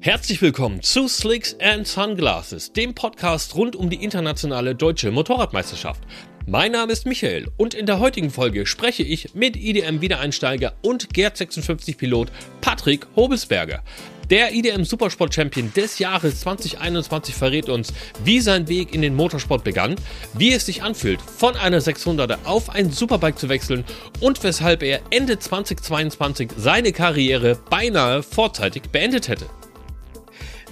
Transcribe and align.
Herzlich 0.00 0.40
willkommen 0.40 0.82
zu 0.82 1.08
Slicks 1.08 1.56
and 1.60 1.86
Sunglasses, 1.86 2.72
dem 2.72 2.94
Podcast 2.94 3.54
rund 3.56 3.74
um 3.74 3.90
die 3.90 4.04
internationale 4.04 4.74
deutsche 4.74 5.10
Motorradmeisterschaft. 5.10 6.02
Mein 6.46 6.72
Name 6.72 6.92
ist 6.92 7.06
Michael 7.06 7.48
und 7.56 7.74
in 7.74 7.86
der 7.86 7.98
heutigen 7.98 8.30
Folge 8.30 8.66
spreche 8.66 9.02
ich 9.02 9.34
mit 9.34 9.56
IDM-Wiedereinsteiger 9.56 10.74
und 10.82 11.12
Gerd 11.12 11.36
56 11.36 11.96
Pilot 11.96 12.30
Patrick 12.60 13.06
Hobelsberger. 13.16 13.82
Der 14.30 14.54
IDM 14.54 14.84
Supersport 14.84 15.34
Champion 15.34 15.72
des 15.74 15.98
Jahres 15.98 16.40
2021 16.40 17.34
verrät 17.34 17.68
uns, 17.68 17.92
wie 18.22 18.40
sein 18.40 18.68
Weg 18.68 18.94
in 18.94 19.02
den 19.02 19.16
Motorsport 19.16 19.64
begann, 19.64 19.96
wie 20.34 20.52
es 20.52 20.66
sich 20.66 20.82
anfühlt, 20.82 21.20
von 21.20 21.56
einer 21.56 21.80
600er 21.80 22.38
auf 22.44 22.70
ein 22.70 22.92
Superbike 22.92 23.38
zu 23.38 23.48
wechseln 23.48 23.84
und 24.20 24.42
weshalb 24.44 24.82
er 24.82 25.00
Ende 25.10 25.38
2022 25.38 26.50
seine 26.56 26.92
Karriere 26.92 27.58
beinahe 27.70 28.22
vorzeitig 28.22 28.90
beendet 28.92 29.28
hätte. 29.28 29.46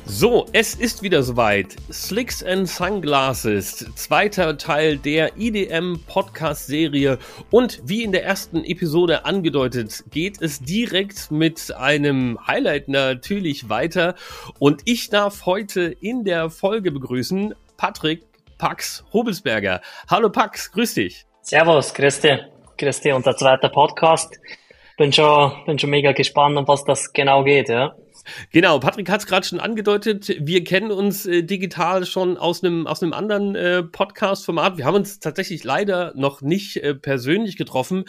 So, 0.06 0.46
es 0.52 0.74
ist 0.74 1.02
wieder 1.02 1.22
soweit. 1.22 1.76
Slicks 1.90 2.42
and 2.42 2.68
Sunglasses, 2.68 3.90
zweiter 3.94 4.58
Teil 4.58 4.98
der 4.98 5.38
IDM 5.38 5.98
Podcast 6.06 6.66
Serie. 6.66 7.18
Und 7.50 7.80
wie 7.84 8.04
in 8.04 8.12
der 8.12 8.22
ersten 8.22 8.64
Episode 8.64 9.24
angedeutet, 9.24 10.04
geht 10.10 10.42
es 10.42 10.60
direkt 10.60 11.30
mit 11.30 11.74
einem 11.74 12.38
Highlight 12.46 12.88
natürlich 12.88 13.70
weiter. 13.70 14.14
Und 14.58 14.82
ich 14.84 15.08
darf 15.08 15.46
heute 15.46 15.96
in 16.00 16.24
der 16.24 16.50
Folge 16.50 16.92
begrüßen 16.92 17.54
Patrick 17.78 18.24
Pax 18.58 19.04
Hobelsberger. 19.14 19.80
Hallo 20.10 20.28
Pax, 20.28 20.70
grüß 20.70 20.94
dich. 20.94 21.24
Servus, 21.40 21.94
grüß 21.94 22.20
dich. 22.20 22.40
Grüß 22.76 23.00
dich, 23.00 23.12
unser 23.14 23.34
zweiter 23.36 23.70
Podcast. 23.70 24.38
Bin 24.98 25.12
schon, 25.12 25.52
bin 25.64 25.78
schon 25.78 25.90
mega 25.90 26.12
gespannt, 26.12 26.58
um 26.58 26.68
was 26.68 26.84
das 26.84 27.12
genau 27.12 27.42
geht, 27.42 27.70
ja. 27.70 27.94
Genau, 28.50 28.78
Patrick 28.78 29.10
hat 29.10 29.20
es 29.20 29.26
gerade 29.26 29.46
schon 29.46 29.60
angedeutet. 29.60 30.34
Wir 30.40 30.64
kennen 30.64 30.90
uns 30.90 31.26
äh, 31.26 31.42
digital 31.42 32.06
schon 32.06 32.36
aus 32.36 32.62
einem 32.62 32.86
aus 32.86 33.02
einem 33.02 33.12
anderen 33.12 33.54
äh, 33.54 33.82
Podcast-Format. 33.82 34.78
Wir 34.78 34.84
haben 34.84 34.94
uns 34.96 35.18
tatsächlich 35.18 35.64
leider 35.64 36.12
noch 36.16 36.40
nicht 36.42 36.76
äh, 36.76 36.94
persönlich 36.94 37.56
getroffen. 37.56 38.04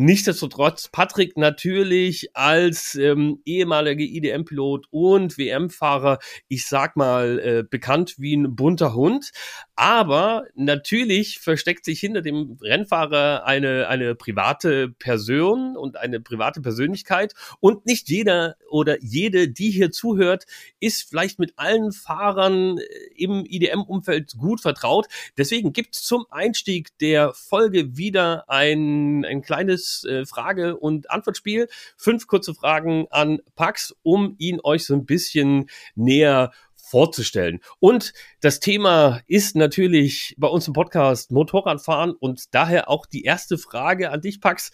Nichtsdestotrotz, 0.00 0.88
Patrick 0.88 1.36
natürlich 1.36 2.36
als 2.36 2.94
ähm, 2.94 3.42
ehemaliger 3.44 4.00
IDM-Pilot 4.00 4.86
und 4.90 5.36
WM-Fahrer, 5.36 6.20
ich 6.46 6.66
sag 6.66 6.96
mal, 6.96 7.40
äh, 7.40 7.64
bekannt 7.68 8.14
wie 8.16 8.36
ein 8.36 8.54
bunter 8.54 8.94
Hund. 8.94 9.32
Aber 9.80 10.48
natürlich 10.56 11.38
versteckt 11.38 11.84
sich 11.84 12.00
hinter 12.00 12.20
dem 12.20 12.58
Rennfahrer 12.60 13.46
eine, 13.46 13.86
eine 13.86 14.16
private 14.16 14.88
Person 14.88 15.76
und 15.76 15.96
eine 15.96 16.18
private 16.18 16.60
Persönlichkeit. 16.60 17.32
Und 17.60 17.86
nicht 17.86 18.08
jeder 18.08 18.56
oder 18.68 19.00
jede, 19.00 19.48
die 19.48 19.70
hier 19.70 19.92
zuhört, 19.92 20.46
ist 20.80 21.08
vielleicht 21.08 21.38
mit 21.38 21.52
allen 21.54 21.92
Fahrern 21.92 22.78
äh, 22.78 22.82
im 23.14 23.46
IDM-Umfeld 23.46 24.36
gut 24.36 24.60
vertraut. 24.60 25.06
Deswegen 25.36 25.72
gibt 25.72 25.94
es 25.94 26.02
zum 26.02 26.26
Einstieg 26.30 26.98
der 26.98 27.32
Folge 27.32 27.96
wieder 27.96 28.50
ein, 28.50 29.24
ein 29.24 29.42
kleines 29.42 30.02
äh, 30.02 30.26
Frage- 30.26 30.76
und 30.76 31.08
Antwortspiel. 31.08 31.68
Fünf 31.96 32.26
kurze 32.26 32.52
Fragen 32.52 33.06
an 33.10 33.38
Pax, 33.54 33.94
um 34.02 34.34
ihn 34.38 34.58
euch 34.60 34.86
so 34.86 34.94
ein 34.94 35.06
bisschen 35.06 35.70
näher 35.94 36.50
vorzustellen. 36.88 37.60
Und 37.80 38.12
das 38.40 38.60
Thema 38.60 39.20
ist 39.26 39.56
natürlich 39.56 40.34
bei 40.38 40.48
uns 40.48 40.66
im 40.68 40.74
Podcast 40.74 41.30
Motorradfahren 41.30 42.12
und 42.12 42.54
daher 42.54 42.88
auch 42.88 43.06
die 43.06 43.24
erste 43.24 43.58
Frage 43.58 44.10
an 44.10 44.20
dich, 44.20 44.40
Pax. 44.40 44.70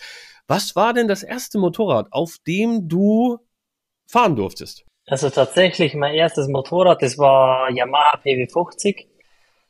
Was 0.47 0.77
war 0.77 0.93
denn 0.93 1.09
das 1.09 1.23
erste 1.23 1.59
Motorrad, 1.59 2.09
auf 2.11 2.37
dem 2.47 2.89
du 2.89 3.39
fahren 4.07 4.37
durftest? 4.37 4.85
Also 5.07 5.31
tatsächlich 5.31 5.95
mein 5.95 6.15
erstes 6.15 6.49
Motorrad, 6.49 7.03
das 7.03 7.19
war 7.19 7.71
Yamaha 7.71 8.19
PW50. 8.25 9.07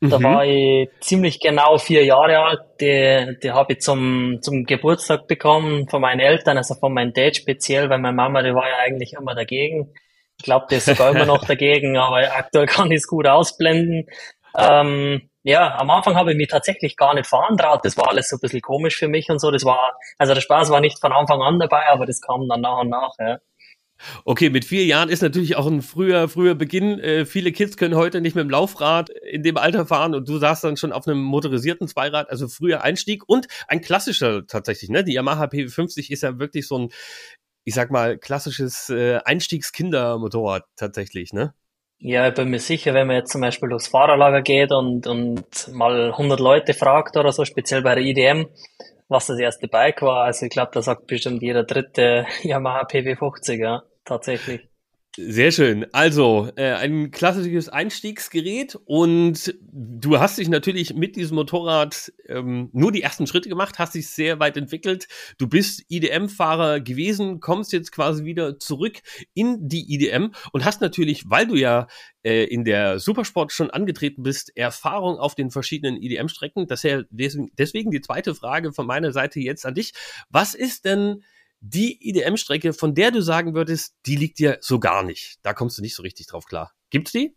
Da 0.01 0.19
mhm. 0.19 0.23
war 0.23 0.45
ich 0.45 0.89
ziemlich 1.01 1.41
genau 1.41 1.79
vier 1.79 2.05
Jahre 2.05 2.39
alt. 2.39 2.61
Die, 2.81 3.39
die 3.43 3.51
habe 3.53 3.73
ich 3.73 3.81
zum, 3.81 4.39
zum 4.43 4.65
Geburtstag 4.65 5.27
bekommen 5.27 5.89
von 5.89 6.03
meinen 6.03 6.21
Eltern, 6.21 6.59
also 6.59 6.75
von 6.75 6.93
meinem 6.93 7.13
Dad 7.13 7.37
speziell, 7.37 7.89
weil 7.89 7.99
meine 7.99 8.15
Mama, 8.15 8.43
die 8.43 8.55
war 8.55 8.69
ja 8.69 8.77
eigentlich 8.85 9.15
immer 9.15 9.35
dagegen. 9.35 9.95
Ich 10.39 10.45
glaube, 10.45 10.67
die 10.71 10.77
ist 10.77 10.87
sogar 10.87 11.11
immer 11.11 11.27
noch 11.27 11.45
dagegen, 11.45 11.97
aber 11.97 12.19
aktuell 12.37 12.67
kann 12.67 12.91
ich 12.91 12.99
es 12.99 13.07
gut 13.07 13.27
ausblenden. 13.27 14.07
Ähm, 14.57 15.29
ja, 15.43 15.77
am 15.77 15.91
Anfang 15.91 16.17
habe 16.17 16.33
ich 16.33 16.37
mich 16.37 16.49
tatsächlich 16.49 16.97
gar 16.97 17.15
nicht 17.15 17.27
fahren 17.27 17.57
traut. 17.57 17.85
Das 17.85 17.97
war 17.97 18.09
alles 18.09 18.29
so 18.29 18.37
ein 18.37 18.41
bisschen 18.41 18.63
komisch 18.63 18.97
für 18.97 19.09
mich 19.09 19.29
und 19.31 19.41
so. 19.41 19.51
Das 19.51 19.65
war, 19.65 19.99
also 20.19 20.35
der 20.35 20.41
Spaß 20.41 20.71
war 20.71 20.81
nicht 20.81 20.99
von 20.99 21.13
Anfang 21.13 21.43
an 21.43 21.59
dabei, 21.59 21.87
aber 21.89 22.07
das 22.07 22.21
kam 22.21 22.49
dann 22.49 22.63
nach 22.63 22.81
und 22.81 22.89
nach, 22.89 23.13
ja. 23.19 23.39
Okay, 24.25 24.51
mit 24.51 24.65
vier 24.65 24.85
Jahren 24.85 25.09
ist 25.09 25.23
natürlich 25.23 25.57
auch 25.57 25.67
ein 25.67 25.83
früher, 25.83 26.29
früher 26.29 26.55
Beginn. 26.55 26.99
Äh, 26.99 27.27
viele 27.27 27.53
Kids 27.53 27.77
können 27.77 27.95
heute 27.95 28.21
nicht 28.21 28.35
mit 28.35 28.43
dem 28.43 28.51
Laufrad 28.51 29.11
in 29.11 29.43
dem 29.43 29.57
Alter 29.57 29.87
fahren 29.87 30.15
und 30.15 30.29
du 30.29 30.39
saßt 30.39 30.65
dann 30.65 30.77
schon 30.77 30.93
auf 30.93 31.07
einem 31.07 31.23
motorisierten 31.23 31.89
Zweirad, 31.89 32.29
also 32.31 32.49
früher 32.49 32.83
Einstieg 32.83 33.23
und 33.27 33.47
ein 33.69 33.81
klassischer 33.81 34.47
tatsächlich, 34.47 34.91
ne? 34.91 35.05
Die 35.05 35.13
Yamaha 35.13 35.45
PW50 35.45 36.11
ist 36.11 36.23
ja 36.23 36.39
wirklich 36.39 36.67
so 36.67 36.79
ein, 36.79 36.89
ich 37.65 37.75
sag 37.75 37.91
mal, 37.91 38.19
klassisches 38.19 38.91
äh, 38.91 39.19
Einstiegskindermotorrad 39.25 40.65
tatsächlich, 40.77 41.33
ne? 41.33 41.55
Ja, 41.99 42.29
ich 42.29 42.35
bin 42.35 42.51
mir 42.51 42.61
sicher, 42.61 42.93
wenn 42.93 43.07
man 43.07 43.17
jetzt 43.17 43.33
zum 43.33 43.41
Beispiel 43.41 43.71
durchs 43.71 43.89
Fahrerlager 43.89 44.43
geht 44.43 44.73
und, 44.73 45.07
und 45.07 45.73
mal 45.73 46.11
100 46.11 46.39
Leute 46.39 46.75
fragt 46.75 47.17
oder 47.17 47.33
so, 47.33 47.45
speziell 47.45 47.83
bei 47.83 47.95
der 47.95 48.05
IDM, 48.05 48.47
was 49.09 49.27
das 49.27 49.39
erste 49.39 49.69
Bike 49.69 50.03
war. 50.03 50.25
Also 50.25 50.45
ich 50.47 50.53
glaube, 50.53 50.73
da 50.75 50.83
sagt 50.83 51.07
bestimmt 51.07 51.43
jeder 51.43 51.65
dritte 51.65 52.27
Yamaha 52.43 52.83
PW50, 52.83 53.55
ja, 53.57 53.83
tatsächlich. 54.05 54.69
Sehr 55.17 55.53
schön. 55.53 55.87
Also, 55.93 56.51
äh, 56.57 56.73
ein 56.73 57.13
klassisches 57.13 57.69
Einstiegsgerät 57.69 58.77
und 58.85 59.55
du 59.63 60.19
hast 60.19 60.39
dich 60.39 60.49
natürlich 60.49 60.95
mit 60.95 61.15
diesem 61.15 61.37
Motorrad 61.37 62.13
ähm, 62.27 62.69
nur 62.73 62.91
die 62.91 63.03
ersten 63.03 63.29
Schritte 63.29 63.49
gemacht, 63.49 63.79
hast 63.79 63.95
dich 63.95 64.09
sehr 64.09 64.41
weit 64.41 64.57
entwickelt. 64.57 65.07
Du 65.39 65.47
bist 65.47 65.85
IDM-Fahrer 65.89 66.81
gewesen, 66.81 67.39
kommst 67.39 67.73
jetzt 67.73 67.93
quasi 67.93 68.25
wieder 68.25 68.59
zurück 68.59 69.03
in 69.35 69.69
die 69.69 69.95
IDM 69.95 70.33
und 70.53 70.65
hast 70.65 70.81
natürlich, 70.81 71.31
weil 71.31 71.47
du 71.47 71.55
ja 71.55 71.87
äh, 72.25 72.43
in 72.47 72.65
der 72.65 72.99
Supersport 72.99 73.53
schon 73.53 73.71
angetreten 73.71 74.25
bist, 74.25 74.57
Erfahrung 74.57 75.19
auf 75.19 75.37
den 75.37 75.53
verschiedenen 75.53 75.97
IDM-Strecken. 75.97 76.67
Das 76.67 76.83
ist 76.83 76.91
ja 76.91 77.03
deswegen, 77.11 77.53
deswegen 77.57 77.91
die 77.93 78.01
zweite 78.01 78.35
Frage 78.35 78.73
von 78.73 78.87
meiner 78.87 79.13
Seite 79.13 79.39
jetzt 79.39 79.65
an 79.65 79.75
dich. 79.75 79.93
Was 80.29 80.55
ist 80.55 80.85
denn 80.85 81.23
die 81.67 81.99
IDM-Strecke, 82.11 82.75
von 82.75 82.95
der 82.95 83.11
du 83.11 83.23
sagen 83.23 83.55
würdest, 83.55 83.95
die 84.07 84.17
liegt 84.17 84.39
dir 84.39 84.59
so 84.61 84.79
gar 84.79 85.03
nicht. 85.03 85.39
Da 85.43 85.55
kommst 85.55 85.79
du 85.79 85.83
nicht 85.83 85.95
so 85.95 86.03
richtig 86.03 86.27
drauf 86.27 86.45
klar. 86.45 86.73
Gibt's 86.91 87.13
die? 87.13 87.35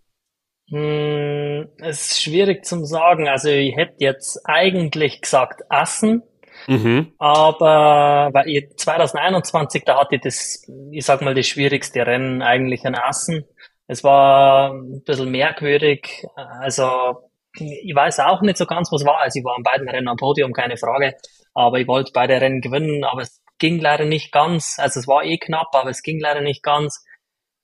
Hm, 0.70 1.70
es 1.78 2.12
ist 2.12 2.22
schwierig 2.22 2.66
zum 2.66 2.86
sagen. 2.86 3.30
Also 3.30 3.50
ich 3.50 3.76
hätte 3.78 3.96
jetzt 4.00 4.42
eigentlich 4.44 5.22
gesagt 5.22 5.62
Assen. 5.70 6.24
Mhm. 6.68 7.14
Aber 7.20 8.32
weil 8.34 8.70
2021, 8.76 9.84
da 9.86 10.02
hatte 10.02 10.16
ich 10.16 10.22
das, 10.22 10.68
ich 10.92 11.06
sag 11.06 11.22
mal, 11.22 11.34
das 11.34 11.48
schwierigste 11.48 12.06
Rennen 12.06 12.42
eigentlich 12.42 12.86
an 12.86 12.96
Assen. 12.96 13.46
Es 13.88 14.04
war 14.04 14.74
ein 14.74 15.04
bisschen 15.06 15.32
merkwürdig. 15.32 16.26
Also 16.36 17.30
ich 17.56 17.96
weiß 17.96 18.20
auch 18.20 18.42
nicht 18.42 18.58
so 18.58 18.66
ganz, 18.66 18.92
was 18.92 19.06
war. 19.06 19.22
Also 19.22 19.40
ich 19.40 19.46
war 19.46 19.56
an 19.56 19.64
beiden 19.64 19.88
Rennen 19.88 20.10
am 20.10 20.18
Podium, 20.18 20.52
keine 20.52 20.76
Frage. 20.76 21.16
Aber 21.54 21.80
ich 21.80 21.88
wollte 21.88 22.12
beide 22.14 22.42
Rennen 22.42 22.60
gewinnen, 22.60 23.06
aber 23.06 23.22
es 23.22 23.42
ging 23.60 23.80
leider 23.80 24.06
nicht 24.06 24.32
ganz. 24.32 24.78
Also 24.78 25.00
es 25.00 25.08
war 25.08 25.24
eh 25.24 25.38
knapp, 25.38 25.70
aber 25.74 25.90
es 25.90 26.04
ging 26.04 26.20
leider 26.20 26.42
nicht 26.42 26.64
ganz. 26.64 27.04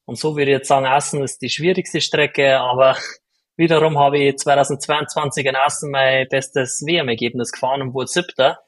Und 0.05 0.17
so 0.17 0.35
würde 0.35 0.51
ich 0.51 0.57
jetzt 0.57 0.67
sagen, 0.67 0.85
Essen 0.85 1.23
ist 1.23 1.41
die 1.41 1.49
schwierigste 1.49 2.01
Strecke, 2.01 2.59
aber 2.59 2.97
wiederum 3.55 3.97
habe 3.97 4.19
ich 4.19 4.37
2022 4.37 5.45
in 5.45 5.55
Essen 5.55 5.91
mein 5.91 6.27
bestes 6.29 6.83
WM-Ergebnis 6.85 7.51
gefahren 7.51 7.81
und 7.81 7.93
wurde 7.93 8.07
siebter. 8.07 8.59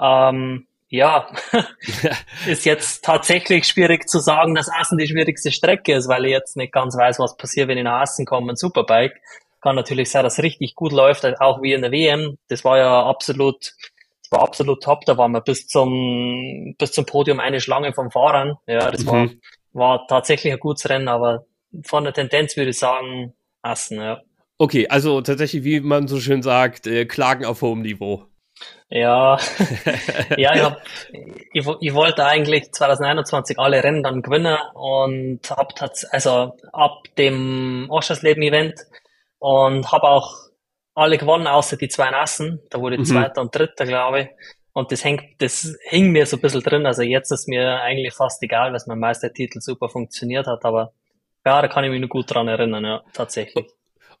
Ähm, 0.00 0.66
ja, 0.88 1.28
ist 2.46 2.64
jetzt 2.64 3.04
tatsächlich 3.04 3.66
schwierig 3.66 4.08
zu 4.08 4.20
sagen, 4.20 4.54
dass 4.54 4.70
Essen 4.80 4.98
die 4.98 5.08
schwierigste 5.08 5.52
Strecke 5.52 5.94
ist, 5.94 6.08
weil 6.08 6.24
ich 6.24 6.32
jetzt 6.32 6.56
nicht 6.56 6.72
ganz 6.72 6.96
weiß, 6.96 7.18
was 7.18 7.36
passiert, 7.36 7.68
wenn 7.68 7.78
ich 7.78 7.84
nach 7.84 8.02
Essen 8.02 8.24
komme, 8.24 8.52
ein 8.52 8.56
Superbike. 8.56 9.20
Kann 9.60 9.74
natürlich 9.74 10.10
sein, 10.10 10.22
dass 10.22 10.38
es 10.38 10.44
richtig 10.44 10.76
gut 10.76 10.92
läuft, 10.92 11.24
auch 11.40 11.62
wie 11.62 11.72
in 11.72 11.82
der 11.82 11.90
WM. 11.90 12.38
Das 12.48 12.64
war 12.64 12.78
ja 12.78 13.04
absolut 13.04 13.72
war 14.30 14.42
absolut 14.42 14.82
top. 14.82 15.04
Da 15.04 15.16
waren 15.16 15.32
wir 15.32 15.40
bis 15.40 15.66
zum, 15.66 16.74
bis 16.78 16.92
zum 16.92 17.06
Podium 17.06 17.40
eine 17.40 17.60
Schlange 17.60 17.92
vom 17.92 18.10
Fahrern. 18.10 18.56
Ja, 18.66 18.90
das 18.90 19.04
mhm. 19.04 19.08
war, 19.10 19.28
war 19.72 20.06
tatsächlich 20.06 20.52
ein 20.52 20.60
gutes 20.60 20.88
Rennen, 20.88 21.08
aber 21.08 21.46
von 21.84 22.04
der 22.04 22.12
Tendenz 22.12 22.56
würde 22.56 22.70
ich 22.70 22.78
sagen, 22.78 23.34
Assen, 23.62 24.00
ja. 24.00 24.20
Okay, 24.58 24.88
also 24.88 25.20
tatsächlich, 25.20 25.64
wie 25.64 25.80
man 25.80 26.08
so 26.08 26.18
schön 26.18 26.42
sagt, 26.42 26.86
äh, 26.86 27.06
Klagen 27.06 27.44
auf 27.44 27.62
hohem 27.62 27.82
Niveau. 27.82 28.24
Ja, 28.90 29.38
ja, 30.36 30.54
ich, 30.54 30.62
hab, 30.62 30.82
ich, 31.52 31.66
ich 31.80 31.94
wollte 31.94 32.24
eigentlich 32.24 32.72
2021 32.72 33.58
alle 33.58 33.84
Rennen 33.84 34.02
dann 34.02 34.22
gewinnen 34.22 34.56
und 34.74 35.40
hab 35.50 35.74
also 36.10 36.56
ab 36.72 37.04
dem 37.18 37.86
Oschersleben-Event 37.90 38.80
und 39.38 39.92
habe 39.92 40.08
auch 40.08 40.47
alle 40.98 41.18
gewonnen, 41.18 41.46
außer 41.46 41.76
die 41.76 41.88
zwei 41.88 42.10
Nassen. 42.10 42.60
Da 42.70 42.80
wurde 42.80 42.98
mhm. 42.98 43.04
Zweiter 43.04 43.40
und 43.40 43.54
Dritter, 43.54 43.86
glaube 43.86 44.20
ich. 44.20 44.28
Und 44.72 44.92
das 44.92 45.02
hängt, 45.02 45.22
das 45.38 45.76
hing 45.88 46.10
mir 46.10 46.26
so 46.26 46.36
ein 46.36 46.40
bisschen 46.40 46.62
drin. 46.62 46.86
Also 46.86 47.02
jetzt 47.02 47.32
ist 47.32 47.48
mir 47.48 47.80
eigentlich 47.80 48.14
fast 48.14 48.42
egal, 48.42 48.72
was 48.72 48.86
mein 48.86 48.98
Meistertitel 48.98 49.60
super 49.60 49.88
funktioniert 49.88 50.46
hat, 50.46 50.64
aber 50.64 50.92
Ja, 51.44 51.62
da 51.62 51.68
kann 51.68 51.84
ich 51.84 51.90
mich 51.90 52.00
nur 52.00 52.10
gut 52.10 52.32
dran 52.32 52.46
erinnern, 52.46 52.84
ja, 52.84 53.02
tatsächlich. 53.12 53.66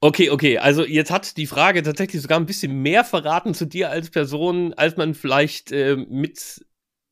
Okay, 0.00 0.30
okay. 0.30 0.58
Also 0.58 0.84
jetzt 0.84 1.10
hat 1.10 1.36
die 1.36 1.46
Frage 1.46 1.82
tatsächlich 1.82 2.22
sogar 2.22 2.38
ein 2.38 2.46
bisschen 2.46 2.82
mehr 2.82 3.04
verraten 3.04 3.52
zu 3.52 3.66
dir 3.66 3.90
als 3.90 4.10
Person, 4.10 4.72
als 4.74 4.96
man 4.96 5.14
vielleicht 5.14 5.72
äh, 5.72 5.96
mit 5.96 6.64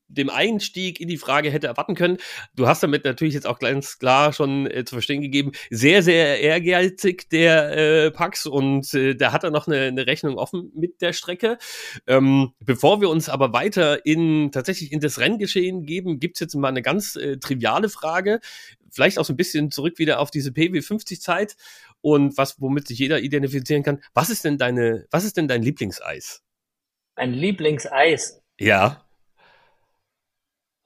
dem 0.07 0.29
Einstieg 0.29 0.99
in 0.99 1.07
die 1.07 1.17
Frage 1.17 1.51
hätte 1.51 1.67
erwarten 1.67 1.95
können. 1.95 2.17
Du 2.55 2.67
hast 2.67 2.83
damit 2.83 3.05
natürlich 3.05 3.33
jetzt 3.33 3.47
auch 3.47 3.59
ganz 3.59 3.99
klar 3.99 4.33
schon 4.33 4.69
äh, 4.69 4.85
zu 4.85 4.95
verstehen 4.95 5.21
gegeben, 5.21 5.51
sehr, 5.69 6.03
sehr 6.03 6.39
ehrgeizig 6.39 7.29
der 7.29 7.77
äh, 7.77 8.11
Pax 8.11 8.45
und 8.45 8.93
äh, 8.93 9.15
da 9.15 9.31
hat 9.31 9.43
er 9.43 9.51
noch 9.51 9.67
eine, 9.67 9.81
eine 9.81 10.07
Rechnung 10.07 10.37
offen 10.37 10.71
mit 10.75 11.01
der 11.01 11.13
Strecke. 11.13 11.57
Ähm, 12.07 12.53
bevor 12.59 13.01
wir 13.01 13.09
uns 13.09 13.29
aber 13.29 13.53
weiter 13.53 14.05
in 14.05 14.51
tatsächlich 14.51 14.91
in 14.91 14.99
das 14.99 15.19
Renngeschehen 15.19 15.83
geben, 15.83 16.19
gibt's 16.19 16.39
jetzt 16.39 16.55
mal 16.55 16.69
eine 16.69 16.81
ganz 16.81 17.15
äh, 17.15 17.37
triviale 17.37 17.89
Frage, 17.89 18.39
vielleicht 18.91 19.19
auch 19.19 19.25
so 19.25 19.33
ein 19.33 19.37
bisschen 19.37 19.71
zurück 19.71 19.99
wieder 19.99 20.19
auf 20.19 20.31
diese 20.31 20.51
PW50-Zeit 20.51 21.55
und 22.01 22.37
was, 22.37 22.61
womit 22.61 22.87
sich 22.87 22.99
jeder 22.99 23.19
identifizieren 23.19 23.83
kann. 23.83 24.01
Was 24.13 24.29
ist 24.29 24.45
denn 24.45 24.57
deine, 24.57 25.05
was 25.11 25.25
ist 25.25 25.37
denn 25.37 25.47
dein 25.47 25.63
Lieblingseis? 25.63 26.43
Ein 27.15 27.33
Lieblingseis? 27.33 28.41
Ja. 28.59 29.06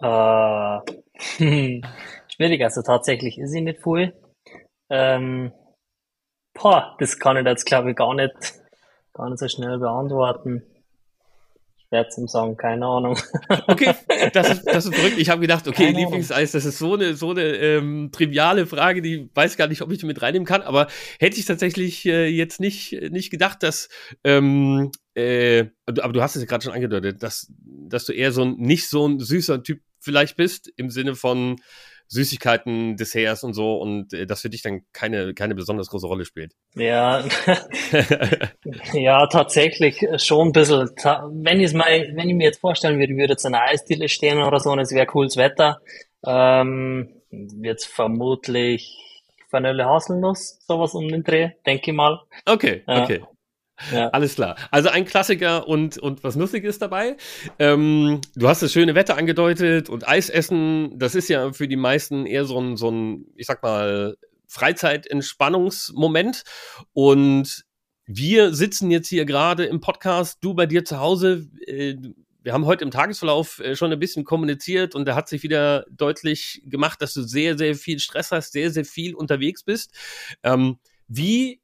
Äh, 0.01 0.79
schwierig, 2.27 2.63
also 2.63 2.81
tatsächlich 2.81 3.37
ist 3.37 3.51
sie 3.51 3.61
nicht 3.61 3.81
voll. 3.81 4.13
Ähm, 4.89 5.51
boah, 6.53 6.95
das 6.99 7.19
kann 7.19 7.37
ich 7.37 7.45
jetzt 7.45 7.65
glaube 7.65 7.91
ich 7.91 7.95
gar 7.95 8.13
nicht, 8.15 8.33
gar 9.13 9.29
nicht 9.29 9.39
so 9.39 9.47
schnell 9.47 9.77
beantworten. 9.77 10.63
Schwer 11.91 12.07
zum 12.07 12.29
sagen, 12.29 12.55
keine 12.55 12.85
Ahnung. 12.85 13.19
Okay, 13.67 13.93
das 14.31 14.49
ist, 14.49 14.63
das 14.63 14.85
ist 14.85 14.95
verrückt. 14.95 15.17
Ich 15.17 15.29
habe 15.29 15.41
gedacht, 15.41 15.67
okay, 15.67 15.87
keine 15.87 15.99
Lieblingseis, 15.99 16.53
das 16.53 16.63
ist 16.63 16.77
so 16.77 16.93
eine, 16.93 17.15
so 17.15 17.31
eine 17.31 17.41
ähm, 17.41 18.11
triviale 18.13 18.65
Frage, 18.65 19.01
die 19.01 19.29
weiß 19.33 19.57
gar 19.57 19.67
nicht, 19.67 19.81
ob 19.81 19.91
ich 19.91 20.01
mit 20.03 20.21
reinnehmen 20.21 20.45
kann, 20.45 20.61
aber 20.61 20.87
hätte 21.19 21.37
ich 21.37 21.45
tatsächlich 21.45 22.05
äh, 22.05 22.27
jetzt 22.27 22.61
nicht, 22.61 22.93
nicht 23.11 23.29
gedacht, 23.29 23.61
dass 23.61 23.89
ähm, 24.23 24.91
äh, 25.15 25.65
aber 25.85 26.13
du 26.13 26.21
hast 26.21 26.37
es 26.37 26.41
ja 26.41 26.47
gerade 26.47 26.63
schon 26.63 26.73
angedeutet, 26.73 27.21
dass, 27.23 27.51
dass 27.59 28.05
du 28.05 28.13
eher 28.13 28.31
so 28.31 28.43
ein 28.43 28.55
nicht 28.55 28.87
so 28.87 29.05
ein 29.05 29.19
süßer 29.19 29.61
Typ 29.61 29.81
vielleicht 29.99 30.37
bist, 30.37 30.71
im 30.77 30.89
Sinne 30.89 31.15
von 31.15 31.57
Süßigkeiten, 32.11 32.97
Desserts 32.97 33.43
und 33.45 33.53
so 33.53 33.77
und 33.77 34.13
äh, 34.13 34.25
das 34.25 34.41
für 34.41 34.49
dich 34.49 34.61
dann 34.61 34.81
keine, 34.91 35.33
keine 35.33 35.55
besonders 35.55 35.87
große 35.87 36.07
Rolle 36.07 36.25
spielt. 36.25 36.53
Ja, 36.75 37.23
ja, 38.93 39.27
tatsächlich 39.27 40.05
schon 40.17 40.49
ein 40.49 40.51
bisschen. 40.51 40.89
Wenn 40.97 41.61
ich 41.61 41.73
mal, 41.73 41.87
wenn 42.13 42.29
ich 42.29 42.35
mir 42.35 42.43
jetzt 42.43 42.59
vorstellen 42.59 42.99
würde, 42.99 43.15
würde 43.15 43.33
jetzt 43.33 43.45
eine 43.45 43.61
Eisdiele 43.61 44.09
stehen 44.09 44.43
oder 44.43 44.59
so 44.59 44.71
und 44.71 44.79
es 44.79 44.91
wäre 44.91 45.05
cooles 45.05 45.37
Wetter, 45.37 45.79
ähm, 46.25 47.21
wird 47.29 47.81
vermutlich 47.81 48.97
Vanille 49.49 49.85
Haselnuss, 49.85 50.59
sowas 50.67 50.93
um 50.93 51.07
den 51.07 51.23
Dreh, 51.23 51.51
denke 51.65 51.91
ich 51.91 51.95
mal. 51.95 52.19
Okay, 52.45 52.83
okay. 52.87 53.21
Alles 54.11 54.35
klar. 54.35 54.55
Also 54.69 54.89
ein 54.89 55.05
Klassiker 55.05 55.67
und, 55.67 55.97
und 55.97 56.23
was 56.23 56.35
Lustiges 56.35 56.79
dabei. 56.79 57.17
Ähm, 57.59 58.21
du 58.35 58.47
hast 58.47 58.61
das 58.61 58.71
schöne 58.71 58.95
Wetter 58.95 59.17
angedeutet 59.17 59.89
und 59.89 60.07
Eisessen, 60.07 60.97
das 60.97 61.15
ist 61.15 61.29
ja 61.29 61.53
für 61.53 61.67
die 61.67 61.75
meisten 61.75 62.25
eher 62.25 62.45
so 62.45 62.59
ein, 62.59 62.77
so 62.77 62.89
ein 62.89 63.25
ich 63.35 63.47
sag 63.47 63.63
mal, 63.63 64.17
Freizeitentspannungsmoment. 64.47 66.43
Und 66.93 67.65
wir 68.05 68.53
sitzen 68.53 68.91
jetzt 68.91 69.07
hier 69.07 69.25
gerade 69.25 69.65
im 69.65 69.79
Podcast, 69.79 70.39
du 70.41 70.53
bei 70.53 70.65
dir 70.65 70.83
zu 70.83 70.99
Hause. 70.99 71.47
Äh, 71.65 71.95
wir 72.43 72.53
haben 72.53 72.65
heute 72.65 72.83
im 72.83 72.91
Tagesverlauf 72.91 73.59
äh, 73.59 73.75
schon 73.75 73.91
ein 73.93 73.99
bisschen 73.99 74.25
kommuniziert 74.25 74.95
und 74.95 75.05
da 75.05 75.15
hat 75.15 75.29
sich 75.29 75.43
wieder 75.43 75.85
deutlich 75.91 76.61
gemacht, 76.65 77.01
dass 77.01 77.13
du 77.13 77.21
sehr, 77.21 77.57
sehr 77.57 77.75
viel 77.75 77.99
Stress 77.99 78.31
hast, 78.31 78.51
sehr, 78.51 78.71
sehr 78.71 78.85
viel 78.85 79.15
unterwegs 79.15 79.63
bist. 79.63 79.93
Ähm, 80.43 80.79
wie 81.07 81.60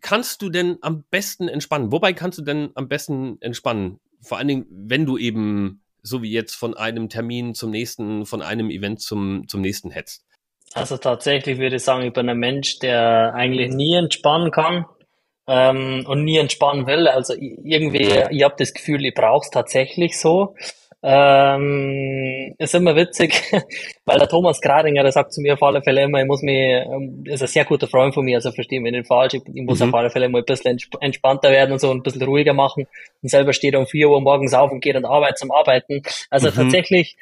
kannst 0.00 0.42
du 0.42 0.50
denn 0.50 0.78
am 0.80 1.04
besten 1.10 1.48
entspannen? 1.48 1.92
Wobei 1.92 2.12
kannst 2.12 2.38
du 2.38 2.42
denn 2.42 2.70
am 2.74 2.88
besten 2.88 3.38
entspannen? 3.40 4.00
Vor 4.22 4.38
allen 4.38 4.48
Dingen, 4.48 4.66
wenn 4.70 5.06
du 5.06 5.18
eben, 5.18 5.82
so 6.02 6.22
wie 6.22 6.30
jetzt, 6.30 6.54
von 6.54 6.76
einem 6.76 7.08
Termin 7.08 7.54
zum 7.54 7.70
nächsten, 7.70 8.26
von 8.26 8.42
einem 8.42 8.70
Event 8.70 9.00
zum, 9.00 9.46
zum 9.48 9.60
nächsten 9.60 9.90
hetzt. 9.90 10.24
Also 10.74 10.96
tatsächlich 10.98 11.58
würde 11.58 11.76
ich 11.76 11.84
sagen, 11.84 12.04
ich 12.06 12.12
bin 12.12 12.28
ein 12.28 12.38
Mensch, 12.38 12.78
der 12.78 13.34
eigentlich 13.34 13.70
nie 13.70 13.94
entspannen 13.94 14.50
kann 14.50 14.86
ähm, 15.48 16.04
und 16.06 16.24
nie 16.24 16.38
entspannen 16.38 16.86
will. 16.86 17.08
Also 17.08 17.34
irgendwie, 17.34 18.12
ich 18.30 18.42
habe 18.44 18.54
das 18.56 18.72
Gefühl, 18.72 19.04
ich 19.04 19.14
brauche 19.14 19.44
es 19.44 19.50
tatsächlich 19.50 20.18
so. 20.18 20.54
Ähm, 21.02 22.54
ist 22.58 22.74
immer 22.74 22.94
witzig, 22.94 23.42
weil 24.04 24.18
der 24.18 24.28
Thomas 24.28 24.60
Gradinger, 24.60 25.02
der 25.02 25.12
sagt 25.12 25.32
zu 25.32 25.40
mir 25.40 25.54
auf 25.54 25.62
alle 25.62 25.82
Fälle 25.82 26.02
immer, 26.02 26.20
ich 26.20 26.26
muss 26.26 26.42
mich, 26.42 26.54
ähm, 26.54 27.24
ist 27.24 27.40
ein 27.40 27.48
sehr 27.48 27.64
guter 27.64 27.86
Freund 27.86 28.12
von 28.12 28.22
mir, 28.22 28.36
also 28.36 28.52
verstehe 28.52 28.82
mich 28.82 28.92
nicht 28.92 29.06
falsch, 29.06 29.34
ich, 29.34 29.42
ich 29.54 29.62
muss 29.62 29.80
mhm. 29.80 29.88
auf 29.88 29.94
alle 29.94 30.10
Fälle 30.10 30.28
mal 30.28 30.40
ein 30.40 30.44
bisschen 30.44 30.78
entspannter 31.00 31.50
werden 31.50 31.72
und 31.72 31.80
so 31.80 31.90
ein 31.90 32.02
bisschen 32.02 32.22
ruhiger 32.22 32.52
machen 32.52 32.86
und 33.22 33.28
selber 33.30 33.54
steht 33.54 33.76
um 33.76 33.86
vier 33.86 34.10
Uhr 34.10 34.20
morgens 34.20 34.52
auf 34.52 34.70
und 34.70 34.80
geht 34.80 34.94
an 34.94 35.06
Arbeit 35.06 35.38
zum 35.38 35.50
Arbeiten. 35.50 36.02
Also 36.28 36.50
mhm. 36.50 36.54
tatsächlich 36.54 37.16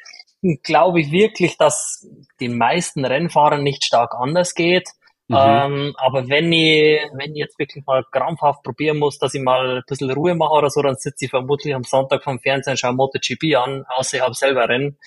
glaube 0.63 0.99
ich 0.99 1.11
wirklich, 1.11 1.57
dass 1.57 2.05
den 2.41 2.57
meisten 2.57 3.05
Rennfahrern 3.05 3.63
nicht 3.63 3.85
stark 3.85 4.13
anders 4.13 4.55
geht. 4.55 4.89
Mhm. 5.29 5.35
Ähm, 5.37 5.95
aber 5.97 6.27
wenn 6.27 6.51
ich, 6.51 6.99
wenn 7.13 7.31
ich 7.31 7.37
jetzt 7.37 7.59
wirklich 7.59 7.85
mal 7.85 8.03
krampfhaft 8.11 8.63
probieren 8.63 8.97
muss, 8.97 9.19
dass 9.19 9.35
ich 9.35 9.41
mal 9.41 9.77
ein 9.77 9.83
bisschen 9.87 10.09
Ruhe 10.09 10.33
mache 10.33 10.53
oder 10.53 10.71
so, 10.71 10.81
dann 10.81 10.95
sitze 10.95 11.25
ich 11.25 11.31
vermutlich 11.31 11.75
am 11.75 11.83
Sonntag 11.83 12.23
vom 12.23 12.39
Fernsehen, 12.39 12.77
schaue 12.77 12.93
MotoGP 12.93 13.55
an, 13.55 13.85
außer 13.87 14.17
ich 14.17 14.23
habe 14.23 14.33
selber 14.33 14.67
Rennen. 14.67 14.97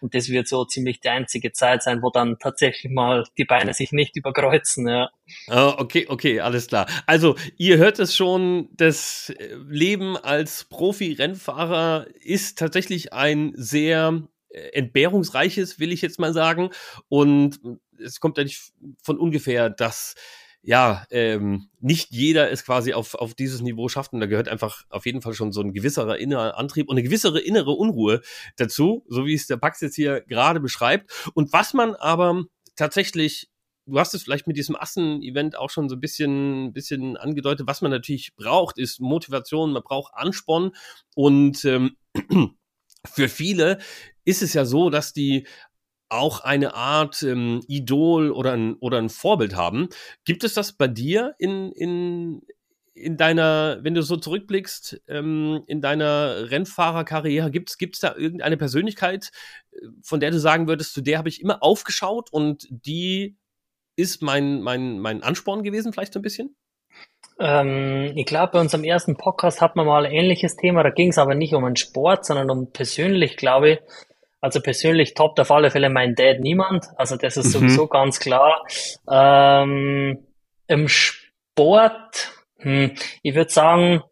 Und 0.00 0.14
das 0.14 0.28
wird 0.28 0.48
so 0.48 0.64
ziemlich 0.64 1.00
die 1.00 1.08
einzige 1.08 1.52
Zeit 1.52 1.82
sein, 1.82 2.02
wo 2.02 2.10
dann 2.10 2.38
tatsächlich 2.38 2.92
mal 2.92 3.24
die 3.36 3.44
Beine 3.44 3.74
sich 3.74 3.92
nicht 3.92 4.16
überkreuzen, 4.16 4.88
ja. 4.88 5.10
Oh, 5.48 5.74
okay, 5.78 6.06
okay, 6.08 6.40
alles 6.40 6.68
klar. 6.68 6.86
Also, 7.06 7.36
ihr 7.56 7.78
hört 7.78 7.98
es 7.98 8.14
schon, 8.14 8.68
das 8.72 9.32
Leben 9.68 10.16
als 10.16 10.64
Profi-Rennfahrer 10.64 12.06
ist 12.20 12.58
tatsächlich 12.58 13.12
ein 13.12 13.52
sehr 13.56 14.22
äh, 14.50 14.70
entbehrungsreiches, 14.72 15.80
will 15.80 15.92
ich 15.92 16.02
jetzt 16.02 16.20
mal 16.20 16.32
sagen. 16.32 16.70
Und 17.08 17.58
es 18.00 18.20
kommt 18.20 18.38
ja 18.38 18.44
nicht 18.44 18.72
von 19.02 19.18
ungefähr, 19.18 19.70
dass 19.70 20.14
ja, 20.60 21.06
ähm, 21.10 21.70
nicht 21.80 22.10
jeder 22.10 22.50
es 22.50 22.64
quasi 22.64 22.92
auf, 22.92 23.14
auf 23.14 23.34
dieses 23.34 23.62
Niveau 23.62 23.88
schafft 23.88 24.12
und 24.12 24.20
da 24.20 24.26
gehört 24.26 24.48
einfach 24.48 24.84
auf 24.90 25.06
jeden 25.06 25.22
Fall 25.22 25.34
schon 25.34 25.52
so 25.52 25.60
ein 25.60 25.72
gewisserer 25.72 26.18
innerer 26.18 26.58
Antrieb 26.58 26.88
und 26.88 26.96
eine 26.96 27.04
gewissere 27.04 27.40
innere 27.40 27.70
Unruhe 27.70 28.20
dazu, 28.56 29.04
so 29.08 29.24
wie 29.24 29.34
es 29.34 29.46
der 29.46 29.56
Pax 29.56 29.80
jetzt 29.80 29.94
hier 29.94 30.20
gerade 30.22 30.60
beschreibt. 30.60 31.10
Und 31.34 31.52
was 31.52 31.74
man 31.74 31.94
aber 31.94 32.44
tatsächlich 32.74 33.48
du 33.88 33.98
hast 33.98 34.14
es 34.14 34.22
vielleicht 34.22 34.46
mit 34.46 34.56
diesem 34.56 34.76
Assen-Event 34.76 35.56
auch 35.56 35.70
schon 35.70 35.88
so 35.88 35.96
ein 35.96 36.00
bisschen, 36.00 36.72
bisschen 36.72 37.16
angedeutet. 37.16 37.66
Was 37.66 37.80
man 37.80 37.90
natürlich 37.90 38.34
braucht, 38.36 38.78
ist 38.78 39.00
Motivation, 39.00 39.72
man 39.72 39.82
braucht 39.82 40.12
Ansporn. 40.14 40.72
Und 41.14 41.64
ähm, 41.64 41.96
für 43.06 43.28
viele 43.28 43.78
ist 44.24 44.42
es 44.42 44.52
ja 44.52 44.64
so, 44.64 44.90
dass 44.90 45.12
die 45.12 45.46
auch 46.08 46.40
eine 46.40 46.74
Art 46.74 47.22
ähm, 47.22 47.60
Idol 47.68 48.30
oder 48.30 48.52
ein, 48.52 48.74
oder 48.74 48.98
ein 48.98 49.08
Vorbild 49.08 49.56
haben. 49.56 49.88
Gibt 50.24 50.44
es 50.44 50.54
das 50.54 50.72
bei 50.72 50.88
dir 50.88 51.34
in, 51.38 51.72
in, 51.72 52.42
in 52.94 53.16
deiner, 53.16 53.78
wenn 53.82 53.94
du 53.94 54.02
so 54.02 54.16
zurückblickst, 54.16 55.02
ähm, 55.08 55.62
in 55.66 55.80
deiner 55.80 56.50
Rennfahrerkarriere, 56.50 57.50
gibt 57.50 57.70
es 57.80 58.00
da 58.00 58.14
irgendeine 58.16 58.56
Persönlichkeit, 58.56 59.30
äh, 59.72 59.76
von 60.02 60.20
der 60.20 60.30
du 60.30 60.38
sagen 60.38 60.68
würdest, 60.68 60.94
zu 60.94 61.00
der 61.00 61.18
habe 61.18 61.28
ich 61.28 61.40
immer 61.40 61.62
aufgeschaut 61.62 62.32
und 62.32 62.66
die 62.70 63.36
ist 63.96 64.22
mein, 64.22 64.60
mein, 64.62 65.00
mein 65.00 65.22
Ansporn 65.22 65.62
gewesen, 65.62 65.92
vielleicht 65.92 66.12
so 66.12 66.20
ein 66.20 66.22
bisschen? 66.22 66.56
Ähm, 67.40 68.12
ich 68.14 68.26
glaube, 68.26 68.52
bei 68.52 68.60
unserem 68.60 68.84
ersten 68.84 69.16
Podcast 69.16 69.60
hatten 69.60 69.78
wir 69.78 69.84
mal 69.84 70.06
ein 70.06 70.12
ähnliches 70.12 70.56
Thema, 70.56 70.82
da 70.82 70.90
ging 70.90 71.10
es 71.10 71.18
aber 71.18 71.34
nicht 71.34 71.54
um 71.54 71.64
einen 71.64 71.76
Sport, 71.76 72.24
sondern 72.24 72.50
um 72.50 72.72
persönlich, 72.72 73.36
glaube 73.36 73.70
ich, 73.70 73.78
also 74.40 74.60
persönlich 74.60 75.14
toppt 75.14 75.40
auf 75.40 75.50
alle 75.50 75.70
Fälle 75.70 75.90
mein 75.90 76.14
Dad 76.14 76.40
niemand. 76.40 76.86
Also 76.96 77.16
das 77.16 77.36
ist 77.36 77.46
mhm. 77.46 77.50
sowieso 77.50 77.86
ganz 77.86 78.20
klar. 78.20 78.64
Ähm, 79.10 80.26
Im 80.66 80.88
Sport, 80.88 82.32
hm, 82.58 82.92
ich 83.22 83.34
würde 83.34 83.50
sagen, 83.50 84.02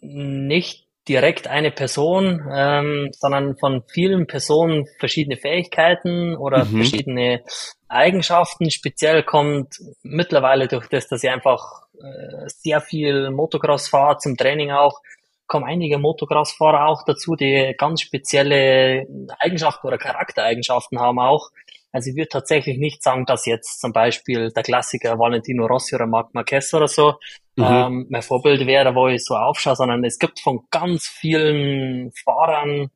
nicht 0.00 0.84
direkt 1.08 1.48
eine 1.48 1.70
Person, 1.70 2.42
ähm, 2.50 3.10
sondern 3.12 3.56
von 3.56 3.82
vielen 3.88 4.26
Personen 4.26 4.86
verschiedene 4.98 5.36
Fähigkeiten 5.36 6.36
oder 6.36 6.64
mhm. 6.64 6.76
verschiedene 6.76 7.42
Eigenschaften. 7.88 8.70
Speziell 8.70 9.22
kommt 9.22 9.76
mittlerweile 10.02 10.66
durch 10.66 10.88
das, 10.88 11.08
dass 11.08 11.22
ich 11.22 11.30
einfach 11.30 11.82
äh, 11.94 12.48
sehr 12.48 12.80
viel 12.80 13.30
Motocross 13.30 13.88
fahre, 13.88 14.18
zum 14.18 14.36
Training 14.36 14.70
auch, 14.70 15.00
kommen 15.46 15.64
einige 15.64 15.98
Motocross-Fahrer 15.98 16.86
auch 16.86 17.04
dazu, 17.04 17.36
die 17.36 17.74
ganz 17.76 18.00
spezielle 18.00 19.06
Eigenschaften 19.38 19.86
oder 19.86 19.98
Charaktereigenschaften 19.98 20.98
haben 20.98 21.18
auch. 21.18 21.50
Also 21.92 22.10
ich 22.10 22.16
würde 22.16 22.28
tatsächlich 22.28 22.78
nicht 22.78 23.02
sagen, 23.02 23.24
dass 23.24 23.46
jetzt 23.46 23.80
zum 23.80 23.92
Beispiel 23.92 24.50
der 24.50 24.62
Klassiker 24.64 25.18
Valentino 25.18 25.66
Rossi 25.66 25.94
oder 25.94 26.06
Marc 26.06 26.34
Marquez 26.34 26.74
oder 26.74 26.88
so 26.88 27.14
mhm. 27.56 27.64
ähm, 27.64 28.06
mein 28.10 28.22
Vorbild 28.22 28.66
wäre, 28.66 28.94
wo 28.94 29.06
ich 29.06 29.24
so 29.24 29.36
aufschaue, 29.36 29.76
sondern 29.76 30.04
es 30.04 30.18
gibt 30.18 30.40
von 30.40 30.66
ganz 30.70 31.06
vielen 31.06 32.10
Fahrern 32.24 32.90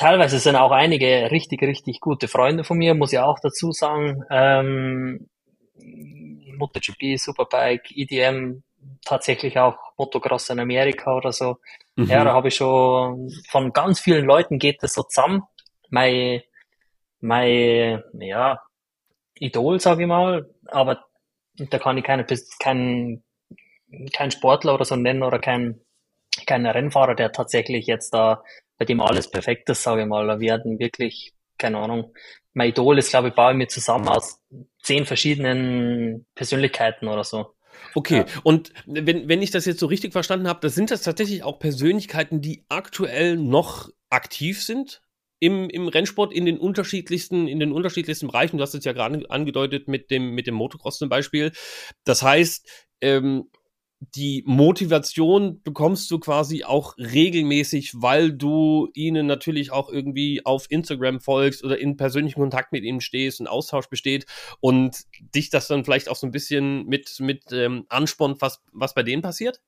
teilweise 0.00 0.38
sind 0.38 0.56
auch 0.56 0.70
einige 0.70 1.30
richtig, 1.30 1.62
richtig 1.62 2.00
gute 2.00 2.26
Freunde 2.26 2.64
von 2.64 2.78
mir, 2.78 2.94
muss 2.94 3.12
ich 3.12 3.18
auch 3.18 3.38
dazu 3.38 3.70
sagen. 3.70 4.24
Ähm, 4.30 5.28
MotoGP, 6.56 7.18
Superbike, 7.18 7.90
EDM, 7.94 8.62
tatsächlich 9.04 9.58
auch 9.58 9.76
Motocross 9.96 10.50
in 10.50 10.60
Amerika 10.60 11.16
oder 11.16 11.32
so. 11.32 11.56
Mhm. 11.96 12.06
Ja, 12.06 12.24
da 12.24 12.32
habe 12.32 12.48
ich 12.48 12.56
schon 12.56 13.30
von 13.48 13.72
ganz 13.72 14.00
vielen 14.00 14.24
Leuten 14.24 14.58
geht 14.58 14.82
das 14.82 14.94
so 14.94 15.02
zusammen. 15.02 15.42
Mein, 15.88 16.42
mein, 17.20 18.02
ja, 18.14 18.60
Idol, 19.34 19.80
sage 19.80 20.02
ich 20.02 20.08
mal, 20.08 20.48
aber 20.66 21.04
da 21.56 21.78
kann 21.78 21.98
ich 21.98 22.04
keine, 22.04 22.26
kein, 22.58 23.22
kein 24.12 24.30
Sportler 24.30 24.74
oder 24.74 24.84
so 24.84 24.96
nennen 24.96 25.22
oder 25.22 25.38
kein, 25.38 25.80
kein 26.46 26.66
Rennfahrer, 26.66 27.14
der 27.14 27.32
tatsächlich 27.32 27.86
jetzt 27.86 28.14
da, 28.14 28.42
bei 28.78 28.84
dem 28.84 29.00
alles 29.00 29.30
perfekt 29.30 29.68
ist, 29.68 29.82
sage 29.82 30.02
ich 30.02 30.08
mal. 30.08 30.40
Wir 30.40 30.54
hatten 30.54 30.78
wirklich, 30.78 31.34
keine 31.58 31.78
Ahnung, 31.78 32.14
mein 32.54 32.70
Idol 32.70 32.98
ist, 32.98 33.10
glaube 33.10 33.28
ich, 33.28 33.34
baue 33.34 33.52
ich 33.52 33.58
mir 33.58 33.68
zusammen 33.68 34.08
aus 34.08 34.40
zehn 34.82 35.04
verschiedenen 35.04 36.26
Persönlichkeiten 36.34 37.08
oder 37.08 37.24
so. 37.24 37.54
Okay, 37.94 38.18
ja. 38.18 38.40
und 38.42 38.72
wenn, 38.86 39.28
wenn 39.28 39.42
ich 39.42 39.50
das 39.50 39.66
jetzt 39.66 39.80
so 39.80 39.86
richtig 39.86 40.12
verstanden 40.12 40.48
habe, 40.48 40.60
das 40.60 40.74
sind 40.74 40.90
das 40.90 41.02
tatsächlich 41.02 41.42
auch 41.42 41.58
Persönlichkeiten, 41.58 42.40
die 42.40 42.64
aktuell 42.68 43.36
noch 43.36 43.90
aktiv 44.10 44.62
sind 44.62 45.02
im, 45.40 45.70
im 45.70 45.88
Rennsport 45.88 46.32
in 46.32 46.44
den 46.44 46.58
unterschiedlichsten, 46.58 47.48
in 47.48 47.58
den 47.58 47.72
unterschiedlichsten 47.72 48.28
Bereichen. 48.28 48.58
Du 48.58 48.62
hast 48.62 48.74
es 48.74 48.84
ja 48.84 48.92
gerade 48.92 49.28
angedeutet 49.30 49.88
mit 49.88 50.10
dem, 50.10 50.34
mit 50.34 50.46
dem 50.46 50.54
Motocross 50.54 50.98
zum 50.98 51.08
Beispiel. 51.08 51.52
Das 52.04 52.22
heißt, 52.22 52.68
ähm, 53.00 53.50
die 54.00 54.42
Motivation 54.46 55.60
bekommst 55.62 56.10
du 56.10 56.18
quasi 56.18 56.64
auch 56.64 56.96
regelmäßig, 56.96 57.92
weil 57.96 58.32
du 58.32 58.88
ihnen 58.94 59.26
natürlich 59.26 59.72
auch 59.72 59.90
irgendwie 59.90 60.44
auf 60.44 60.66
Instagram 60.70 61.20
folgst 61.20 61.62
oder 61.62 61.78
in 61.78 61.98
persönlichen 61.98 62.40
Kontakt 62.40 62.72
mit 62.72 62.82
ihnen 62.82 63.02
stehst, 63.02 63.40
ein 63.40 63.46
Austausch 63.46 63.88
besteht 63.88 64.24
und 64.60 65.04
dich 65.34 65.50
das 65.50 65.68
dann 65.68 65.84
vielleicht 65.84 66.08
auch 66.08 66.16
so 66.16 66.26
ein 66.26 66.32
bisschen 66.32 66.86
mit, 66.86 67.20
mit 67.20 67.52
ähm, 67.52 67.84
anspornt, 67.90 68.40
was, 68.40 68.62
was 68.72 68.94
bei 68.94 69.02
denen 69.02 69.20
passiert? 69.20 69.60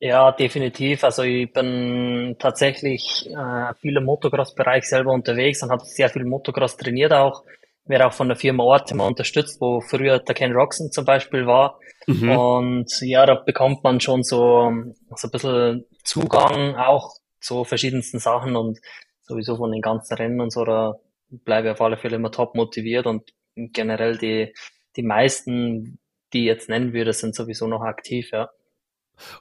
Ja, 0.00 0.30
definitiv. 0.32 1.02
Also 1.02 1.22
ich 1.22 1.52
bin 1.52 2.36
tatsächlich 2.38 3.28
äh, 3.30 3.74
viel 3.80 3.96
im 3.96 4.04
Motocross-Bereich 4.04 4.84
selber 4.84 5.12
unterwegs 5.12 5.62
und 5.62 5.70
habe 5.70 5.84
sehr 5.84 6.08
viel 6.08 6.24
Motocross 6.24 6.76
trainiert 6.76 7.12
auch. 7.12 7.42
Werde 7.88 8.06
auch 8.06 8.12
von 8.12 8.28
der 8.28 8.36
Firma 8.36 8.62
Ortima 8.62 9.06
unterstützt, 9.06 9.60
wo 9.60 9.80
früher 9.80 10.18
der 10.18 10.34
Ken 10.34 10.52
Roxon 10.52 10.92
zum 10.92 11.04
Beispiel 11.04 11.46
war. 11.46 11.78
Mhm. 12.06 12.30
Und 12.30 13.00
ja, 13.00 13.26
da 13.26 13.34
bekommt 13.34 13.82
man 13.82 14.00
schon 14.00 14.22
so, 14.22 14.70
so 15.16 15.28
ein 15.28 15.30
bisschen 15.30 15.84
Zugang 16.04 16.76
auch 16.76 17.10
zu 17.40 17.64
verschiedensten 17.64 18.18
Sachen 18.18 18.56
und 18.56 18.78
sowieso 19.22 19.56
von 19.56 19.72
den 19.72 19.82
ganzen 19.82 20.14
Rennen 20.14 20.40
und 20.40 20.52
so, 20.52 20.64
da 20.64 20.96
bleibe 21.30 21.68
ich 21.68 21.72
auf 21.72 21.80
alle 21.80 21.98
Fälle 21.98 22.16
immer 22.16 22.30
top 22.30 22.54
motiviert 22.54 23.06
und 23.06 23.30
generell 23.54 24.16
die, 24.16 24.54
die 24.96 25.02
meisten, 25.02 25.98
die 26.32 26.40
ich 26.40 26.46
jetzt 26.46 26.68
nennen 26.68 26.92
würde, 26.92 27.12
sind 27.12 27.34
sowieso 27.34 27.66
noch 27.66 27.82
aktiv, 27.82 28.30
ja. 28.32 28.50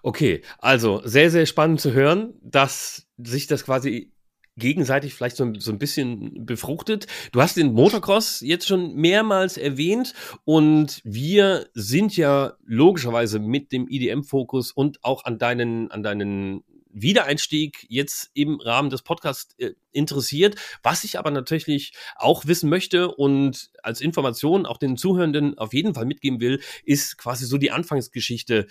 Okay, 0.02 0.42
also 0.58 1.02
sehr, 1.04 1.30
sehr 1.30 1.46
spannend 1.46 1.80
zu 1.80 1.94
hören, 1.94 2.34
dass 2.42 3.08
sich 3.18 3.48
das 3.48 3.64
quasi 3.64 4.12
gegenseitig 4.58 5.14
vielleicht 5.14 5.38
so, 5.38 5.54
so 5.58 5.72
ein 5.72 5.80
bisschen 5.80 6.46
befruchtet. 6.46 7.08
Du 7.32 7.42
hast 7.42 7.58
den 7.58 7.74
Motocross 7.74 8.42
jetzt 8.42 8.68
schon 8.68 8.96
mehrmals 8.96 9.58
erwähnt 9.58 10.14
und 10.46 11.02
wir 11.04 11.68
sind 11.74 12.18
ja 12.18 12.54
logischerweise 12.66 13.40
mit 13.40 13.72
dem 13.72 13.88
IDM-Fokus 13.88 14.72
und 14.72 15.04
auch 15.04 15.26
an 15.26 15.38
deinen, 15.38 15.92
an 15.92 16.04
deinen 16.04 16.64
Wiedereinstieg 17.02 17.86
jetzt 17.90 18.32
im 18.34 18.60
Rahmen 18.60 18.90
des 18.90 19.04
Podcasts 19.04 19.54
äh, 19.60 19.74
interessiert. 19.92 20.56
Was 20.84 21.04
ich 21.04 21.20
aber 21.20 21.32
natürlich 21.32 21.94
auch 22.16 22.46
wissen 22.46 22.70
möchte 22.70 23.10
und 23.10 23.70
als 23.84 24.02
Information 24.02 24.66
auch 24.66 24.78
den 24.78 24.98
Zuhörenden 24.98 25.58
auf 25.58 25.74
jeden 25.74 25.94
Fall 25.94 26.06
mitgeben 26.06 26.40
will, 26.40 26.62
ist 26.84 27.18
quasi 27.18 27.46
so 27.46 27.58
die 27.58 27.72
Anfangsgeschichte 27.72 28.68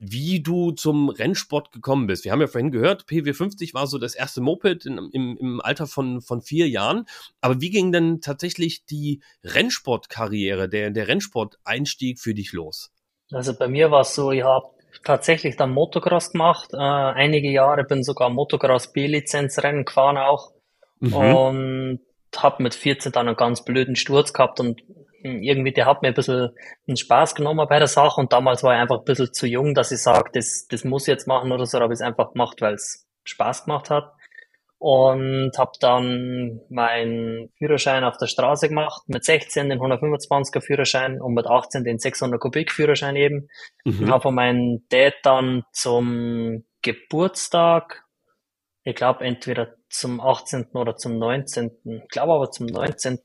wie 0.00 0.40
du 0.40 0.72
zum 0.72 1.10
Rennsport 1.10 1.72
gekommen 1.72 2.06
bist. 2.06 2.24
Wir 2.24 2.32
haben 2.32 2.40
ja 2.40 2.46
vorhin 2.46 2.70
gehört, 2.70 3.04
PW50 3.04 3.74
war 3.74 3.86
so 3.86 3.98
das 3.98 4.14
erste 4.14 4.40
Moped 4.40 4.86
in, 4.86 4.98
im, 5.12 5.36
im 5.38 5.60
Alter 5.60 5.86
von, 5.86 6.22
von 6.22 6.40
vier 6.40 6.68
Jahren. 6.68 7.04
Aber 7.42 7.60
wie 7.60 7.68
ging 7.68 7.92
denn 7.92 8.22
tatsächlich 8.22 8.86
die 8.86 9.20
Rennsportkarriere, 9.44 10.70
der, 10.70 10.90
der 10.90 11.06
Rennsporteinstieg 11.06 12.18
für 12.18 12.32
dich 12.32 12.52
los? 12.52 12.90
Also 13.30 13.54
bei 13.56 13.68
mir 13.68 13.90
war 13.90 14.00
es 14.00 14.14
so, 14.14 14.32
ich 14.32 14.42
habe 14.42 14.66
tatsächlich 15.04 15.56
dann 15.56 15.70
Motocross 15.70 16.32
gemacht. 16.32 16.70
Äh, 16.72 16.78
einige 16.78 17.50
Jahre 17.50 17.84
bin 17.84 18.02
sogar 18.02 18.30
Motocross 18.30 18.92
B-Lizenzrennen 18.92 19.84
gefahren 19.84 20.16
auch. 20.16 20.52
Mhm. 21.00 21.14
Und 21.14 22.00
habe 22.36 22.62
mit 22.62 22.74
14 22.74 23.12
dann 23.12 23.28
einen 23.28 23.36
ganz 23.36 23.64
blöden 23.64 23.96
Sturz 23.96 24.32
gehabt 24.32 24.60
und 24.60 24.82
irgendwie, 25.22 25.72
der 25.72 25.86
hat 25.86 26.02
mir 26.02 26.08
ein 26.08 26.14
bisschen 26.14 26.50
einen 26.86 26.96
Spaß 26.96 27.34
genommen 27.34 27.66
bei 27.68 27.78
der 27.78 27.88
Sache 27.88 28.20
und 28.20 28.32
damals 28.32 28.62
war 28.62 28.74
ich 28.74 28.80
einfach 28.80 28.98
ein 28.98 29.04
bisschen 29.04 29.32
zu 29.32 29.46
jung, 29.46 29.74
dass 29.74 29.92
ich 29.92 30.02
sage, 30.02 30.30
das, 30.32 30.66
das 30.68 30.84
muss 30.84 31.02
ich 31.02 31.12
jetzt 31.12 31.26
machen 31.26 31.52
oder 31.52 31.66
so, 31.66 31.78
da 31.78 31.84
habe 31.84 31.92
ich 31.92 32.00
es 32.00 32.06
einfach 32.06 32.32
gemacht, 32.32 32.60
weil 32.60 32.74
es 32.74 33.06
Spaß 33.24 33.64
gemacht 33.64 33.90
hat. 33.90 34.12
Und 34.82 35.52
habe 35.58 35.72
dann 35.78 36.62
meinen 36.70 37.50
Führerschein 37.58 38.02
auf 38.02 38.16
der 38.16 38.28
Straße 38.28 38.70
gemacht, 38.70 39.02
mit 39.08 39.24
16 39.24 39.68
den 39.68 39.78
125er 39.78 40.62
Führerschein 40.62 41.20
und 41.20 41.34
mit 41.34 41.46
18 41.46 41.84
den 41.84 41.98
600 41.98 42.40
Kubik 42.40 42.72
Führerschein 42.72 43.14
eben. 43.14 43.50
Mhm. 43.84 44.04
Und 44.04 44.10
habe 44.10 44.22
von 44.22 44.34
meinem 44.34 44.86
Dad 44.88 45.16
dann 45.22 45.64
zum 45.72 46.64
Geburtstag, 46.80 48.04
ich 48.84 48.94
glaube 48.94 49.22
entweder 49.22 49.74
zum 49.90 50.18
18. 50.18 50.68
oder 50.72 50.96
zum 50.96 51.18
19., 51.18 51.72
ich 51.84 52.08
glaube 52.08 52.32
aber 52.32 52.50
zum 52.50 52.64
19., 52.64 53.18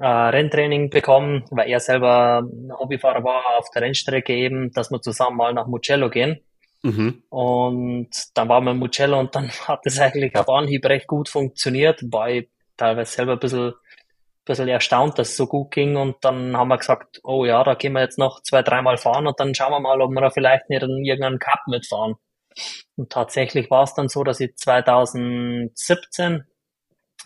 äh, 0.00 0.06
Renntraining 0.06 0.88
bekommen, 0.88 1.44
weil 1.50 1.68
er 1.68 1.78
selber 1.78 2.42
Hobbyfahrer 2.78 3.22
war 3.22 3.58
auf 3.58 3.70
der 3.70 3.82
Rennstrecke 3.82 4.34
eben, 4.34 4.72
dass 4.72 4.90
wir 4.90 5.02
zusammen 5.02 5.36
mal 5.36 5.52
nach 5.52 5.66
Mugello 5.66 6.08
gehen. 6.08 6.40
Mhm. 6.82 7.22
Und 7.28 8.08
dann 8.32 8.48
waren 8.48 8.64
wir 8.64 8.70
in 8.70 8.78
Mugello 8.78 9.20
und 9.20 9.34
dann 9.34 9.50
hat 9.68 9.80
es 9.84 10.00
eigentlich 10.00 10.34
auf 10.36 10.48
Anhieb 10.48 10.86
recht 10.86 11.06
gut 11.06 11.28
funktioniert, 11.28 12.00
war 12.10 12.30
ich 12.30 12.48
teilweise 12.78 13.12
selber 13.12 13.32
ein 13.32 13.40
bisschen, 13.40 13.74
bisschen 14.46 14.68
erstaunt, 14.68 15.18
dass 15.18 15.28
es 15.28 15.36
so 15.36 15.46
gut 15.46 15.70
ging 15.70 15.96
und 15.96 16.16
dann 16.22 16.56
haben 16.56 16.68
wir 16.68 16.78
gesagt, 16.78 17.20
oh 17.22 17.44
ja, 17.44 17.62
da 17.62 17.74
gehen 17.74 17.92
wir 17.92 18.00
jetzt 18.00 18.18
noch 18.18 18.40
zwei, 18.42 18.62
dreimal 18.62 18.96
fahren 18.96 19.26
und 19.26 19.38
dann 19.38 19.54
schauen 19.54 19.72
wir 19.72 19.80
mal, 19.80 20.00
ob 20.00 20.12
wir 20.12 20.22
da 20.22 20.30
vielleicht 20.30 20.70
nicht 20.70 20.82
in 20.82 21.04
irgendeinen 21.04 21.38
Cup 21.38 21.60
mitfahren. 21.66 22.14
Und 22.96 23.12
tatsächlich 23.12 23.70
war 23.70 23.82
es 23.82 23.92
dann 23.92 24.08
so, 24.08 24.24
dass 24.24 24.40
ich 24.40 24.56
2017 24.56 26.44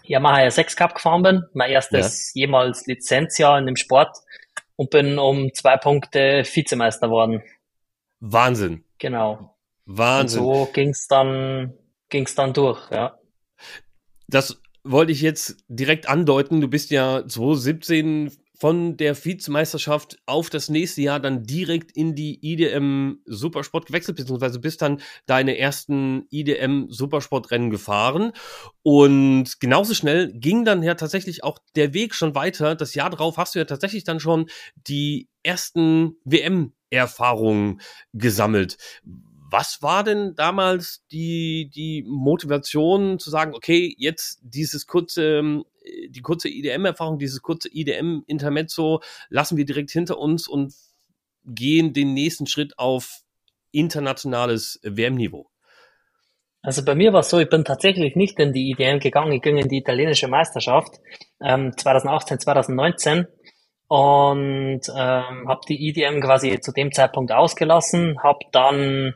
Yamaha 0.06 0.42
R6 0.42 0.76
Cup 0.76 0.94
gefahren 0.94 1.22
bin, 1.22 1.44
mein 1.54 1.70
erstes 1.70 2.32
ja. 2.34 2.42
jemals 2.42 2.86
Lizenzjahr 2.86 3.58
in 3.58 3.66
dem 3.66 3.76
Sport 3.76 4.18
und 4.76 4.90
bin 4.90 5.18
um 5.18 5.52
zwei 5.54 5.76
Punkte 5.76 6.44
Vizemeister 6.44 7.10
worden. 7.10 7.42
Wahnsinn. 8.20 8.84
Genau. 8.98 9.56
Wahnsinn. 9.86 10.40
Und 10.42 10.54
so 10.54 10.72
ging's 10.72 11.08
dann, 11.08 11.74
ging's 12.08 12.34
dann 12.34 12.52
durch, 12.52 12.90
ja. 12.90 13.18
Das 14.28 14.60
wollte 14.82 15.12
ich 15.12 15.20
jetzt 15.20 15.64
direkt 15.68 16.08
andeuten. 16.08 16.60
Du 16.60 16.68
bist 16.68 16.90
ja 16.90 17.26
2017 17.26 18.32
von 18.64 18.96
der 18.96 19.14
Vizemeisterschaft 19.22 20.16
auf 20.24 20.48
das 20.48 20.70
nächste 20.70 21.02
Jahr 21.02 21.20
dann 21.20 21.42
direkt 21.42 21.92
in 21.94 22.14
die 22.14 22.38
IDM 22.40 23.18
Supersport 23.26 23.84
gewechselt, 23.84 24.16
beziehungsweise 24.16 24.58
bist 24.58 24.80
dann 24.80 25.02
deine 25.26 25.58
ersten 25.58 26.26
IDM 26.30 26.86
Supersportrennen 26.88 27.68
gefahren. 27.68 28.32
Und 28.82 29.60
genauso 29.60 29.92
schnell 29.92 30.32
ging 30.32 30.64
dann 30.64 30.82
ja 30.82 30.94
tatsächlich 30.94 31.44
auch 31.44 31.58
der 31.76 31.92
Weg 31.92 32.14
schon 32.14 32.34
weiter. 32.34 32.74
Das 32.74 32.94
Jahr 32.94 33.10
darauf 33.10 33.36
hast 33.36 33.54
du 33.54 33.58
ja 33.58 33.66
tatsächlich 33.66 34.04
dann 34.04 34.18
schon 34.18 34.46
die 34.76 35.28
ersten 35.42 36.16
WM-Erfahrungen 36.24 37.82
gesammelt. 38.14 38.78
Was 39.56 39.82
war 39.82 40.02
denn 40.02 40.34
damals 40.34 41.06
die, 41.12 41.70
die 41.72 42.02
Motivation 42.08 43.20
zu 43.20 43.30
sagen, 43.30 43.54
okay, 43.54 43.94
jetzt 43.98 44.40
dieses 44.42 44.88
kurze, 44.88 45.62
die 46.08 46.22
kurze 46.22 46.48
IDM-Erfahrung, 46.48 47.20
dieses 47.20 47.40
kurze 47.40 47.68
IDM-Intermezzo 47.72 49.00
lassen 49.28 49.56
wir 49.56 49.64
direkt 49.64 49.92
hinter 49.92 50.18
uns 50.18 50.48
und 50.48 50.74
gehen 51.44 51.92
den 51.92 52.14
nächsten 52.14 52.48
Schritt 52.48 52.80
auf 52.80 53.20
internationales 53.70 54.80
WM-Niveau? 54.82 55.46
Also 56.60 56.84
bei 56.84 56.96
mir 56.96 57.12
war 57.12 57.20
es 57.20 57.30
so, 57.30 57.38
ich 57.38 57.48
bin 57.48 57.64
tatsächlich 57.64 58.16
nicht 58.16 58.40
in 58.40 58.52
die 58.52 58.72
IDM 58.72 58.98
gegangen, 58.98 59.30
ich 59.30 59.42
ging 59.42 59.58
in 59.58 59.68
die 59.68 59.78
italienische 59.78 60.26
Meisterschaft 60.26 60.98
ähm, 61.40 61.76
2018, 61.76 62.40
2019 62.40 63.28
und 63.86 64.80
ähm, 64.88 65.48
habe 65.48 65.60
die 65.68 65.90
IDM 65.90 66.20
quasi 66.20 66.58
zu 66.58 66.72
dem 66.72 66.90
Zeitpunkt 66.90 67.30
ausgelassen, 67.30 68.20
habe 68.20 68.40
dann 68.50 69.14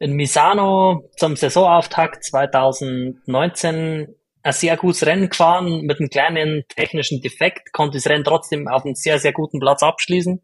in 0.00 0.14
Misano 0.14 1.08
zum 1.16 1.36
Saisonauftakt 1.36 2.24
2019 2.24 4.16
ein 4.42 4.52
sehr 4.52 4.76
gutes 4.78 5.04
Rennen 5.04 5.28
gefahren 5.28 5.82
mit 5.82 6.00
einem 6.00 6.08
kleinen 6.08 6.64
technischen 6.68 7.20
Defekt, 7.20 7.72
konnte 7.74 7.98
das 7.98 8.06
Rennen 8.06 8.24
trotzdem 8.24 8.66
auf 8.66 8.84
einem 8.84 8.94
sehr, 8.94 9.18
sehr 9.18 9.34
guten 9.34 9.60
Platz 9.60 9.82
abschließen 9.82 10.42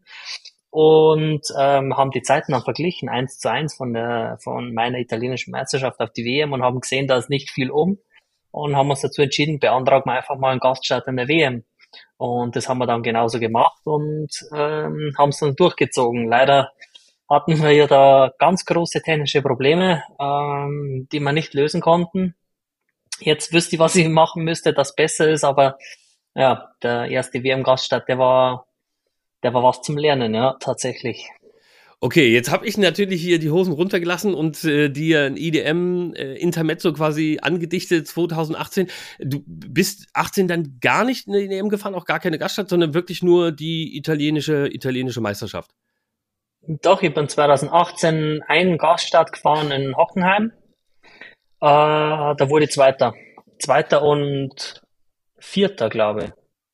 und 0.69 1.41
ähm, 1.59 1.97
haben 1.97 2.11
die 2.11 2.21
Zeiten 2.21 2.51
dann 2.51 2.61
verglichen, 2.61 3.09
eins 3.09 3.39
zu 3.39 3.49
eins 3.49 3.75
von 3.75 3.93
der 3.93 4.37
von 4.43 4.75
meiner 4.75 4.99
italienischen 4.99 5.49
Meisterschaft 5.49 5.99
auf 5.99 6.11
die 6.11 6.23
WM 6.23 6.53
und 6.53 6.61
haben 6.61 6.79
gesehen, 6.79 7.07
da 7.07 7.17
ist 7.17 7.31
nicht 7.31 7.49
viel 7.49 7.71
um. 7.71 7.97
und 8.51 8.75
haben 8.75 8.89
uns 8.91 9.01
dazu 9.01 9.23
entschieden, 9.23 9.59
beantragen 9.59 10.09
wir 10.09 10.17
einfach 10.17 10.37
mal 10.37 10.51
einen 10.51 10.59
Gaststart 10.59 11.07
in 11.07 11.17
der 11.17 11.27
WM. 11.27 11.63
Und 12.17 12.55
das 12.55 12.69
haben 12.69 12.77
wir 12.79 12.87
dann 12.87 13.03
genauso 13.03 13.39
gemacht 13.39 13.81
und 13.85 14.29
ähm, 14.53 15.13
haben 15.17 15.29
es 15.29 15.39
dann 15.39 15.55
durchgezogen. 15.55 16.27
Leider 16.27 16.71
hatten 17.29 17.61
wir 17.61 17.71
ja 17.71 17.87
da 17.87 18.31
ganz 18.39 18.65
große 18.65 19.01
technische 19.01 19.41
Probleme, 19.41 20.03
ähm, 20.19 21.07
die 21.11 21.19
wir 21.19 21.33
nicht 21.33 21.53
lösen 21.53 21.81
konnten. 21.81 22.35
Jetzt 23.19 23.51
wüsste 23.53 23.75
ich, 23.75 23.79
was 23.79 23.95
ich 23.95 24.07
machen 24.07 24.43
müsste, 24.43 24.73
das 24.73 24.95
besser 24.95 25.29
ist, 25.29 25.43
aber 25.43 25.77
ja, 26.35 26.71
der 26.83 27.09
erste 27.09 27.43
WM-Gaststart, 27.43 28.07
der 28.07 28.19
war, 28.19 28.67
der 29.43 29.53
war 29.53 29.63
was 29.63 29.81
zum 29.81 29.97
Lernen, 29.97 30.35
ja, 30.35 30.55
tatsächlich. 30.59 31.27
Okay, 31.99 32.31
jetzt 32.31 32.51
habe 32.51 32.67
ich 32.67 32.77
natürlich 32.77 33.21
hier 33.23 33.39
die 33.39 33.49
Hosen 33.49 33.73
runtergelassen 33.73 34.35
und 34.35 34.63
äh, 34.63 34.87
dir 34.89 35.23
ein 35.23 35.35
IDM 35.35 36.13
äh, 36.13 36.35
Intermezzo 36.35 36.93
quasi 36.93 37.39
angedichtet 37.41 38.07
2018. 38.07 38.87
Du 39.19 39.41
bist 39.47 40.05
18 40.13 40.47
dann 40.47 40.77
gar 40.79 41.03
nicht 41.03 41.25
in 41.25 41.33
die 41.33 41.55
EM 41.55 41.69
gefahren, 41.69 41.95
auch 41.95 42.05
gar 42.05 42.19
keine 42.19 42.37
Gaststadt, 42.37 42.69
sondern 42.69 42.93
wirklich 42.93 43.23
nur 43.23 43.51
die 43.51 43.97
italienische 43.97 44.67
italienische 44.71 45.21
Meisterschaft. 45.21 45.71
Doch, 46.67 47.01
ich 47.01 47.13
bin 47.13 47.29
2018 47.29 48.43
einen 48.45 48.77
Gaststart 48.77 49.31
gefahren 49.31 49.71
in 49.71 49.95
Hockenheim. 49.95 50.51
Äh, 51.01 51.05
da 51.61 52.49
wurde 52.49 52.65
ich 52.65 52.71
Zweiter. 52.71 53.13
Zweiter 53.59 54.03
und 54.03 54.81
Vierter, 55.39 55.89
glaube 55.89 56.25
ich. 56.25 56.31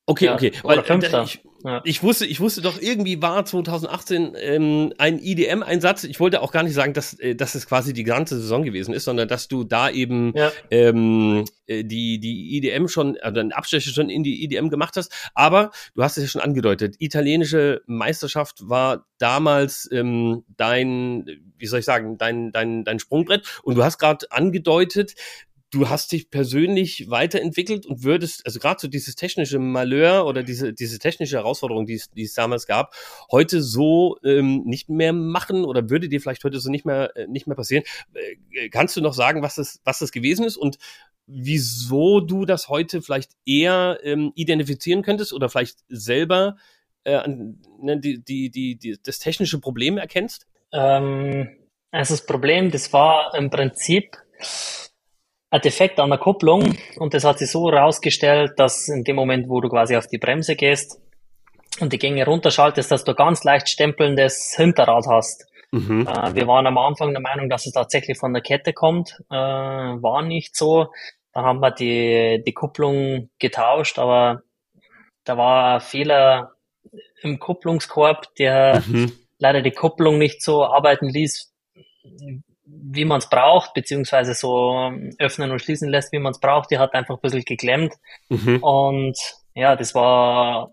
Okay, 0.07 0.25
ja, 0.25 0.33
okay. 0.33 0.51
Weil, 0.63 0.79
oder 0.79 0.87
Fünfter. 0.87 1.23
Ich, 1.23 1.43
ja. 1.63 1.81
Ich 1.85 2.03
wusste, 2.03 2.25
ich 2.25 2.39
wusste 2.39 2.61
doch, 2.61 2.81
irgendwie 2.81 3.21
war 3.21 3.45
2018 3.45 4.35
ähm, 4.37 4.93
ein 4.97 5.19
IDM-Einsatz. 5.19 6.03
Ich 6.03 6.19
wollte 6.19 6.41
auch 6.41 6.51
gar 6.51 6.63
nicht 6.63 6.73
sagen, 6.73 6.93
dass, 6.93 7.17
äh, 7.19 7.35
dass 7.35 7.55
es 7.55 7.67
quasi 7.67 7.93
die 7.93 8.03
ganze 8.03 8.39
Saison 8.39 8.63
gewesen 8.63 8.93
ist, 8.93 9.05
sondern 9.05 9.27
dass 9.27 9.47
du 9.47 9.63
da 9.63 9.89
eben 9.89 10.33
ja. 10.35 10.51
ähm, 10.71 11.45
äh, 11.65 11.83
die, 11.83 12.19
die 12.19 12.57
IDM 12.57 12.87
schon, 12.87 13.17
also 13.21 13.39
einen 13.39 13.53
Abstecher 13.53 13.91
schon 13.91 14.09
in 14.09 14.23
die 14.23 14.43
IDM 14.43 14.69
gemacht 14.69 14.97
hast. 14.97 15.13
Aber 15.35 15.71
du 15.95 16.03
hast 16.03 16.17
es 16.17 16.23
ja 16.23 16.29
schon 16.29 16.41
angedeutet, 16.41 16.95
italienische 16.99 17.81
Meisterschaft 17.85 18.67
war 18.67 19.05
damals 19.17 19.89
ähm, 19.91 20.43
dein, 20.57 21.25
wie 21.57 21.65
soll 21.65 21.79
ich 21.79 21.85
sagen, 21.85 22.17
dein, 22.17 22.51
dein, 22.51 22.83
dein 22.83 22.99
Sprungbrett. 22.99 23.61
Und 23.63 23.75
du 23.75 23.83
hast 23.83 23.99
gerade 23.99 24.29
angedeutet, 24.31 25.13
du 25.73 25.89
hast 25.89 26.11
dich 26.11 26.29
persönlich 26.29 27.09
weiterentwickelt 27.09 27.85
und 27.87 28.03
würdest, 28.03 28.45
also 28.45 28.59
gerade 28.59 28.79
so 28.79 28.87
dieses 28.87 29.15
technische 29.15 29.57
Malheur 29.57 30.25
oder 30.27 30.43
diese, 30.43 30.71
diese 30.71 30.99
technische 30.99 31.37
Herausforderung, 31.37 31.87
die 31.87 31.95
es, 31.95 32.11
die 32.11 32.23
es 32.23 32.33
damals 32.33 32.67
gab, 32.67 32.93
heute 33.31 33.61
so 33.61 34.17
ähm, 34.23 34.63
nicht 34.65 34.89
mehr 34.89 35.13
machen 35.13 35.65
oder 35.65 35.89
würde 35.89 36.09
dir 36.09 36.21
vielleicht 36.21 36.43
heute 36.43 36.59
so 36.59 36.69
nicht 36.69 36.85
mehr, 36.85 37.15
äh, 37.15 37.27
nicht 37.27 37.47
mehr 37.47 37.55
passieren. 37.55 37.83
Äh, 38.13 38.69
kannst 38.69 38.95
du 38.95 39.01
noch 39.01 39.13
sagen, 39.13 39.41
was 39.41 39.55
das, 39.55 39.81
was 39.83 39.99
das 39.99 40.11
gewesen 40.11 40.45
ist 40.45 40.57
und 40.57 40.77
wieso 41.25 42.19
du 42.19 42.45
das 42.45 42.69
heute 42.69 43.01
vielleicht 43.01 43.31
eher 43.45 43.99
ähm, 44.03 44.31
identifizieren 44.35 45.01
könntest 45.01 45.33
oder 45.33 45.49
vielleicht 45.49 45.79
selber 45.89 46.57
äh, 47.03 47.27
ne, 47.27 47.99
die, 47.99 48.23
die, 48.23 48.51
die, 48.51 48.75
die, 48.75 48.97
das 49.03 49.17
technische 49.17 49.59
Problem 49.59 49.97
erkennst? 49.97 50.45
Ähm, 50.71 51.49
also 51.89 52.13
das 52.13 52.25
Problem, 52.25 52.69
das 52.69 52.93
war 52.93 53.33
im 53.35 53.49
Prinzip, 53.49 54.17
ein 55.53 55.61
Defekt 55.61 55.99
an 55.99 56.09
der 56.09 56.17
Kupplung 56.17 56.75
und 56.97 57.13
das 57.13 57.23
hat 57.23 57.37
sich 57.37 57.51
so 57.51 57.71
herausgestellt, 57.71 58.53
dass 58.57 58.87
in 58.87 59.03
dem 59.03 59.15
Moment, 59.15 59.47
wo 59.47 59.61
du 59.61 59.69
quasi 59.69 59.95
auf 59.95 60.07
die 60.07 60.17
Bremse 60.17 60.55
gehst 60.55 60.99
und 61.79 61.93
die 61.93 61.99
Gänge 61.99 62.25
runterschaltest, 62.25 62.89
dass 62.91 63.03
du 63.03 63.13
ganz 63.13 63.43
leicht 63.43 63.69
stempelndes 63.69 64.55
Hinterrad 64.57 65.05
hast. 65.07 65.45
Mhm. 65.69 66.07
Äh, 66.07 66.33
wir 66.33 66.47
waren 66.47 66.65
am 66.65 66.79
Anfang 66.79 67.11
der 67.11 67.21
Meinung, 67.21 67.49
dass 67.49 67.67
es 67.67 67.73
tatsächlich 67.73 68.17
von 68.17 68.33
der 68.33 68.41
Kette 68.41 68.73
kommt, 68.73 69.21
äh, 69.29 69.35
war 69.35 70.23
nicht 70.23 70.55
so. 70.55 70.87
Dann 71.33 71.45
haben 71.45 71.59
wir 71.59 71.69
die, 71.69 72.43
die 72.43 72.53
Kupplung 72.53 73.29
getauscht, 73.37 73.99
aber 73.99 74.41
da 75.23 75.37
war 75.37 75.75
ein 75.75 75.81
Fehler 75.81 76.53
im 77.21 77.37
Kupplungskorb, 77.37 78.33
der 78.39 78.81
mhm. 78.87 79.11
leider 79.37 79.61
die 79.61 79.71
Kupplung 79.71 80.17
nicht 80.17 80.41
so 80.41 80.65
arbeiten 80.65 81.09
ließ, 81.09 81.53
wie 82.81 83.05
man 83.05 83.19
es 83.19 83.29
braucht, 83.29 83.73
beziehungsweise 83.73 84.33
so 84.33 84.91
öffnen 85.19 85.51
und 85.51 85.59
schließen 85.59 85.89
lässt, 85.89 86.11
wie 86.11 86.19
man 86.19 86.31
es 86.31 86.39
braucht. 86.39 86.71
Die 86.71 86.79
hat 86.79 86.93
einfach 86.93 87.15
ein 87.15 87.21
bisschen 87.21 87.43
geklemmt. 87.43 87.93
Mhm. 88.29 88.63
Und 88.63 89.17
ja, 89.55 89.75
das 89.75 89.93
war 89.95 90.71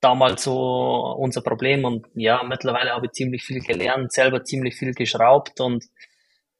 damals 0.00 0.44
so 0.44 1.14
unser 1.18 1.42
Problem. 1.42 1.84
Und 1.84 2.06
ja, 2.14 2.42
mittlerweile 2.42 2.90
habe 2.90 3.06
ich 3.06 3.12
ziemlich 3.12 3.42
viel 3.42 3.60
gelernt, 3.60 4.12
selber 4.12 4.44
ziemlich 4.44 4.76
viel 4.76 4.92
geschraubt 4.92 5.60
und 5.60 5.84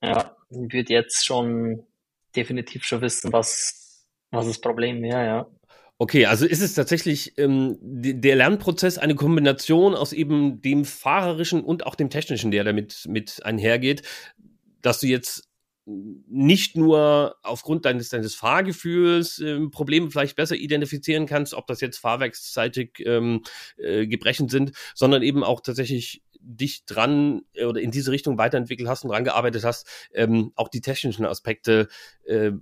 ja, 0.03 0.37
würde 0.51 0.93
jetzt 0.93 1.27
schon 1.27 1.85
definitiv 2.35 2.85
schon 2.85 3.01
wissen, 3.01 3.33
was, 3.33 4.07
was 4.31 4.47
das 4.47 4.61
Problem 4.61 5.03
wäre, 5.03 5.27
ja. 5.27 5.47
Okay, 5.99 6.25
also 6.25 6.47
ist 6.47 6.63
es 6.63 6.73
tatsächlich 6.73 7.37
ähm, 7.37 7.77
der 7.83 8.35
Lernprozess 8.35 8.97
eine 8.97 9.15
Kombination 9.15 9.95
aus 9.95 10.15
eben 10.15 10.63
dem 10.63 10.87
fahrerischen 10.87 11.63
und 11.63 11.85
auch 11.87 11.95
dem 11.95 12.09
technischen, 12.09 12.51
der 12.51 12.65
damit 12.65 13.05
mit 13.07 13.45
einhergeht 13.45 14.03
dass 14.83 15.01
du 15.01 15.07
jetzt 15.07 15.45
nicht 15.87 16.77
nur 16.77 17.37
aufgrund 17.43 17.85
deines, 17.85 18.11
deines 18.11 18.35
Fahrgefühls 18.35 19.39
äh, 19.41 19.59
Probleme 19.69 20.11
vielleicht 20.11 20.37
besser 20.37 20.57
identifizieren 20.57 21.27
kannst, 21.27 21.55
ob 21.55 21.67
das 21.67 21.81
jetzt 21.81 21.99
fahrwerksseitig 21.99 23.03
ähm, 23.05 23.43
äh, 23.77 24.07
Gebrechen 24.07 24.49
sind, 24.49 24.73
sondern 24.95 25.23
eben 25.23 25.43
auch 25.43 25.61
tatsächlich 25.61 26.23
dich 26.43 26.85
dran 26.85 27.43
äh, 27.55 27.65
oder 27.65 27.81
in 27.81 27.91
diese 27.91 28.13
Richtung 28.13 28.39
weiterentwickelt 28.39 28.89
hast 28.89 29.05
und 29.05 29.11
dran 29.11 29.25
gearbeitet 29.25 29.65
hast, 29.65 29.87
ähm, 30.15 30.53
auch 30.55 30.69
die 30.69 30.81
technischen 30.81 31.25
Aspekte 31.25 31.89
äh, 32.25 32.53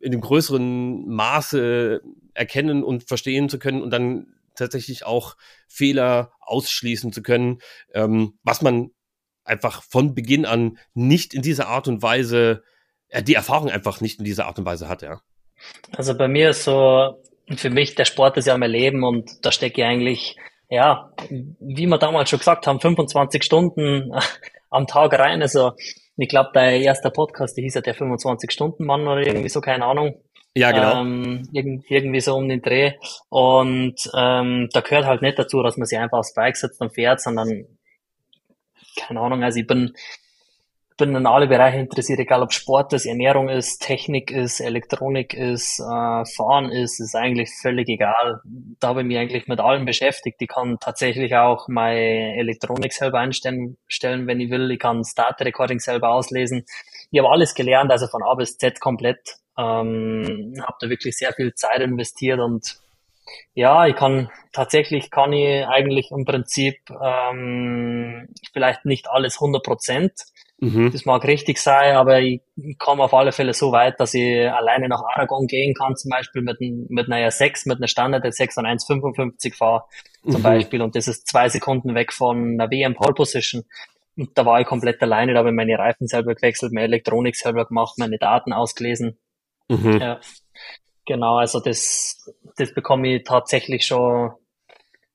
in 0.00 0.12
dem 0.12 0.20
größeren 0.20 1.08
Maße 1.08 2.00
erkennen 2.34 2.82
und 2.82 3.04
verstehen 3.04 3.48
zu 3.48 3.58
können 3.58 3.82
und 3.82 3.90
dann 3.90 4.34
tatsächlich 4.54 5.04
auch 5.04 5.36
Fehler 5.66 6.32
ausschließen 6.40 7.12
zu 7.12 7.22
können, 7.22 7.58
ähm, 7.94 8.34
was 8.42 8.62
man 8.62 8.90
einfach 9.44 9.82
von 9.82 10.14
Beginn 10.14 10.46
an 10.46 10.78
nicht 10.94 11.34
in 11.34 11.42
dieser 11.42 11.68
Art 11.68 11.88
und 11.88 12.02
Weise, 12.02 12.62
äh, 13.08 13.22
die 13.22 13.34
Erfahrung 13.34 13.70
einfach 13.70 14.00
nicht 14.00 14.18
in 14.18 14.24
dieser 14.24 14.46
Art 14.46 14.58
und 14.58 14.64
Weise 14.64 14.88
hat, 14.88 15.02
ja. 15.02 15.20
Also 15.96 16.16
bei 16.16 16.28
mir 16.28 16.50
ist 16.50 16.64
so, 16.64 17.22
für 17.56 17.70
mich, 17.70 17.94
der 17.94 18.04
Sport 18.04 18.36
ist 18.36 18.46
ja 18.46 18.56
mein 18.56 18.70
Leben 18.70 19.04
und 19.04 19.44
da 19.44 19.52
stecke 19.52 19.80
ich 19.80 19.86
eigentlich, 19.86 20.36
ja, 20.68 21.12
wie 21.28 21.86
wir 21.86 21.98
damals 21.98 22.30
schon 22.30 22.38
gesagt 22.38 22.66
haben, 22.66 22.80
25 22.80 23.42
Stunden 23.42 24.12
am 24.70 24.86
Tag 24.86 25.12
rein. 25.18 25.42
Also 25.42 25.72
ich 26.16 26.28
glaube, 26.28 26.50
der 26.54 26.80
erste 26.80 27.10
Podcast, 27.10 27.56
der 27.56 27.64
hieß 27.64 27.74
ja 27.74 27.80
der 27.80 27.96
25-Stunden-Mann 27.96 29.06
oder 29.06 29.26
irgendwie 29.26 29.48
so, 29.48 29.60
keine 29.60 29.84
Ahnung. 29.84 30.20
Ja, 30.54 30.70
genau. 30.70 31.00
Ähm, 31.00 31.48
irgendwie 31.52 32.20
so 32.20 32.34
um 32.34 32.48
den 32.48 32.60
Dreh. 32.60 32.92
Und 33.30 33.96
ähm, 34.14 34.68
da 34.72 34.80
gehört 34.80 35.06
halt 35.06 35.22
nicht 35.22 35.38
dazu, 35.38 35.62
dass 35.62 35.78
man 35.78 35.86
sich 35.86 35.98
einfach 35.98 36.18
aufs 36.18 36.34
Bike 36.34 36.56
setzt 36.56 36.80
und 36.80 36.94
fährt, 36.94 37.20
sondern 37.20 37.66
keine 38.96 39.20
Ahnung, 39.20 39.42
also 39.42 39.58
ich 39.58 39.66
bin, 39.66 39.94
bin 40.96 41.14
in 41.14 41.26
alle 41.26 41.48
Bereiche 41.48 41.78
interessiert, 41.78 42.20
egal 42.20 42.42
ob 42.42 42.52
Sport 42.52 42.92
ist, 42.92 43.06
Ernährung 43.06 43.48
ist, 43.48 43.78
Technik 43.78 44.30
ist, 44.30 44.60
Elektronik 44.60 45.34
ist, 45.34 45.80
äh, 45.80 46.24
Fahren 46.24 46.70
ist, 46.70 47.00
ist 47.00 47.16
eigentlich 47.16 47.50
völlig 47.60 47.88
egal. 47.88 48.40
Da 48.78 48.88
habe 48.88 49.00
ich 49.00 49.06
mich 49.06 49.18
eigentlich 49.18 49.48
mit 49.48 49.60
allem 49.60 49.84
beschäftigt. 49.84 50.36
Ich 50.40 50.48
kann 50.48 50.78
tatsächlich 50.80 51.34
auch 51.34 51.66
meine 51.68 52.36
Elektronik 52.36 52.92
selber 52.92 53.18
einstellen, 53.18 53.76
stellen, 53.88 54.26
wenn 54.26 54.40
ich 54.40 54.50
will. 54.50 54.70
Ich 54.70 54.78
kann 54.78 55.04
Start 55.04 55.40
Recording 55.40 55.80
selber 55.80 56.10
auslesen. 56.10 56.64
Ich 57.10 57.18
habe 57.18 57.30
alles 57.30 57.54
gelernt, 57.54 57.90
also 57.90 58.06
von 58.06 58.22
A 58.22 58.34
bis 58.34 58.56
Z 58.58 58.80
komplett. 58.80 59.36
Ähm, 59.58 60.54
habe 60.62 60.76
da 60.80 60.88
wirklich 60.88 61.16
sehr 61.16 61.32
viel 61.32 61.52
Zeit 61.54 61.80
investiert 61.80 62.40
und 62.40 62.81
ja, 63.54 63.86
ich 63.86 63.96
kann 63.96 64.30
tatsächlich 64.52 65.10
kann 65.10 65.32
ich 65.32 65.66
eigentlich 65.66 66.10
im 66.10 66.24
Prinzip 66.24 66.78
ähm, 66.90 68.28
vielleicht 68.52 68.84
nicht 68.84 69.08
alles 69.08 69.36
100 69.36 69.62
Prozent. 69.62 70.12
Mhm. 70.62 70.92
Das 70.92 71.04
mag 71.04 71.24
richtig 71.24 71.58
sein, 71.58 71.96
aber 71.96 72.20
ich 72.20 72.40
komme 72.78 73.02
auf 73.02 73.14
alle 73.14 73.32
Fälle 73.32 73.52
so 73.52 73.72
weit, 73.72 73.98
dass 73.98 74.14
ich 74.14 74.48
alleine 74.48 74.88
nach 74.88 75.02
Aragon 75.02 75.48
gehen 75.48 75.74
kann, 75.74 75.96
zum 75.96 76.10
Beispiel 76.10 76.40
mit, 76.40 76.58
mit 76.60 77.10
einer 77.10 77.28
R6, 77.28 77.66
mit 77.66 77.78
einer 77.78 77.88
Standard 77.88 78.24
R6 78.24 78.58
und 78.58 78.66
1,55 78.66 79.56
fahre, 79.56 79.84
zum 80.22 80.38
mhm. 80.38 80.42
Beispiel. 80.44 80.80
Und 80.82 80.94
das 80.94 81.08
ist 81.08 81.26
zwei 81.26 81.48
Sekunden 81.48 81.96
weg 81.96 82.12
von 82.12 82.60
einer 82.60 82.70
WM 82.70 82.94
Pole 82.94 83.12
Position. 83.12 83.64
Und 84.16 84.38
da 84.38 84.46
war 84.46 84.60
ich 84.60 84.66
komplett 84.66 85.02
alleine, 85.02 85.32
da 85.32 85.40
habe 85.40 85.48
ich 85.48 85.54
meine 85.54 85.76
Reifen 85.76 86.06
selber 86.06 86.34
gewechselt, 86.34 86.72
meine 86.72 86.86
Elektronik 86.86 87.34
selber 87.34 87.64
gemacht, 87.64 87.98
meine 87.98 88.18
Daten 88.18 88.52
ausgelesen. 88.52 89.18
Mhm. 89.68 89.98
Ja. 89.98 90.20
Genau, 91.06 91.36
also 91.36 91.60
das, 91.60 92.30
das 92.56 92.72
bekomme 92.74 93.16
ich 93.16 93.24
tatsächlich 93.24 93.84
schon 93.86 94.32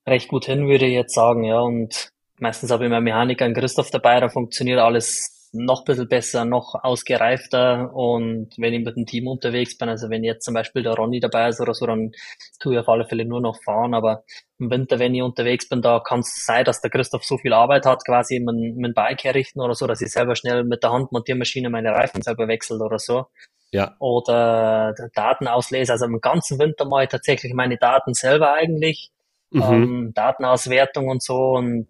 recht 0.06 0.28
gut 0.30 0.46
hin, 0.46 0.68
würde 0.68 0.86
ich 0.86 0.94
jetzt 0.94 1.14
sagen, 1.14 1.44
ja. 1.44 1.60
Und 1.60 2.12
meistens 2.40 2.72
habe 2.72 2.86
ich 2.86 2.90
meinen 2.92 3.04
Mechaniker, 3.04 3.46
einen 3.46 3.54
Christoph 3.56 3.92
dabei, 3.92 4.20
da 4.20 4.30
funktioniert 4.30 4.80
alles 4.80 5.37
noch 5.54 5.82
ein 5.82 5.86
bisschen 5.86 6.08
besser, 6.08 6.46
noch 6.46 6.76
ausgereifter 6.76 7.94
und 7.94 8.50
wenn 8.58 8.74
ich 8.74 8.84
mit 8.84 8.96
dem 8.96 9.06
Team 9.06 9.28
unterwegs 9.28 9.78
bin, 9.78 9.90
also 9.90 10.10
wenn 10.10 10.24
jetzt 10.24 10.44
zum 10.44 10.54
Beispiel 10.54 10.84
der 10.84 10.94
Ronny 10.94 11.20
dabei 11.20 11.50
ist 11.50 11.62
oder 11.62 11.74
so, 11.74 11.86
dann 11.86 12.12
tue 12.60 12.74
ich 12.74 12.80
auf 12.80 12.90
alle 12.90 13.06
Fälle 13.06 13.26
nur 13.26 13.42
noch 13.42 13.62
fahren, 13.64 13.94
aber 13.94 14.24
im 14.60 14.70
Winter, 14.70 15.00
wenn 15.00 15.16
ich 15.16 15.22
unterwegs 15.22 15.70
bin, 15.70 15.82
da 15.82 16.00
kann 16.00 16.20
es 16.20 16.46
sein, 16.46 16.66
dass 16.66 16.82
der 16.82 16.90
Christoph 16.90 17.24
so 17.24 17.38
viel 17.38 17.54
Arbeit 17.54 17.86
hat, 17.86 18.04
quasi 18.06 18.40
mit, 18.40 18.76
mit 18.76 18.96
Bike 18.96 19.24
herrichten 19.24 19.62
oder 19.62 19.76
so, 19.76 19.88
dass 19.88 20.02
ich 20.02 20.12
selber 20.12 20.36
schnell 20.36 20.64
mit 20.64 20.84
der 20.84 20.92
Handmontiermaschine 20.92 21.70
meine 21.70 21.92
Reifen 21.92 22.22
selber 22.22 22.48
wechselt 22.48 22.82
oder 22.82 23.00
so. 23.00 23.28
Ja. 23.72 23.96
Oder 24.00 24.94
Daten 25.14 25.48
auslese, 25.48 25.92
also 25.92 26.06
im 26.06 26.20
ganzen 26.22 26.60
Winter 26.60 26.86
mache 26.86 27.04
ich 27.04 27.10
tatsächlich 27.10 27.54
meine 27.54 27.78
Daten 27.78 28.14
selber 28.14 28.54
eigentlich, 28.54 29.12
mhm. 29.52 29.62
ähm, 29.62 30.12
Datenauswertung 30.16 31.10
und 31.10 31.22
so 31.22 31.54
und 31.54 31.88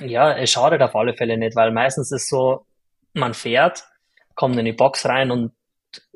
ja, 0.00 0.36
es 0.36 0.50
schadet 0.50 0.82
auf 0.82 0.94
alle 0.94 1.14
Fälle 1.14 1.36
nicht, 1.36 1.56
weil 1.56 1.72
meistens 1.72 2.12
ist 2.12 2.28
so, 2.28 2.66
man 3.12 3.34
fährt, 3.34 3.84
kommt 4.34 4.58
in 4.58 4.64
die 4.64 4.72
Box 4.72 5.06
rein 5.06 5.30
und 5.30 5.52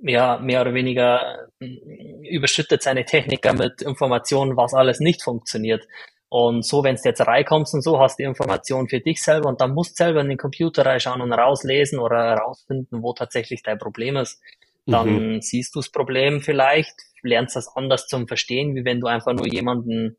ja, 0.03 0.39
mehr 0.39 0.61
oder 0.61 0.75
weniger 0.75 1.49
mm, 1.61 2.25
überschüttet 2.25 2.83
seine 2.83 3.05
Techniker 3.05 3.53
mit 3.53 3.83
Informationen, 3.83 4.57
was 4.57 4.75
alles 4.75 5.01
nicht 5.01 5.23
funktioniert. 5.23 5.87
Und 6.29 6.65
so, 6.65 6.85
wenn 6.85 6.95
du 6.95 7.03
jetzt 7.05 7.27
reinkommst 7.27 7.75
und 7.75 7.83
so, 7.83 7.99
hast 7.99 8.19
du 8.19 8.23
die 8.23 8.29
Information 8.29 8.89
für 8.89 9.01
dich 9.01 9.21
selber 9.21 9.49
und 9.49 9.61
dann 9.61 9.75
musst 9.75 9.99
du 9.99 10.05
selber 10.05 10.21
in 10.21 10.29
den 10.29 10.39
Computer 10.39 10.87
reinschauen 10.87 11.21
und 11.21 11.33
rauslesen 11.33 11.99
oder 11.99 12.19
herausfinden, 12.19 13.03
wo 13.03 13.13
tatsächlich 13.13 13.63
dein 13.65 13.79
Problem 13.79 14.17
ist. 14.17 14.41
Dann 14.87 15.35
mhm. 15.35 15.41
siehst 15.41 15.75
du 15.75 15.81
das 15.81 15.91
Problem 15.91 16.41
vielleicht, 16.41 16.95
lernst 17.23 17.57
das 17.57 17.75
anders 17.75 18.07
zum 18.07 18.29
Verstehen, 18.29 18.77
wie 18.77 18.85
wenn 18.85 19.01
du 19.01 19.09
einfach 19.09 19.33
nur 19.33 19.47
jemanden 19.47 20.17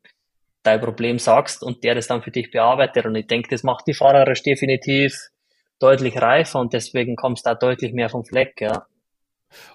dein 0.62 0.80
Problem 0.80 1.18
sagst 1.18 1.62
und 1.62 1.84
der 1.84 1.94
das 1.94 2.06
dann 2.06 2.22
für 2.22 2.30
dich 2.30 2.50
bearbeitet. 2.50 3.06
Und 3.06 3.14
ich 3.14 3.26
denke, 3.26 3.48
das 3.50 3.62
macht 3.62 3.86
die 3.86 3.94
fahrerisch 3.94 4.42
definitiv 4.42 5.30
deutlich 5.78 6.20
reifer 6.20 6.60
und 6.60 6.72
deswegen 6.72 7.16
kommst 7.16 7.44
du 7.44 7.50
da 7.50 7.54
deutlich 7.54 7.92
mehr 7.92 8.08
vom 8.08 8.24
Fleck, 8.24 8.60
ja. 8.60 8.86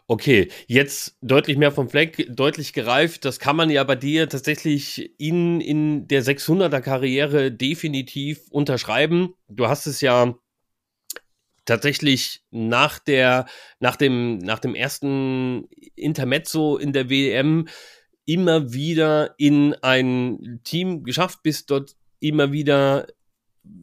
Okay, 0.08 0.50
jetzt 0.66 1.18
deutlich 1.22 1.58
mehr 1.58 1.72
vom 1.72 1.90
Fleck, 1.90 2.26
deutlich 2.30 2.74
gereift. 2.74 3.26
Das 3.26 3.40
kann 3.40 3.56
man 3.56 3.70
ja 3.70 3.84
bei 3.84 3.96
dir 3.96 4.28
tatsächlich 4.28 5.12
in, 5.20 5.62
in 5.62 6.08
der 6.08 6.24
600er 6.24 6.82
Karriere 6.82 7.52
definitiv 7.52 8.42
unterschreiben. 8.50 9.36
Du 9.48 9.68
hast 9.68 9.86
es 9.86 10.02
ja 10.02 10.34
tatsächlich 11.66 12.42
nach 12.50 12.98
der, 12.98 13.46
nach 13.80 13.98
dem, 13.98 14.40
nach 14.40 14.60
dem 14.60 14.74
ersten 14.74 15.68
Intermezzo 15.96 16.78
in 16.78 16.94
der 16.94 17.10
WM 17.10 17.68
immer 18.28 18.74
wieder 18.74 19.34
in 19.38 19.74
ein 19.82 20.60
Team 20.64 21.04
geschafft, 21.04 21.42
bist 21.42 21.72
dort 21.72 21.96
immer 22.20 22.52
wieder 22.52 23.08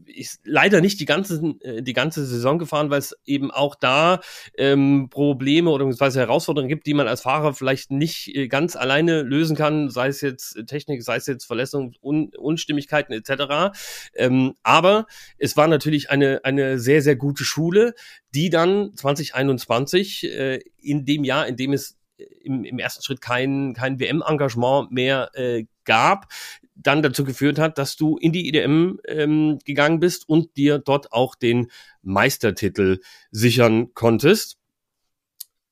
ist 0.07 0.40
leider 0.44 0.80
nicht 0.80 1.00
die 1.00 1.04
ganze, 1.07 1.57
äh, 1.61 1.83
die 1.83 1.92
ganze 1.92 2.24
Saison 2.24 2.59
gefahren, 2.59 2.90
weil 2.90 3.00
es 3.00 3.16
eben 3.24 3.50
auch 3.50 3.74
da 3.74 4.20
ähm, 4.57 5.09
Probleme 5.11 5.70
oder 5.70 5.85
Herausforderungen 5.85 6.68
gibt, 6.68 6.87
die 6.87 6.94
man 6.94 7.09
als 7.09 7.22
Fahrer 7.22 7.52
vielleicht 7.52 7.90
nicht 7.90 8.35
äh, 8.35 8.48
ganz 8.48 8.76
alleine 8.76 9.22
lösen 9.22 9.57
kann, 9.57 9.90
sei 9.90 10.09
es 10.09 10.20
jetzt 10.20 10.66
Technik, 10.66 11.02
sei 11.02 11.16
es 11.16 11.26
jetzt 11.26 11.44
Verletzungen, 11.44 11.96
Un 12.00 12.30
Unstimmigkeiten 12.37 13.12
etc. 13.12 13.76
Ähm, 14.14 14.54
aber 14.62 15.07
es 15.38 15.57
war 15.57 15.66
natürlich 15.68 16.11
eine, 16.11 16.40
eine 16.44 16.78
sehr, 16.78 17.02
sehr 17.02 17.16
gute 17.16 17.44
Schule, 17.44 17.94
die 18.35 18.50
dann 18.50 18.94
2021 18.94 20.24
äh, 20.24 20.61
in 20.80 21.04
dem 21.04 21.24
Jahr, 21.24 21.46
in 21.46 21.57
dem 21.57 21.72
es 21.72 21.98
im, 22.16 22.64
im 22.64 22.79
ersten 22.79 23.03
Schritt 23.03 23.20
kein, 23.20 23.74
kein 23.74 23.98
WM-Engagement 23.98 24.90
mehr 24.90 25.31
äh, 25.35 25.64
gab, 25.85 26.27
dann 26.74 27.03
dazu 27.03 27.24
geführt 27.24 27.59
hat, 27.59 27.79
dass 27.79 27.96
du 27.96 28.16
in 28.16 28.33
die 28.33 28.48
IDM 28.48 28.98
ähm, 29.07 29.59
gegangen 29.64 30.00
bist 30.00 30.29
und 30.29 30.57
dir 30.57 30.79
dort 30.79 31.12
auch 31.12 31.35
den 31.35 31.70
Meistertitel 32.03 33.00
sichern 33.31 33.94
konntest. 33.94 34.59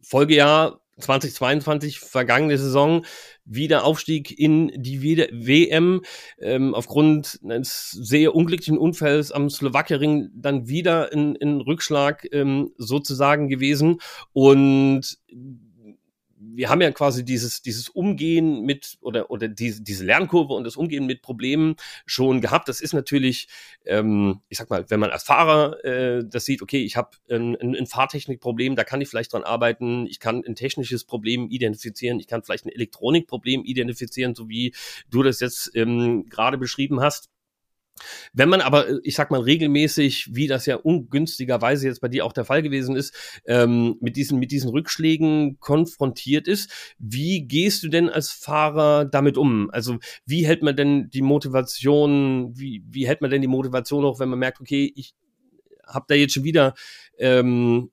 Folgejahr 0.00 0.80
2022, 0.98 2.00
vergangene 2.00 2.58
Saison, 2.58 3.04
wieder 3.44 3.84
Aufstieg 3.84 4.38
in 4.38 4.70
die 4.76 5.02
WM 5.02 6.02
ähm, 6.38 6.74
aufgrund 6.74 7.40
eines 7.42 7.90
sehr 7.90 8.34
unglücklichen 8.34 8.78
Unfalls 8.78 9.32
am 9.32 9.50
Slowakiering 9.50 10.30
dann 10.34 10.68
wieder 10.68 11.12
in, 11.12 11.34
in 11.34 11.60
Rückschlag 11.60 12.26
ähm, 12.32 12.72
sozusagen 12.76 13.48
gewesen 13.48 14.00
und 14.32 15.18
wir 16.54 16.68
haben 16.68 16.80
ja 16.80 16.90
quasi 16.90 17.24
dieses, 17.24 17.62
dieses 17.62 17.88
Umgehen 17.88 18.62
mit 18.62 18.98
oder, 19.00 19.30
oder 19.30 19.48
diese, 19.48 19.82
diese 19.82 20.04
Lernkurve 20.04 20.52
und 20.52 20.64
das 20.64 20.76
Umgehen 20.76 21.06
mit 21.06 21.22
Problemen 21.22 21.76
schon 22.06 22.40
gehabt. 22.40 22.68
Das 22.68 22.80
ist 22.80 22.92
natürlich, 22.92 23.48
ähm, 23.84 24.40
ich 24.48 24.58
sag 24.58 24.70
mal, 24.70 24.84
wenn 24.88 25.00
man 25.00 25.10
als 25.10 25.24
Fahrer 25.24 25.84
äh, 25.84 26.24
das 26.24 26.44
sieht, 26.44 26.62
okay, 26.62 26.82
ich 26.84 26.96
habe 26.96 27.10
ein, 27.30 27.56
ein, 27.56 27.74
ein 27.74 27.86
Fahrtechnikproblem, 27.86 28.76
da 28.76 28.84
kann 28.84 29.00
ich 29.00 29.08
vielleicht 29.08 29.32
dran 29.32 29.44
arbeiten, 29.44 30.06
ich 30.06 30.20
kann 30.20 30.44
ein 30.46 30.54
technisches 30.54 31.04
Problem 31.04 31.48
identifizieren, 31.48 32.20
ich 32.20 32.26
kann 32.26 32.42
vielleicht 32.42 32.66
ein 32.66 32.72
Elektronikproblem 32.72 33.64
identifizieren, 33.64 34.34
so 34.34 34.48
wie 34.48 34.74
du 35.10 35.22
das 35.22 35.40
jetzt 35.40 35.72
ähm, 35.74 36.26
gerade 36.28 36.58
beschrieben 36.58 37.00
hast. 37.00 37.31
Wenn 38.32 38.48
man 38.48 38.60
aber, 38.60 38.88
äh, 38.88 39.00
ich 39.02 39.14
sag 39.14 39.30
mal, 39.30 39.40
regelmäßig, 39.40 40.34
wie 40.34 40.46
das 40.46 40.66
ja 40.66 40.76
ungünstigerweise 40.76 41.88
jetzt 41.88 42.00
bei 42.00 42.08
dir 42.08 42.24
auch 42.24 42.32
der 42.32 42.44
Fall 42.44 42.62
gewesen 42.62 42.96
ist, 42.96 43.14
ähm, 43.46 43.96
mit, 44.00 44.16
diesen, 44.16 44.38
mit 44.38 44.50
diesen 44.50 44.70
Rückschlägen 44.70 45.58
konfrontiert 45.60 46.48
ist, 46.48 46.94
wie 46.98 47.46
gehst 47.46 47.82
du 47.82 47.88
denn 47.88 48.08
als 48.08 48.30
Fahrer 48.30 49.04
damit 49.04 49.36
um? 49.36 49.70
Also 49.70 49.98
wie 50.26 50.46
hält 50.46 50.62
man 50.62 50.76
denn 50.76 51.10
die 51.10 51.22
Motivation, 51.22 52.52
wie, 52.56 52.82
wie 52.88 53.06
hält 53.06 53.20
man 53.20 53.30
denn 53.30 53.42
die 53.42 53.48
Motivation 53.48 54.04
hoch, 54.04 54.20
wenn 54.20 54.28
man 54.28 54.38
merkt, 54.38 54.60
okay, 54.60 54.92
ich 54.96 55.14
habe 55.86 56.06
da 56.08 56.14
jetzt 56.14 56.34
schon 56.34 56.44
wieder 56.44 56.74
ähm, 57.18 57.90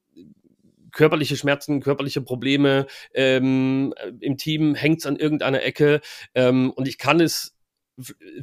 körperliche 0.92 1.36
Schmerzen, 1.38 1.82
körperliche 1.82 2.22
Probleme 2.22 2.88
ähm, 3.14 3.94
im 4.20 4.38
Team, 4.38 4.76
hängt's 4.76 5.06
an 5.06 5.18
irgendeiner 5.18 5.64
Ecke 5.64 6.02
ähm, 6.34 6.72
und 6.72 6.88
ich 6.88 6.98
kann 6.98 7.20
es 7.20 7.56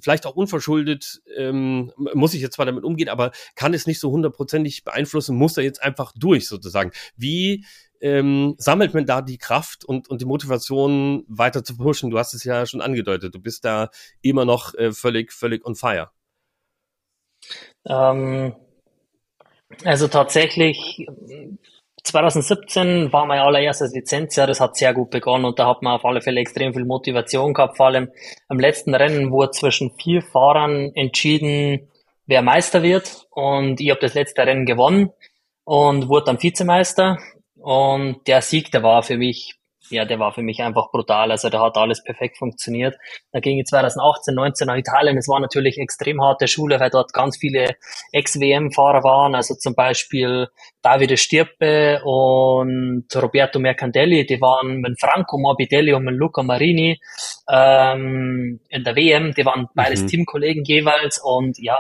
vielleicht 0.01 0.27
auch 0.27 0.37
unverschuldet, 0.37 1.23
ähm, 1.37 1.93
muss 1.97 2.35
ich 2.35 2.41
jetzt 2.41 2.55
zwar 2.55 2.67
damit 2.67 2.85
umgehen, 2.85 3.09
aber 3.09 3.33
kann 3.55 3.75
es 3.75 3.87
nicht 3.87 4.01
so 4.01 4.11
hundertprozentig 4.11 4.85
beeinflussen, 4.85 5.37
muss 5.37 5.57
er 5.57 5.65
jetzt 5.65 5.83
einfach 5.83 6.13
durch 6.17 6.49
sozusagen. 6.49 6.93
Wie 7.17 7.65
ähm, 8.01 8.55
sammelt 8.59 8.95
man 8.95 9.07
da 9.07 9.23
die 9.23 9.39
Kraft 9.39 9.85
und, 9.85 10.09
und 10.09 10.21
die 10.21 10.27
Motivation 10.27 11.25
weiter 11.29 11.65
zu 11.65 11.77
pushen? 11.77 12.11
Du 12.11 12.19
hast 12.19 12.35
es 12.35 12.45
ja 12.45 12.67
schon 12.67 12.81
angedeutet, 12.81 13.35
du 13.35 13.41
bist 13.41 13.65
da 13.65 13.91
immer 14.21 14.45
noch 14.45 14.75
äh, 14.75 14.93
völlig, 14.93 15.33
völlig 15.33 15.65
on 15.65 15.75
fire. 15.75 16.11
Ähm, 17.87 18.55
also 19.85 20.09
tatsächlich 20.09 21.07
2017 22.07 23.13
war 23.13 23.27
mein 23.27 23.41
allererstes 23.41 23.93
Lizenzjahr, 23.93 24.47
das 24.47 24.61
hat 24.61 24.77
sehr 24.77 24.95
gut 24.95 25.11
begonnen 25.11 25.45
und 25.45 25.59
da 25.59 25.69
hat 25.69 25.83
man 25.83 25.95
auf 25.95 26.05
alle 26.05 26.21
Fälle 26.21 26.41
extrem 26.41 26.73
viel 26.73 26.85
Motivation 26.85 27.53
gehabt. 27.53 27.77
Vor 27.77 27.87
allem 27.87 28.11
am 28.49 28.59
letzten 28.59 28.95
Rennen 28.95 29.31
wurde 29.31 29.51
zwischen 29.51 29.91
vier 29.99 30.23
Fahrern 30.23 30.93
entschieden, 30.95 31.89
wer 32.27 32.43
Meister 32.43 32.83
wird 32.83 33.27
und 33.31 33.81
ich 33.81 33.91
habe 33.91 34.01
das 34.01 34.15
letzte 34.15 34.43
Rennen 34.43 34.67
gewonnen 34.67 35.11
und 35.65 36.09
wurde 36.09 36.27
dann 36.27 36.43
Vizemeister 36.43 37.19
und 37.57 38.27
der 38.27 38.43
Sieg, 38.43 38.71
der 38.71 38.83
war 38.83 39.03
für 39.03 39.17
mich 39.17 39.57
ja, 39.91 40.05
der 40.05 40.19
war 40.19 40.33
für 40.33 40.43
mich 40.43 40.63
einfach 40.63 40.91
brutal. 40.91 41.31
Also 41.31 41.49
da 41.49 41.61
hat 41.61 41.77
alles 41.77 42.03
perfekt 42.03 42.39
funktioniert. 42.39 42.97
Da 43.33 43.41
ging 43.41 43.59
ich 43.59 43.67
2018, 43.67 44.35
19 44.35 44.67
nach 44.67 44.77
Italien. 44.77 45.17
Es 45.17 45.29
war 45.29 45.41
natürlich 45.41 45.79
extrem 45.79 46.23
harte 46.23 46.49
Schule, 46.49 46.81
weil 46.81 46.91
dort 46.91 47.13
ganz 47.13 47.39
viele 47.39 47.77
Ex-WM-Fahrer 48.13 49.03
waren. 49.05 49.35
Also 49.35 49.55
zum 49.55 49.75
Beispiel 49.75 50.49
Davide 50.83 51.17
Stirpe 51.17 52.01
und 52.05 53.07
Roberto 53.15 53.59
Mercandelli. 53.59 54.27
Die 54.27 54.41
waren 54.41 54.81
mit 54.81 55.01
Franco 55.01 55.39
Morbidelli 55.39 55.93
und 55.93 56.05
mit 56.05 56.15
Luca 56.15 56.43
Marini 56.43 57.01
ähm, 57.49 58.61
in 58.69 58.85
der 58.85 58.97
WM. 58.97 59.35
Die 59.35 59.45
waren 59.45 59.69
beides 59.75 60.03
mhm. 60.03 60.09
Teamkollegen 60.09 60.65
jeweils. 60.65 61.21
Und 61.23 61.59
ja, 61.59 61.79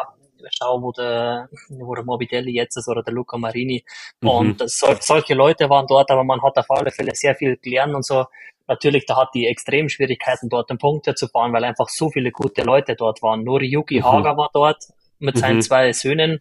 schau, 0.51 0.83
wo 0.83 0.93
der, 0.93 1.49
wo 1.69 1.95
der 1.95 2.05
Morbidelli 2.05 2.53
jetzt 2.53 2.77
ist 2.77 2.89
oder 2.89 3.03
der 3.03 3.15
Luca 3.15 3.39
Marini. 3.39 3.85
Mhm. 4.21 4.29
Und 4.29 4.71
so, 4.71 4.89
solche 5.01 5.35
Leute 5.35 5.69
waren 5.71 5.87
dort, 5.87 6.11
aber 6.11 6.25
man 6.25 6.43
hat 6.43 6.57
auf 6.57 6.71
alle 6.71 6.91
Fälle 6.91 7.15
sehr 7.15 7.35
viel 7.35 7.57
gelernt 7.57 7.95
und 7.95 8.05
so. 8.05 8.27
Natürlich, 8.69 9.07
da 9.07 9.17
hat 9.17 9.31
die 9.35 9.47
extrem 9.47 9.89
Schwierigkeiten, 9.89 10.49
dort 10.49 10.71
den 10.71 10.79
Punkte 10.79 11.15
zu 11.15 11.29
fahren, 11.29 11.53
weil 11.53 11.65
einfach 11.65 11.89
so 11.89 12.11
viele 12.11 12.33
gute 12.33 12.63
Leute 12.63 12.97
dort 12.97 13.23
waren. 13.23 13.45
Noriyuki 13.45 14.01
mhm. 14.01 14.05
Haga 14.05 14.37
war 14.37 14.51
dort 14.53 14.83
mit 15.19 15.39
seinen 15.39 15.57
mhm. 15.57 15.63
zwei 15.63 15.93
Söhnen. 15.93 16.41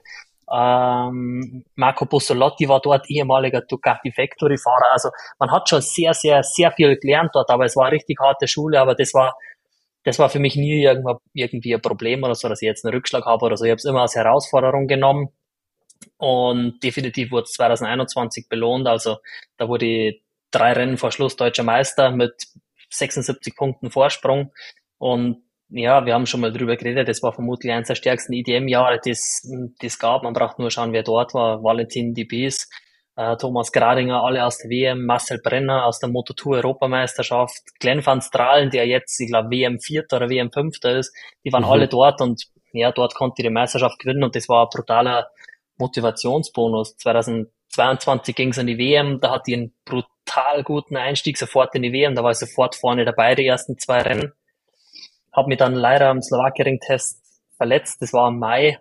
Ähm, 0.51 1.65
Marco 1.75 2.05
Bussolotti 2.05 2.69
war 2.69 2.79
dort 2.79 3.09
ehemaliger 3.09 3.61
Ducati 3.61 4.11
Factory 4.11 4.57
Fahrer. 4.57 4.91
Also 4.91 5.09
man 5.39 5.51
hat 5.51 5.69
schon 5.69 5.81
sehr, 5.81 6.13
sehr, 6.13 6.43
sehr 6.43 6.71
viel 6.71 6.97
gelernt 6.97 7.31
dort, 7.33 7.49
aber 7.49 7.65
es 7.65 7.75
war 7.75 7.85
eine 7.85 7.95
richtig 7.95 8.19
harte 8.19 8.47
Schule, 8.47 8.79
aber 8.79 8.95
das 8.95 9.13
war 9.13 9.35
das 10.05 10.19
war 10.19 10.29
für 10.29 10.39
mich 10.39 10.55
nie 10.55 10.87
irgendwie 11.33 11.73
ein 11.73 11.81
Problem 11.81 12.23
oder 12.23 12.35
so, 12.35 12.47
dass 12.47 12.61
ich 12.61 12.67
jetzt 12.67 12.85
einen 12.85 12.93
Rückschlag 12.93 13.25
habe 13.25 13.45
oder 13.45 13.57
so. 13.57 13.65
Ich 13.65 13.71
habe 13.71 13.77
es 13.77 13.85
immer 13.85 14.01
als 14.01 14.15
Herausforderung 14.15 14.87
genommen 14.87 15.29
und 16.17 16.79
definitiv 16.83 17.31
wurde 17.31 17.45
es 17.45 17.53
2021 17.53 18.47
belohnt. 18.47 18.87
Also 18.87 19.17
da 19.57 19.67
wurde 19.67 19.85
ich 19.85 20.23
drei 20.51 20.73
Rennen 20.73 20.97
vor 20.97 21.11
Schluss 21.11 21.35
deutscher 21.35 21.63
Meister 21.63 22.11
mit 22.11 22.33
76 22.91 23.55
Punkten 23.55 23.89
Vorsprung 23.89 24.51
und 24.99 25.43
ja, 25.69 26.05
wir 26.05 26.13
haben 26.13 26.27
schon 26.27 26.41
mal 26.41 26.53
drüber 26.53 26.75
geredet, 26.75 27.07
das 27.07 27.23
war 27.23 27.33
vermutlich 27.33 27.73
eines 27.73 27.87
der 27.87 27.95
stärksten 27.95 28.33
IDM-Jahre, 28.33 28.99
das, 29.03 29.41
das 29.79 29.97
gab. 29.97 30.21
Man 30.21 30.33
braucht 30.33 30.59
nur 30.59 30.69
schauen, 30.69 30.93
wer 30.93 31.01
dort 31.01 31.33
war. 31.33 31.63
Valentin 31.63 32.13
Dibes, 32.13 32.69
äh, 33.15 33.37
Thomas 33.37 33.71
Gradinger, 33.71 34.23
alle 34.23 34.45
aus 34.45 34.57
der 34.57 34.69
WM, 34.69 35.05
Marcel 35.05 35.39
Brenner 35.39 35.85
aus 35.85 35.99
der 35.99 36.09
Moto2 36.09 36.57
Europameisterschaft, 36.57 37.79
Glenn 37.79 38.05
van 38.05 38.21
Strahlen, 38.21 38.69
der 38.69 38.87
jetzt, 38.87 39.19
ich 39.19 39.29
glaube, 39.29 39.51
WM 39.51 39.79
Vierter 39.79 40.17
oder 40.17 40.29
WM 40.29 40.51
Fünfter 40.51 40.97
ist, 40.97 41.15
die 41.43 41.53
waren 41.53 41.63
mhm. 41.63 41.69
alle 41.69 41.87
dort 41.87 42.21
und 42.21 42.43
ja, 42.73 42.91
dort 42.91 43.15
konnte 43.15 43.41
die 43.41 43.49
Meisterschaft 43.49 43.99
gewinnen 43.99 44.23
und 44.23 44.35
das 44.35 44.49
war 44.49 44.65
ein 44.65 44.69
brutaler 44.69 45.29
Motivationsbonus. 45.77 46.97
2022 46.97 48.35
ging 48.35 48.49
es 48.49 48.59
an 48.59 48.67
die 48.67 48.77
WM, 48.77 49.19
da 49.21 49.31
hat 49.31 49.47
die 49.47 49.53
einen 49.53 49.73
brutal 49.85 50.63
guten 50.63 50.97
Einstieg 50.97 51.37
sofort 51.37 51.73
in 51.75 51.83
die 51.83 51.93
WM, 51.93 52.15
da 52.15 52.23
war 52.23 52.31
ich 52.31 52.37
sofort 52.37 52.75
vorne 52.75 53.05
dabei, 53.05 53.35
die 53.35 53.45
ersten 53.45 53.77
zwei 53.77 54.01
Rennen. 54.01 54.33
Hab 55.31 55.47
mich 55.47 55.57
dann 55.57 55.73
leider 55.73 56.09
am 56.09 56.21
Slowakering-Test 56.21 57.21
verletzt, 57.55 58.01
das 58.01 58.11
war 58.11 58.27
im 58.27 58.39
Mai 58.39 58.77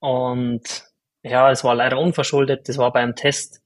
und 0.00 0.84
ja, 1.22 1.50
es 1.50 1.64
war 1.64 1.74
leider 1.74 1.98
unverschuldet, 1.98 2.68
das 2.68 2.76
war 2.76 2.92
beim 2.92 3.14
Test 3.14 3.62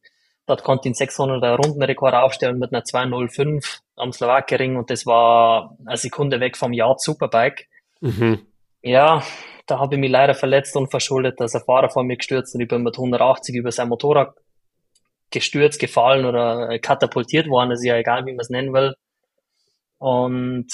Dort 0.46 0.62
konnte 0.62 0.88
ich 0.88 1.00
einen 1.00 1.09
600er 1.09 1.57
Rundenrekord 1.57 2.14
aufstellen 2.14 2.59
mit 2.59 2.72
einer 2.72 2.85
205 2.85 3.80
am 3.96 4.12
Slowakering 4.12 4.76
und 4.76 4.90
das 4.90 5.07
war 5.07 5.76
eine 5.87 5.96
Sekunde 5.96 6.40
weg 6.40 6.57
vom 6.57 6.72
Yard 6.72 7.00
Superbike. 7.00 7.68
Mhm. 8.00 8.46
Ja, 8.83 9.22
da 9.66 9.78
habe 9.78 9.94
ich 9.94 10.00
mich 10.00 10.11
leider 10.11 10.35
verletzt 10.35 10.76
und 10.76 10.90
verschuldet, 10.90 11.40
dass 11.40 11.54
ein 11.54 11.62
Fahrer 11.62 11.88
vor 11.88 12.04
mir 12.04 12.18
gestürzt 12.18 12.54
und 12.54 12.61
ich 12.61 12.68
bin 12.68 12.83
mit 12.83 12.96
180 12.96 13.54
über 13.54 13.72
sein 13.72 13.88
Motorrad 13.88 14.35
gestürzt, 15.30 15.80
gefallen 15.80 16.26
oder 16.26 16.78
katapultiert 16.78 17.48
worden, 17.48 17.70
ist 17.70 17.85
ja 17.85 17.96
egal, 17.96 18.26
wie 18.26 18.33
man 18.33 18.40
es 18.40 18.50
nennen 18.50 18.74
will. 18.74 18.94
Und 19.98 20.66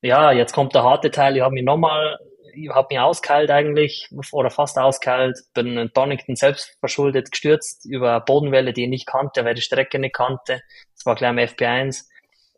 ja, 0.00 0.32
jetzt 0.32 0.54
kommt 0.54 0.74
der 0.74 0.84
harte 0.84 1.10
Teil. 1.10 1.36
Ich 1.36 1.42
habe 1.42 1.52
mich 1.52 1.64
nochmal 1.64 2.18
ich 2.54 2.68
habe 2.70 2.88
mich 2.90 2.98
auskalt 2.98 3.50
eigentlich 3.50 4.08
oder 4.32 4.50
fast 4.50 4.78
auskalt, 4.78 5.38
bin 5.54 5.76
in 5.76 5.90
Donington 5.92 6.36
selbst 6.36 6.76
verschuldet 6.80 7.30
gestürzt 7.30 7.84
über 7.84 8.20
Bodenwelle, 8.20 8.72
die 8.72 8.84
ich 8.84 8.88
nicht 8.88 9.06
kannte, 9.06 9.44
weil 9.44 9.54
die 9.54 9.62
Strecke 9.62 9.98
nicht 9.98 10.14
kannte. 10.14 10.62
Das 10.94 11.06
war 11.06 11.14
gleich 11.14 11.30
am 11.30 11.38
FP1. 11.38 12.06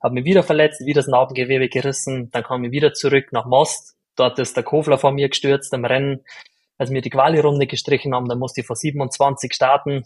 Habe 0.02 0.14
mich 0.14 0.24
wieder 0.24 0.42
verletzt, 0.42 0.84
wieder 0.86 1.00
das 1.00 1.08
Narbengewebe 1.08 1.68
gerissen, 1.68 2.30
dann 2.30 2.42
kam 2.42 2.64
ich 2.64 2.70
wieder 2.70 2.94
zurück 2.94 3.32
nach 3.32 3.46
Most. 3.46 3.96
Dort 4.16 4.38
ist 4.38 4.56
der 4.56 4.64
Kofler 4.64 4.98
vor 4.98 5.12
mir 5.12 5.28
gestürzt 5.28 5.72
im 5.72 5.84
Rennen. 5.84 6.24
Als 6.78 6.90
wir 6.90 7.02
die 7.02 7.10
Quali-Runde 7.10 7.66
gestrichen 7.66 8.14
haben, 8.14 8.28
dann 8.28 8.38
musste 8.38 8.62
ich 8.62 8.66
vor 8.66 8.76
27 8.76 9.52
starten. 9.52 10.04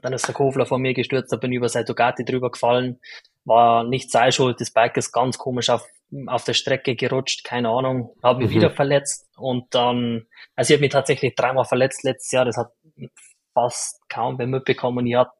Dann 0.00 0.14
ist 0.14 0.26
der 0.26 0.34
Kofler 0.34 0.64
vor 0.64 0.78
mir 0.78 0.94
gestürzt, 0.94 1.32
da 1.32 1.36
bin 1.36 1.52
ich 1.52 1.58
über 1.58 1.68
sein 1.68 1.84
Ducati 1.84 2.24
drüber 2.24 2.50
gefallen. 2.50 3.00
War 3.44 3.84
nicht 3.84 4.10
sei 4.10 4.30
schuld, 4.30 4.60
das 4.60 4.70
Bike 4.70 4.96
ist 4.96 5.12
ganz 5.12 5.36
komisch 5.36 5.68
auf 5.68 5.86
auf 6.26 6.44
der 6.44 6.54
Strecke 6.54 6.94
gerutscht, 6.94 7.44
keine 7.44 7.70
Ahnung, 7.70 8.14
habe 8.22 8.40
mich 8.40 8.50
mhm. 8.50 8.54
wieder 8.54 8.70
verletzt 8.70 9.28
und 9.36 9.74
dann, 9.74 10.26
also 10.54 10.72
ich 10.72 10.76
habe 10.76 10.84
mich 10.84 10.92
tatsächlich 10.92 11.34
dreimal 11.34 11.64
verletzt 11.64 12.04
letztes 12.04 12.30
Jahr, 12.32 12.44
das 12.44 12.56
hat 12.56 12.72
fast 13.54 14.00
kaum 14.08 14.38
wer 14.38 14.46
mitbekommen. 14.46 15.06
Ich, 15.06 15.14
hab, 15.14 15.32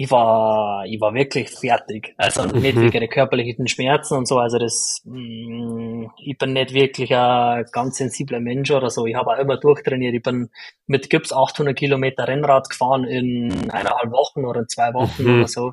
ich 0.00 0.12
war, 0.12 0.86
ich 0.86 1.00
war 1.00 1.12
wirklich 1.12 1.50
fertig. 1.50 2.14
Also 2.16 2.44
mhm. 2.44 2.60
nicht 2.60 2.80
wegen 2.80 3.08
körperlichen 3.08 3.66
Schmerzen 3.66 4.16
und 4.16 4.28
so. 4.28 4.38
Also 4.38 4.56
das, 4.56 5.02
mh, 5.04 5.18
mm, 5.18 6.10
ich 6.18 6.38
bin 6.38 6.52
nicht 6.52 6.72
wirklich 6.72 7.12
ein 7.12 7.64
ganz 7.72 7.96
sensibler 7.96 8.38
Mensch 8.38 8.70
oder 8.70 8.90
so. 8.90 9.06
Ich 9.06 9.16
habe 9.16 9.32
auch 9.32 9.38
immer 9.38 9.56
durchtrainiert. 9.56 10.14
Ich 10.14 10.22
bin 10.22 10.50
mit 10.86 11.10
Gips 11.10 11.32
800 11.32 11.76
Kilometer 11.76 12.28
Rennrad 12.28 12.70
gefahren 12.70 13.02
in 13.02 13.70
eineinhalb 13.72 14.12
Wochen 14.12 14.44
oder 14.44 14.60
in 14.60 14.68
zwei 14.68 14.94
Wochen 14.94 15.24
mhm. 15.24 15.38
oder 15.38 15.48
so 15.48 15.72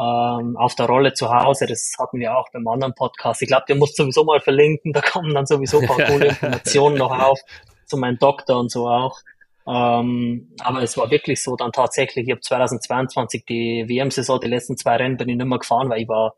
ähm, 0.00 0.56
auf 0.56 0.74
der 0.74 0.86
Rolle 0.86 1.12
zu 1.12 1.28
Hause. 1.28 1.66
Das 1.66 1.94
hatten 1.98 2.20
wir 2.20 2.34
auch 2.34 2.48
beim 2.54 2.66
anderen 2.68 2.94
Podcast. 2.94 3.42
Ich 3.42 3.48
glaube, 3.48 3.64
der 3.68 3.76
muss 3.76 3.94
sowieso 3.94 4.24
mal 4.24 4.40
verlinken. 4.40 4.94
Da 4.94 5.02
kommen 5.02 5.34
dann 5.34 5.44
sowieso 5.44 5.80
ein 5.80 5.86
paar 5.86 6.02
coole 6.06 6.28
Informationen 6.28 6.96
noch 6.96 7.10
auf 7.10 7.38
zu 7.84 7.98
meinem 7.98 8.18
Doktor 8.18 8.58
und 8.58 8.70
so 8.70 8.88
auch. 8.88 9.20
Ähm, 9.66 10.54
aber 10.60 10.82
es 10.82 10.96
war 10.96 11.10
wirklich 11.10 11.42
so 11.42 11.56
dann 11.56 11.72
tatsächlich, 11.72 12.26
ich 12.26 12.32
habe 12.32 12.40
2022 12.40 13.44
die 13.44 13.84
WM-Saison, 13.88 14.40
die 14.40 14.48
letzten 14.48 14.76
zwei 14.76 14.96
Rennen 14.96 15.16
bin 15.16 15.28
ich 15.28 15.36
nicht 15.36 15.46
mehr 15.46 15.58
gefahren, 15.58 15.88
weil 15.90 16.02
ich 16.02 16.08
war 16.08 16.34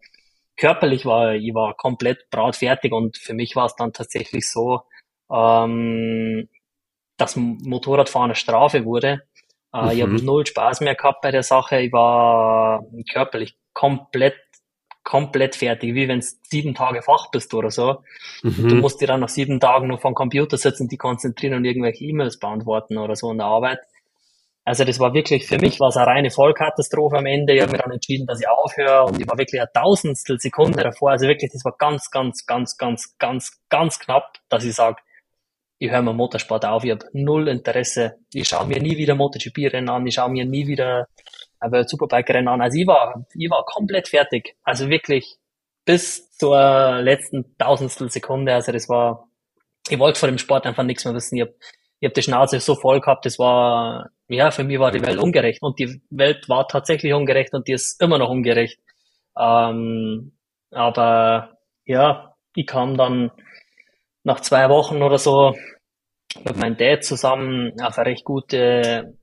körperlich 0.56 1.04
war, 1.06 1.34
ich 1.34 1.54
war 1.54 1.74
komplett 1.74 2.30
brautfertig 2.30 2.92
und 2.92 3.16
für 3.16 3.34
mich 3.34 3.56
war 3.56 3.66
es 3.66 3.74
dann 3.76 3.92
tatsächlich 3.92 4.48
so, 4.50 4.82
ähm, 5.32 6.48
dass 7.16 7.36
Motorradfahren 7.36 8.30
eine 8.30 8.34
Strafe 8.34 8.84
wurde 8.84 9.22
Mhm. 9.74 9.90
Ich 9.90 10.02
habe 10.02 10.24
null 10.24 10.46
Spaß 10.46 10.80
mehr 10.80 10.94
gehabt 10.94 11.20
bei 11.20 11.30
der 11.32 11.42
Sache. 11.42 11.80
Ich 11.80 11.92
war 11.92 12.84
körperlich 13.12 13.56
komplett, 13.72 14.36
komplett 15.04 15.54
fertig, 15.54 15.94
wie 15.94 16.08
wenn 16.08 16.20
du 16.20 16.26
sieben 16.42 16.74
Tage 16.74 17.02
Fach 17.02 17.30
bist 17.30 17.54
oder 17.54 17.70
so. 17.70 18.02
Mhm. 18.42 18.68
Du 18.68 18.74
musst 18.76 19.00
dir 19.00 19.06
dann 19.06 19.20
nach 19.20 19.28
sieben 19.28 19.60
Tagen 19.60 19.86
nur 19.86 19.98
vom 19.98 20.14
Computer 20.14 20.56
sitzen, 20.56 20.88
die 20.88 20.96
konzentrieren 20.96 21.54
und 21.54 21.64
irgendwelche 21.64 22.04
E-Mails 22.04 22.38
beantworten 22.38 22.98
oder 22.98 23.14
so 23.14 23.30
in 23.30 23.38
der 23.38 23.46
Arbeit. 23.46 23.78
Also 24.66 24.84
das 24.84 24.98
war 24.98 25.12
wirklich, 25.12 25.46
für 25.46 25.58
mich 25.58 25.78
war 25.78 25.88
es 25.88 25.96
eine 25.98 26.06
reine 26.06 26.30
Vollkatastrophe 26.30 27.18
am 27.18 27.26
Ende. 27.26 27.54
Ich 27.54 27.60
habe 27.60 27.72
mir 27.72 27.78
dann 27.78 27.92
entschieden, 27.92 28.26
dass 28.26 28.40
ich 28.40 28.48
aufhöre 28.48 29.04
und 29.04 29.20
ich 29.20 29.28
war 29.28 29.36
wirklich 29.36 29.60
ein 29.60 29.68
Tausendstel 29.74 30.40
Sekunde 30.40 30.82
davor. 30.82 31.10
Also 31.10 31.28
wirklich, 31.28 31.52
das 31.52 31.66
war 31.66 31.76
ganz, 31.78 32.10
ganz, 32.10 32.46
ganz, 32.46 32.78
ganz, 32.78 33.18
ganz, 33.18 33.60
ganz 33.68 33.98
knapp, 33.98 34.38
dass 34.48 34.64
ich 34.64 34.74
sage, 34.74 34.96
ich 35.78 35.90
höre 35.90 36.00
mir 36.00 36.14
Motorsport 36.14 36.64
auf, 36.64 36.82
ich 36.84 36.92
habe 36.92 37.04
null 37.12 37.48
Interesse. 37.48 38.16
Ich 38.32 38.48
schaue 38.48 38.66
mir 38.66 38.80
nie 38.80 38.96
wieder 38.96 39.14
MotoGP-Rennen 39.14 39.90
an, 39.90 40.06
ich 40.06 40.14
schaue 40.14 40.30
mir 40.30 40.46
nie 40.46 40.66
wieder 40.66 41.08
World 41.72 41.88
Superbike-Rennen 41.88 42.48
an. 42.48 42.60
Also 42.60 42.78
ich 42.78 42.86
war, 42.86 43.26
ich 43.34 43.50
war 43.50 43.64
komplett 43.64 44.08
fertig. 44.08 44.56
Also 44.62 44.88
wirklich 44.88 45.36
bis 45.84 46.30
zur 46.36 47.00
letzten 47.00 47.56
Tausendstel 47.58 48.10
Sekunde. 48.10 48.54
Also 48.54 48.72
das 48.72 48.88
war, 48.88 49.28
ich 49.88 49.98
wollte 49.98 50.18
vor 50.18 50.28
dem 50.28 50.38
Sport 50.38 50.66
einfach 50.66 50.82
nichts 50.82 51.04
mehr 51.04 51.14
wissen. 51.14 51.36
Ich 51.36 51.42
habe 51.42 51.54
ich 52.00 52.08
hab 52.08 52.14
die 52.14 52.22
Schnauze 52.22 52.60
so 52.60 52.74
voll 52.74 53.00
gehabt, 53.00 53.24
das 53.24 53.38
war, 53.38 54.10
ja, 54.28 54.50
für 54.50 54.64
mich 54.64 54.78
war 54.78 54.90
die 54.90 55.00
Welt 55.00 55.18
ungerecht. 55.18 55.62
Und 55.62 55.78
die 55.78 56.02
Welt 56.10 56.48
war 56.48 56.68
tatsächlich 56.68 57.14
ungerecht 57.14 57.54
und 57.54 57.66
die 57.66 57.72
ist 57.72 58.00
immer 58.02 58.18
noch 58.18 58.28
ungerecht. 58.28 58.78
Ähm, 59.38 60.32
aber 60.70 61.58
ja, 61.86 62.34
ich 62.54 62.66
kam 62.66 62.96
dann 62.96 63.30
nach 64.22 64.40
zwei 64.40 64.68
Wochen 64.68 65.02
oder 65.02 65.18
so 65.18 65.54
mit 66.44 66.56
meinem 66.56 66.76
Dad 66.76 67.04
zusammen 67.04 67.72
auf 67.80 67.96
eine 67.96 68.10
recht 68.10 68.24
gute 68.24 69.16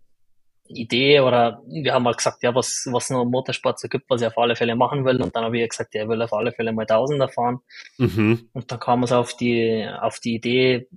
Idee 0.73 1.19
oder 1.19 1.61
wir 1.67 1.93
haben 1.93 2.03
mal 2.03 2.13
gesagt, 2.13 2.43
ja, 2.43 2.53
was, 2.53 2.87
was 2.91 3.09
noch 3.09 3.23
im 3.23 3.29
Motorsport 3.29 3.79
so 3.79 3.87
gibt, 3.87 4.09
was 4.09 4.21
ich 4.21 4.27
auf 4.27 4.37
alle 4.37 4.55
Fälle 4.55 4.75
machen 4.75 5.05
will. 5.05 5.21
Und 5.21 5.35
dann 5.35 5.43
habe 5.43 5.59
ich 5.59 5.69
gesagt, 5.69 5.93
ja, 5.93 6.03
ich 6.03 6.09
will 6.09 6.21
auf 6.21 6.33
alle 6.33 6.51
Fälle 6.51 6.73
mal 6.73 6.85
Tausender 6.85 7.29
fahren. 7.29 7.59
Mhm. 7.97 8.49
Und 8.53 8.71
dann 8.71 8.79
kam 8.79 9.03
es 9.03 9.11
auf 9.11 9.35
die, 9.35 9.87
auf 10.01 10.19
die 10.19 10.35
Idee, 10.35 10.87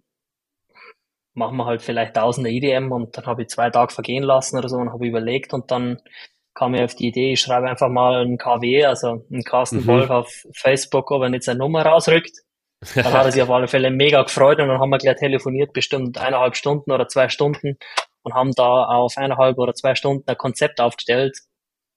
machen 1.35 1.57
wir 1.57 1.67
halt 1.67 1.83
vielleicht 1.83 2.15
Tausender 2.15 2.51
IDM 2.51 2.93
und 2.93 3.17
dann 3.17 3.27
habe 3.27 3.43
ich 3.43 3.49
zwei 3.49 3.71
Tage 3.71 3.93
vergehen 3.93 4.23
lassen 4.23 4.57
oder 4.57 4.69
so 4.69 4.77
und 4.77 4.93
habe 4.93 5.07
überlegt 5.07 5.53
und 5.53 5.71
dann 5.71 6.01
kam 6.55 6.75
ich 6.75 6.83
auf 6.83 6.95
die 6.95 7.09
Idee, 7.09 7.33
ich 7.33 7.41
schreibe 7.41 7.69
einfach 7.69 7.89
mal 7.89 8.23
einen 8.23 8.39
KW, 8.39 8.85
also 8.85 9.25
einen 9.31 9.43
Carsten 9.43 9.79
mhm. 9.79 9.87
Wolf 9.87 10.11
auf 10.11 10.47
Facebook, 10.55 11.11
ob 11.11 11.23
er 11.23 11.29
nicht 11.29 11.43
seine 11.43 11.59
Nummer 11.59 11.85
rausrückt. 11.85 12.31
Dann 12.95 13.13
hat 13.13 13.27
er 13.27 13.33
sich 13.33 13.43
auf 13.43 13.51
alle 13.51 13.67
Fälle 13.67 13.91
mega 13.91 14.23
gefreut 14.23 14.61
und 14.61 14.69
dann 14.69 14.79
haben 14.79 14.91
wir 14.91 14.99
gleich 14.99 15.17
telefoniert, 15.17 15.73
bestimmt 15.73 16.17
eineinhalb 16.17 16.55
Stunden 16.55 16.93
oder 16.93 17.09
zwei 17.09 17.29
Stunden 17.29 17.77
und 18.25 18.35
haben 18.35 18.53
da 18.53 18.85
auf 18.87 19.17
eineinhalb 19.17 19.59
oder 19.59 19.75
zwei 19.75 19.95
Stunden 19.95 20.25
ein 20.27 20.37
Konzept 20.37 20.81
aufgestellt. 20.81 21.39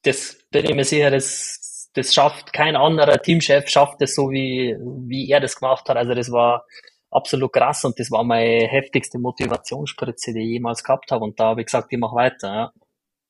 Das 0.04 0.38
bin 0.52 0.66
ich 0.66 0.76
mir 0.76 0.86
sicher, 0.86 1.10
das, 1.10 1.90
das 1.94 2.14
schafft 2.14 2.54
kein 2.54 2.76
anderer 2.76 3.22
Teamchef, 3.22 3.68
schafft 3.70 4.02
es 4.02 4.14
so 4.14 4.30
wie, 4.30 4.76
wie 5.08 5.30
er 5.30 5.40
das 5.40 5.56
gemacht 5.56 5.90
hat. 5.90 5.98
Also 5.98 6.14
das 6.14 6.32
war 6.32 6.66
absolut 7.10 7.54
krass 7.54 7.84
und 7.86 8.00
das 8.00 8.12
war 8.12 8.24
meine 8.24 8.68
heftigste 8.68 9.18
Motivationsspritze, 9.18 10.34
die 10.34 10.42
ich 10.42 10.52
jemals 10.52 10.84
gehabt 10.84 11.12
habe. 11.12 11.24
Und 11.24 11.40
da 11.40 11.46
habe 11.46 11.62
ich 11.62 11.68
gesagt, 11.68 11.92
ich 11.92 11.98
mache 11.98 12.16
weiter. 12.16 12.48
Ja. 12.48 12.74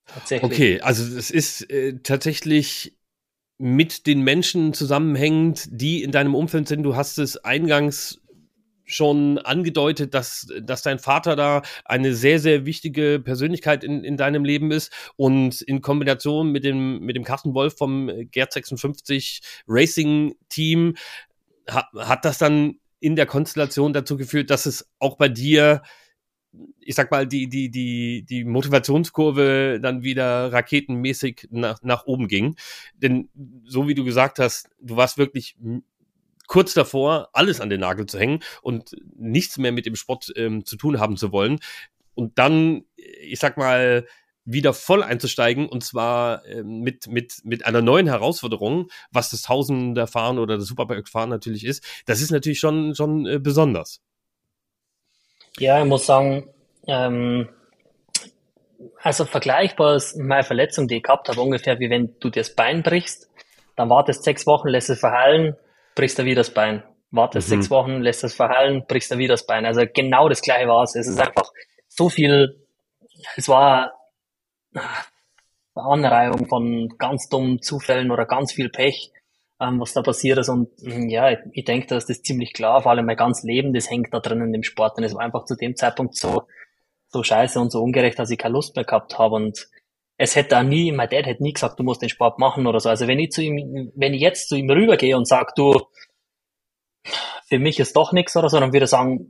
Tatsächlich. 0.08 0.52
Okay, 0.52 0.82
also 0.82 1.18
es 1.18 1.32
ist 1.32 1.70
äh, 1.70 2.00
tatsächlich 2.02 2.98
mit 3.58 4.08
den 4.08 4.22
Menschen 4.22 4.74
zusammenhängend, 4.74 5.68
die 5.70 6.04
in 6.04 6.12
deinem 6.12 6.36
Umfeld 6.36 6.68
sind. 6.68 6.84
Du 6.84 6.96
hast 6.96 7.18
es 7.18 7.38
eingangs 7.38 8.22
schon 8.88 9.38
angedeutet, 9.38 10.14
dass, 10.14 10.48
dass 10.62 10.82
dein 10.82 10.98
Vater 10.98 11.36
da 11.36 11.62
eine 11.86 12.16
sehr, 12.16 12.40
sehr 12.40 12.66
wichtige 12.66 13.22
Persönlichkeit 13.24 13.84
in, 13.84 14.04
in 14.04 14.18
deinem 14.18 14.44
Leben 14.44 14.72
ist 14.72 14.92
und 15.18 15.62
in 15.62 15.82
Kombination 15.82 16.52
mit 16.52 16.64
dem, 16.64 17.02
mit 17.02 17.16
dem 17.16 17.24
Carsten 17.24 17.54
Wolf 17.54 17.78
vom 17.78 18.10
Gerd 18.32 18.54
56 18.54 19.42
Racing 19.68 20.36
Team 20.50 20.96
hat, 21.70 21.88
hat 21.96 22.26
das 22.26 22.38
dann 22.38 22.80
in 23.00 23.16
der 23.16 23.26
Konstellation 23.26 23.94
dazu 23.94 24.18
geführt, 24.18 24.50
dass 24.50 24.66
es 24.66 24.90
auch 25.00 25.18
bei 25.18 25.30
dir 25.30 25.84
ich 26.80 26.96
sag 26.96 27.12
mal, 27.12 27.28
die, 27.28 27.48
die, 27.50 27.70
die, 27.70 28.24
die 28.24 28.44
Motivationskurve 28.44 29.80
dann 29.82 30.02
wieder 30.04 30.52
raketenmäßig 30.52 31.48
nach, 31.52 31.82
nach 31.84 32.06
oben 32.06 32.28
ging. 32.28 32.56
Denn 32.96 33.30
so 33.66 33.88
wie 33.88 33.94
du 33.94 34.04
gesagt 34.04 34.40
hast, 34.40 34.70
du 34.82 34.96
warst 34.96 35.18
wirklich 35.18 35.56
kurz 36.48 36.74
davor, 36.74 37.30
alles 37.34 37.62
an 37.62 37.70
den 37.70 37.82
Nagel 37.82 38.06
zu 38.06 38.18
hängen 38.18 38.40
und 38.62 38.96
nichts 39.16 39.58
mehr 39.58 39.72
mit 39.72 39.86
dem 39.86 39.96
Sport 39.96 40.32
ähm, 40.36 40.66
zu 40.66 40.78
tun 40.78 41.00
haben 41.00 41.18
zu 41.18 41.32
wollen. 41.32 41.60
Und 42.16 42.40
dann, 42.40 42.86
ich 42.96 43.40
sag 43.40 43.58
mal, 43.58 44.08
wieder 44.48 44.74
voll 44.74 45.04
einzusteigen 45.04 45.68
und 45.68 45.84
zwar 45.84 46.46
äh, 46.46 46.64
mit, 46.64 47.08
mit, 47.08 47.42
mit 47.44 47.66
einer 47.66 47.82
neuen 47.82 48.08
Herausforderung, 48.08 48.88
was 49.12 49.30
das 49.30 49.42
Tausender-Fahren 49.42 50.40
oder 50.40 50.58
das 50.58 50.68
Superbike-Fahren 50.68 51.30
natürlich 51.30 51.66
ist, 51.66 51.84
das 52.06 52.22
ist 52.22 52.32
natürlich 52.32 52.60
schon, 52.60 52.96
schon 52.96 53.26
äh, 53.26 53.40
besonders. 53.40 54.02
Ja, 55.60 55.82
ich 55.82 55.88
muss 55.88 56.06
sagen, 56.06 56.50
ähm, 56.88 57.50
also 59.02 59.26
vergleichbar 59.26 59.96
ist 59.96 60.18
meine 60.18 60.44
Verletzung, 60.44 60.88
die 60.88 60.98
ich 60.98 61.04
gehabt 61.04 61.28
habe, 61.28 61.42
ungefähr 61.42 61.80
wie 61.80 61.90
wenn 61.90 62.16
du 62.20 62.30
dir 62.30 62.42
das 62.42 62.56
Bein 62.56 62.84
brichst, 62.84 63.30
dann 63.76 63.90
wartest 63.90 64.24
sechs 64.24 64.48
Wochen, 64.48 64.70
lässt 64.70 64.90
es 64.90 65.00
verheilen, 65.00 65.58
brichst 65.98 66.18
du 66.20 66.24
wieder 66.24 66.42
das 66.42 66.54
Bein. 66.54 66.84
Wartest 67.12 67.50
mhm. 67.50 67.56
sechs 67.56 67.70
Wochen, 67.70 68.02
lässt 68.02 68.24
es 68.24 68.34
verheilen, 68.34 68.86
brichst 68.88 69.12
du 69.12 69.18
wieder 69.18 69.34
das 69.34 69.46
Bein. 69.46 69.66
Also 69.66 69.82
genau 69.94 70.30
das 70.30 70.42
gleiche 70.42 70.68
war 70.68 70.84
es. 70.84 70.96
Es 70.96 71.08
ist 71.08 71.20
einfach 71.20 71.52
so 71.88 72.08
viel, 72.08 72.66
es 73.36 73.50
war 73.50 73.94
eine 74.74 74.86
Anreihung 75.76 76.48
von 76.48 76.90
ganz 76.98 77.28
dummen 77.30 77.62
Zufällen 77.62 78.12
oder 78.12 78.26
ganz 78.26 78.54
viel 78.54 78.70
Pech, 78.70 79.12
ähm, 79.60 79.80
was 79.80 79.94
da 79.94 80.02
passiert 80.02 80.38
ist. 80.38 80.50
Und 80.50 80.70
mm, 80.82 81.10
ja, 81.10 81.32
ich, 81.32 81.40
ich 81.52 81.66
denke, 81.66 81.88
dass 81.88 82.06
das 82.06 82.22
ziemlich 82.22 82.54
klar, 82.54 82.82
vor 82.84 82.92
allem 82.92 83.06
mein 83.06 83.18
ganzes 83.18 83.44
Leben, 83.44 83.74
das 83.74 83.90
hängt 83.90 84.14
da 84.14 84.20
drin 84.20 84.42
in 84.42 84.54
dem 84.54 84.64
Sport. 84.64 84.98
Und 84.98 85.04
es 85.04 85.16
war 85.16 85.22
einfach 85.22 85.46
zu 85.46 85.56
dem 85.56 85.76
Zeitpunkt 85.76 86.16
so, 86.16 86.44
so 87.08 87.24
scheiße 87.24 87.60
und 87.60 87.72
so 87.72 87.82
ungerecht, 87.82 88.20
dass 88.20 88.30
ich 88.30 88.38
keine 88.38 88.54
Lust 88.54 88.76
mehr 88.76 88.86
gehabt 88.86 89.18
habe. 89.18 89.36
Und 89.36 89.68
es 90.18 90.36
hätte 90.36 90.58
auch 90.58 90.64
nie, 90.64 90.92
mein 90.92 91.10
Dad 91.10 91.26
hätte 91.26 91.44
nie 91.44 91.54
gesagt, 91.54 91.80
du 91.80 91.84
musst 91.84 92.02
den 92.02 92.10
Sport 92.10 92.40
machen 92.40 92.66
oder 92.66 92.80
so. 92.80 92.90
Also 92.90 93.08
wenn 93.08 93.20
ich 93.20 93.32
zu 93.32 93.42
ihm, 93.42 93.92
wenn 93.96 94.14
ich 94.14 94.22
jetzt 94.22 94.50
zu 94.50 94.56
ihm 94.56 94.70
rübergehe 94.70 95.16
und 95.16 95.28
sage, 95.28 95.52
du, 95.56 95.80
für 97.48 97.60
mich 97.60 97.80
ist 97.80 97.96
doch 97.96 98.12
nichts 98.12 98.36
oder 98.36 98.50
so, 98.50 98.60
dann 98.60 98.74
würde 98.74 98.86
er 98.86 98.88
sagen, 98.88 99.30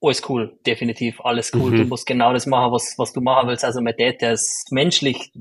alles 0.00 0.28
cool, 0.28 0.58
definitiv, 0.66 1.20
alles 1.20 1.52
cool. 1.54 1.70
Mhm. 1.70 1.76
Du 1.76 1.84
musst 1.84 2.06
genau 2.06 2.32
das 2.32 2.46
machen, 2.46 2.72
was, 2.72 2.94
was 2.96 3.12
du 3.12 3.20
machen 3.20 3.48
willst. 3.48 3.64
Also 3.64 3.80
mein 3.80 3.96
Dad, 3.96 4.20
der 4.20 4.32
ist 4.32 4.68
menschlich, 4.70 5.32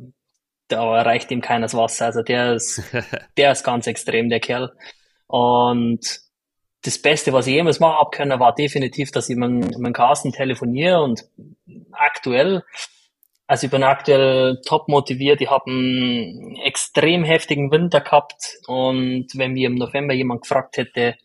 da 0.68 1.02
reicht 1.02 1.32
ihm 1.32 1.42
keines 1.42 1.74
Wasser. 1.74 2.06
Also 2.06 2.22
der 2.22 2.56
ist, 2.56 2.82
der 3.38 3.52
ist 3.52 3.64
ganz 3.64 3.88
extrem, 3.88 4.30
der 4.30 4.40
Kerl. 4.40 4.74
Und 5.28 6.20
das 6.84 7.02
Beste, 7.02 7.34
was 7.34 7.48
ich 7.48 7.54
jemals 7.54 7.80
machen 7.80 7.98
habe 7.98 8.10
können, 8.12 8.40
war 8.40 8.54
definitiv, 8.54 9.12
dass 9.12 9.30
ich 9.30 9.38
mit, 9.38 9.78
mit 9.78 9.94
Carsten 9.94 10.32
telefoniere 10.32 11.02
und 11.02 11.26
aktuell, 11.92 12.64
also 13.48 13.66
ich 13.66 13.72
bin 13.72 13.84
aktuell 13.84 14.60
top 14.66 14.88
motiviert. 14.88 15.42
Ich 15.42 15.50
habe 15.50 15.70
einen 15.70 16.56
extrem 16.58 17.24
heftigen 17.24 17.72
Winter 17.72 18.02
gehabt 18.02 18.58
und 18.68 19.28
wenn 19.36 19.54
mir 19.54 19.68
im 19.68 19.76
November 19.76 20.14
jemand 20.14 20.42
gefragt 20.42 20.78
hätte, 20.78 21.16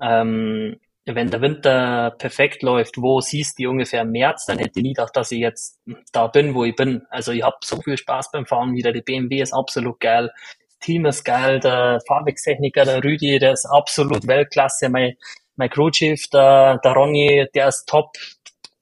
ähm, 0.00 0.78
wenn 1.06 1.30
der 1.30 1.40
Winter 1.40 2.10
perfekt 2.18 2.62
läuft, 2.62 2.98
wo 2.98 3.20
siehst 3.20 3.58
du 3.58 3.70
ungefähr 3.70 4.02
im 4.02 4.10
März, 4.10 4.46
dann 4.46 4.58
hätte 4.58 4.80
ich 4.80 4.82
nie 4.82 4.92
gedacht, 4.92 5.16
dass 5.16 5.30
ich 5.30 5.38
jetzt 5.38 5.80
da 6.12 6.26
bin, 6.26 6.54
wo 6.54 6.64
ich 6.64 6.74
bin. 6.74 7.02
Also 7.10 7.30
ich 7.32 7.42
habe 7.44 7.56
so 7.62 7.80
viel 7.80 7.96
Spaß 7.96 8.32
beim 8.32 8.46
Fahren 8.46 8.74
wieder. 8.74 8.92
Die 8.92 9.02
BMW 9.02 9.40
ist 9.40 9.52
absolut 9.52 10.00
geil. 10.00 10.32
Team 10.80 11.06
ist 11.06 11.24
geil. 11.24 11.60
Der 11.60 12.00
Fahrwerkstechniker, 12.08 12.84
der 12.84 13.04
Rüdi, 13.04 13.38
der 13.38 13.52
ist 13.52 13.66
absolut 13.66 14.26
Weltklasse. 14.26 14.88
Mein, 14.88 15.16
mein 15.54 15.70
Crewchief, 15.70 16.28
der, 16.28 16.78
der 16.78 16.92
Ronny, 16.92 17.46
der 17.54 17.68
ist 17.68 17.86
top. 17.86 18.16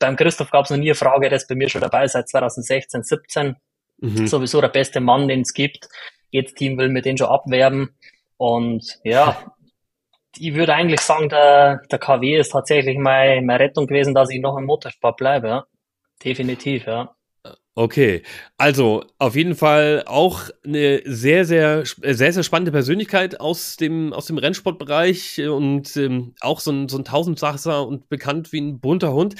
Beim 0.05 0.17
Christoph 0.17 0.51
gab 0.51 0.67
es 0.67 0.71
noch 0.71 0.77
nie 0.77 0.91
eine 0.91 0.95
Frage, 0.95 1.31
der 1.31 1.37
ist 1.39 1.49
bei 1.49 1.55
mir 1.55 1.71
schon 1.71 1.81
dabei 1.81 2.07
seit 2.07 2.29
2016, 2.29 3.05
17. 3.05 3.57
Mhm. 4.01 4.27
Sowieso 4.27 4.61
der 4.61 4.69
beste 4.69 5.01
Mann, 5.01 5.29
den 5.29 5.41
es 5.41 5.55
gibt. 5.55 5.89
Jedes 6.31 6.53
Team 6.53 6.77
will 6.77 6.91
mit 6.91 7.07
denen 7.07 7.17
schon 7.17 7.29
abwerben. 7.29 7.97
Und 8.37 8.99
ja, 9.03 9.55
ich 10.39 10.55
würde 10.55 10.75
eigentlich 10.75 11.01
sagen, 11.01 11.31
der, 11.31 11.81
der 11.91 11.99
KW 11.99 12.37
ist 12.37 12.51
tatsächlich 12.51 12.99
meine, 12.99 13.41
meine 13.41 13.61
Rettung 13.61 13.87
gewesen, 13.87 14.13
dass 14.13 14.29
ich 14.29 14.43
noch 14.43 14.59
im 14.59 14.67
Motorsport 14.67 15.17
bleibe. 15.17 15.49
Ja. 15.49 15.67
Definitiv, 16.23 16.87
ja. 16.87 17.15
Okay, 17.75 18.23
also 18.59 19.05
auf 19.19 19.35
jeden 19.35 19.55
Fall 19.55 20.05
auch 20.07 20.51
eine 20.65 21.01
sehr, 21.07 21.47
sehr, 21.47 21.85
sehr, 21.85 22.33
sehr 22.33 22.43
spannende 22.43 22.73
Persönlichkeit 22.73 23.41
aus 23.41 23.77
dem, 23.77 24.13
aus 24.13 24.27
dem 24.27 24.37
Rennsportbereich 24.37 25.41
und 25.49 25.97
ähm, 25.97 26.35
auch 26.41 26.61
so 26.61 26.71
ein, 26.71 26.89
so 26.91 26.99
ein 26.99 27.05
Tausendsachser 27.05 27.87
und 27.87 28.11
bekannt 28.11 28.53
wie 28.53 28.61
ein 28.61 28.81
bunter 28.81 29.15
Hund. 29.15 29.35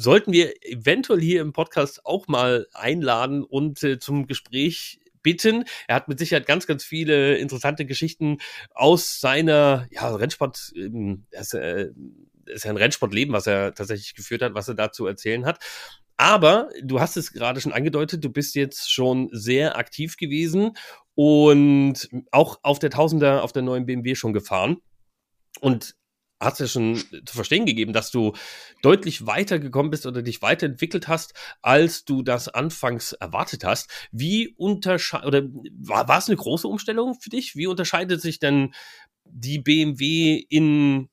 Sollten 0.00 0.32
wir 0.32 0.54
eventuell 0.64 1.20
hier 1.20 1.40
im 1.40 1.52
Podcast 1.52 2.06
auch 2.06 2.28
mal 2.28 2.68
einladen 2.72 3.42
und 3.42 3.82
äh, 3.82 3.98
zum 3.98 4.28
Gespräch 4.28 5.00
bitten. 5.22 5.64
Er 5.88 5.96
hat 5.96 6.06
mit 6.06 6.20
Sicherheit 6.20 6.46
ganz, 6.46 6.68
ganz 6.68 6.84
viele 6.84 7.36
interessante 7.36 7.84
Geschichten 7.84 8.38
aus 8.76 9.18
seiner 9.18 9.88
ja, 9.90 10.14
Rennsport, 10.14 10.72
ähm, 10.76 11.26
das, 11.32 11.52
äh, 11.52 11.88
ist 12.46 12.64
ja 12.64 12.70
ein 12.70 12.76
Rennsportleben, 12.76 13.34
was 13.34 13.48
er 13.48 13.74
tatsächlich 13.74 14.14
geführt 14.14 14.42
hat, 14.42 14.54
was 14.54 14.68
er 14.68 14.76
da 14.76 14.92
zu 14.92 15.04
erzählen 15.04 15.44
hat. 15.44 15.58
Aber 16.16 16.70
du 16.80 17.00
hast 17.00 17.16
es 17.16 17.32
gerade 17.32 17.60
schon 17.60 17.72
angedeutet, 17.72 18.22
du 18.22 18.30
bist 18.30 18.54
jetzt 18.54 18.92
schon 18.92 19.30
sehr 19.32 19.76
aktiv 19.76 20.16
gewesen 20.16 20.76
und 21.16 22.08
auch 22.30 22.60
auf 22.62 22.78
der 22.78 22.90
Tausender, 22.90 23.42
auf 23.42 23.50
der 23.50 23.62
neuen 23.62 23.84
BMW 23.84 24.14
schon 24.14 24.32
gefahren. 24.32 24.76
Und 25.60 25.96
hat 26.40 26.54
es 26.54 26.58
ja 26.60 26.66
schon 26.68 26.96
zu 26.96 27.34
verstehen 27.34 27.66
gegeben, 27.66 27.92
dass 27.92 28.10
du 28.10 28.32
deutlich 28.82 29.26
weitergekommen 29.26 29.90
bist 29.90 30.06
oder 30.06 30.22
dich 30.22 30.40
weiterentwickelt 30.42 31.08
hast, 31.08 31.34
als 31.62 32.04
du 32.04 32.22
das 32.22 32.48
anfangs 32.48 33.12
erwartet 33.12 33.64
hast. 33.64 33.90
Wie 34.12 34.54
unterscheidet, 34.56 35.26
oder 35.26 35.42
war, 35.80 36.08
war 36.08 36.18
es 36.18 36.28
eine 36.28 36.36
große 36.36 36.68
Umstellung 36.68 37.14
für 37.20 37.30
dich? 37.30 37.56
Wie 37.56 37.66
unterscheidet 37.66 38.20
sich 38.20 38.38
denn 38.38 38.72
die 39.24 39.58
BMW 39.58 40.36
in, 40.48 41.08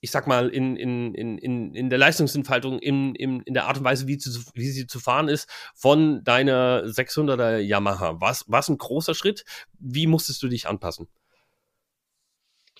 ich 0.00 0.10
sag 0.10 0.26
mal, 0.26 0.48
in, 0.48 0.76
in, 0.76 1.14
in, 1.14 1.74
in 1.74 1.90
der 1.90 1.98
Leistungsentfaltung, 1.98 2.78
in, 2.78 3.14
in, 3.14 3.40
in 3.42 3.52
der 3.52 3.66
Art 3.66 3.78
und 3.78 3.84
Weise, 3.84 4.06
wie, 4.06 4.16
zu, 4.16 4.30
wie 4.54 4.68
sie 4.68 4.86
zu 4.86 5.00
fahren 5.00 5.28
ist, 5.28 5.48
von 5.74 6.24
deiner 6.24 6.84
600er 6.84 7.58
Yamaha? 7.58 8.20
War 8.20 8.30
es 8.30 8.68
ein 8.68 8.78
großer 8.78 9.14
Schritt? 9.14 9.44
Wie 9.78 10.06
musstest 10.06 10.42
du 10.42 10.48
dich 10.48 10.66
anpassen? 10.66 11.08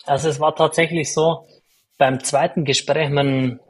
Also 0.07 0.29
es 0.29 0.39
war 0.39 0.55
tatsächlich 0.55 1.13
so, 1.13 1.47
beim 1.99 2.23
zweiten 2.23 2.65
Gespräch 2.65 3.11
mit, 3.11 3.61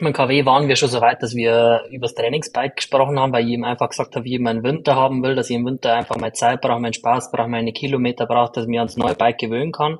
mit 0.00 0.14
KW 0.14 0.44
waren 0.46 0.68
wir 0.68 0.76
schon 0.76 0.88
so 0.88 1.00
weit, 1.00 1.22
dass 1.22 1.34
wir 1.34 1.84
über 1.90 2.06
das 2.06 2.14
Trainingsbike 2.14 2.76
gesprochen 2.76 3.18
haben, 3.18 3.32
weil 3.32 3.44
ich 3.44 3.52
ihm 3.52 3.64
einfach 3.64 3.90
gesagt 3.90 4.16
habe, 4.16 4.24
wie 4.24 4.34
ich 4.34 4.40
meinen 4.40 4.62
Winter 4.62 4.96
haben 4.96 5.22
will, 5.22 5.34
dass 5.34 5.50
ich 5.50 5.56
im 5.56 5.66
Winter 5.66 5.94
einfach 5.94 6.16
meine 6.16 6.32
Zeit 6.32 6.60
brauche, 6.60 6.80
meinen 6.80 6.94
Spaß 6.94 7.30
brauche, 7.30 7.48
meine 7.48 7.72
Kilometer 7.72 8.26
brauche, 8.26 8.52
dass 8.52 8.64
ich 8.64 8.68
mich 8.68 8.78
ans 8.78 8.96
neue 8.96 9.14
Bike 9.14 9.38
gewöhnen 9.38 9.72
kann. 9.72 9.98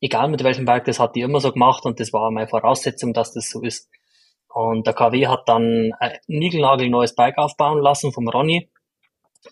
Egal 0.00 0.28
mit 0.28 0.44
welchem 0.44 0.64
Bike, 0.64 0.84
das 0.84 1.00
hat 1.00 1.16
die 1.16 1.22
immer 1.22 1.40
so 1.40 1.52
gemacht 1.52 1.84
und 1.84 2.00
das 2.00 2.12
war 2.12 2.30
meine 2.30 2.48
Voraussetzung, 2.48 3.12
dass 3.12 3.32
das 3.32 3.50
so 3.50 3.62
ist. 3.62 3.90
Und 4.48 4.86
der 4.86 4.94
KW 4.94 5.26
hat 5.26 5.48
dann 5.48 5.92
ein 5.98 6.18
Nigelnagel 6.26 6.88
neues 6.88 7.14
Bike 7.14 7.38
aufbauen 7.38 7.82
lassen 7.82 8.12
vom 8.12 8.28
Ronny. 8.28 8.70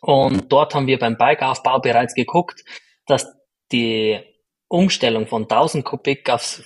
Und 0.00 0.50
dort 0.52 0.74
haben 0.74 0.86
wir 0.86 0.98
beim 0.98 1.16
Bikeaufbau 1.16 1.80
bereits 1.80 2.14
geguckt, 2.14 2.64
dass 3.06 3.26
die 3.72 4.20
Umstellung 4.68 5.26
von 5.26 5.42
1000 5.42 5.84
Kubik 5.84 6.28
aufs 6.28 6.62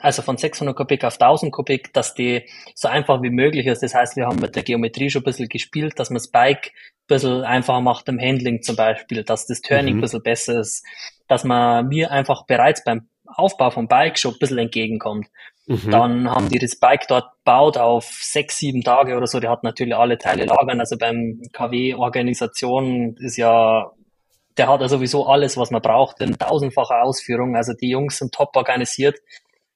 also 0.00 0.22
von 0.22 0.36
600 0.36 0.76
Kubik 0.76 1.04
auf 1.04 1.14
1000 1.14 1.52
Kubik, 1.52 1.92
dass 1.94 2.14
die 2.14 2.44
so 2.74 2.88
einfach 2.88 3.22
wie 3.22 3.30
möglich 3.30 3.66
ist. 3.66 3.82
Das 3.82 3.94
heißt, 3.94 4.16
wir 4.16 4.26
haben 4.26 4.38
mit 4.38 4.54
der 4.54 4.62
Geometrie 4.62 5.08
schon 5.08 5.22
ein 5.22 5.24
bisschen 5.24 5.48
gespielt, 5.48 5.98
dass 5.98 6.10
man 6.10 6.16
das 6.16 6.28
Bike 6.28 6.66
ein 6.66 7.06
bisschen 7.06 7.42
einfacher 7.42 7.80
macht 7.80 8.08
im 8.08 8.20
Handling 8.20 8.62
zum 8.62 8.76
Beispiel, 8.76 9.24
dass 9.24 9.46
das 9.46 9.62
Turning 9.62 9.94
mhm. 9.94 9.98
ein 9.98 10.02
bisschen 10.02 10.22
besser 10.22 10.60
ist, 10.60 10.84
dass 11.28 11.44
man 11.44 11.88
mir 11.88 12.10
einfach 12.10 12.44
bereits 12.44 12.84
beim 12.84 13.08
Aufbau 13.26 13.70
vom 13.70 13.88
Bike 13.88 14.18
schon 14.18 14.34
ein 14.34 14.38
bisschen 14.38 14.58
entgegenkommt. 14.58 15.28
Mhm. 15.66 15.90
Dann 15.90 16.30
haben 16.30 16.48
die 16.48 16.58
das 16.58 16.78
Bike 16.78 17.06
dort 17.08 17.30
baut 17.44 17.78
auf 17.78 18.04
sechs, 18.04 18.58
sieben 18.58 18.82
Tage 18.82 19.16
oder 19.16 19.26
so. 19.26 19.40
Die 19.40 19.48
hat 19.48 19.62
natürlich 19.62 19.94
alle 19.94 20.18
Teile 20.18 20.44
lagern. 20.44 20.80
Also 20.80 20.98
beim 20.98 21.40
KW-Organisation 21.52 23.16
ist 23.18 23.36
ja 23.36 23.90
der 24.60 24.68
hat 24.68 24.82
ja 24.82 24.88
sowieso 24.90 25.26
alles, 25.26 25.56
was 25.56 25.70
man 25.70 25.80
braucht, 25.80 26.20
in 26.20 26.36
tausendfacher 26.36 27.02
Ausführung. 27.02 27.56
Also 27.56 27.72
die 27.72 27.88
Jungs 27.88 28.18
sind 28.18 28.34
top 28.34 28.54
organisiert. 28.54 29.18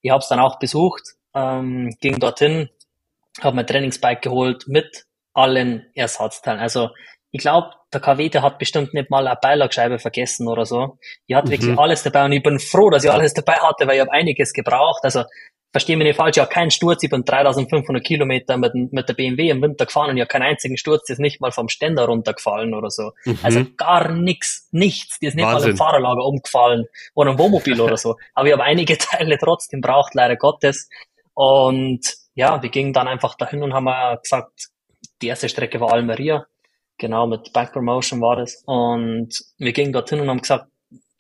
Ich 0.03 0.11
habe 0.11 0.19
es 0.21 0.29
dann 0.29 0.39
auch 0.39 0.59
besucht, 0.59 1.01
ähm, 1.33 1.97
ging 2.03 2.21
dorthin, 2.21 2.69
habe 3.41 3.57
mein 3.57 3.67
Trainingsbike 3.67 4.21
geholt 4.21 4.65
mit 4.69 5.07
allen 5.33 5.87
Ersatzteilen. 5.95 6.61
Also 6.61 6.91
ich 7.35 7.41
glaube, 7.41 7.71
der 7.93 8.01
KW, 8.01 8.29
der 8.29 8.43
hat 8.43 8.61
bestimmt 8.61 8.95
nicht 8.95 9.11
mal 9.11 9.27
eine 9.27 9.37
Beilagscheibe 9.37 9.99
vergessen 9.99 10.47
oder 10.47 10.65
so. 10.65 10.99
Ich 11.27 11.35
hatte 11.35 11.49
mhm. 11.49 11.51
wirklich 11.51 11.79
alles 11.81 12.05
dabei 12.05 12.27
und 12.27 12.31
ich 12.31 12.45
bin 12.45 12.61
froh, 12.61 12.91
dass 12.91 13.03
ich 13.03 13.11
alles 13.11 13.35
dabei 13.35 13.55
hatte, 13.55 13.89
weil 13.89 13.97
ich 13.97 14.03
habe 14.03 14.13
einiges 14.13 14.53
gebraucht. 14.53 15.01
Also 15.03 15.25
verstehe 15.73 15.97
mich 15.97 16.07
nicht 16.07 16.17
falsch, 16.17 16.37
ich 16.37 16.41
habe 16.41 16.53
keinen 16.53 16.71
Sturz, 16.71 17.03
ich 17.03 17.11
bin 17.11 17.25
3500 17.25 18.05
Kilometer 18.05 18.57
mit, 18.57 18.73
mit 18.77 19.09
der 19.09 19.15
BMW 19.15 19.51
im 19.51 19.61
Winter 19.63 19.87
gefahren 19.87 20.11
und 20.11 20.17
ich 20.17 20.21
habe 20.21 20.29
keinen 20.29 20.45
einzigen 20.45 20.77
Sturz, 20.77 21.07
der 21.07 21.15
ist 21.15 21.19
nicht 21.19 21.41
mal 21.41 21.51
vom 21.51 21.69
Ständer 21.69 22.05
runtergefallen 22.05 22.73
oder 22.73 22.89
so. 22.89 23.11
Mhm. 23.25 23.39
Also 23.43 23.65
gar 23.77 24.13
nichts, 24.13 24.69
nichts, 24.71 25.19
die 25.19 25.27
ist 25.27 25.35
nicht 25.35 25.45
Wahnsinn. 25.45 25.63
mal 25.63 25.71
im 25.73 25.77
Fahrerlager 25.77 26.25
umgefallen 26.25 26.85
oder 27.15 27.33
im 27.33 27.39
Wohnmobil 27.41 27.81
oder 27.81 27.97
so. 27.97 28.15
Aber 28.35 28.47
ich 28.47 28.53
habe 28.53 28.63
einige 28.63 28.97
Teile 28.99 29.39
trotzdem 29.39 29.81
braucht, 29.81 30.15
leider 30.15 30.37
Gottes. 30.37 30.89
Und 31.35 32.15
ja, 32.37 32.63
wir 32.63 32.71
gingen 32.71 32.93
dann 32.93 33.09
einfach 33.09 33.35
dahin 33.35 33.65
und 33.65 33.75
haben 33.75 33.89
gesagt, 34.23 34.69
die 35.21 35.27
erste 35.27 35.49
Strecke 35.49 35.81
war 35.81 35.93
Almeria, 35.93 36.47
genau, 36.99 37.27
mit 37.27 37.53
Bike 37.53 37.73
Promotion 37.73 38.21
war 38.21 38.37
das. 38.37 38.63
Und 38.67 39.45
wir 39.59 39.73
gingen 39.73 39.93
dorthin 39.93 40.21
und 40.21 40.29
haben 40.29 40.41
gesagt, 40.41 40.67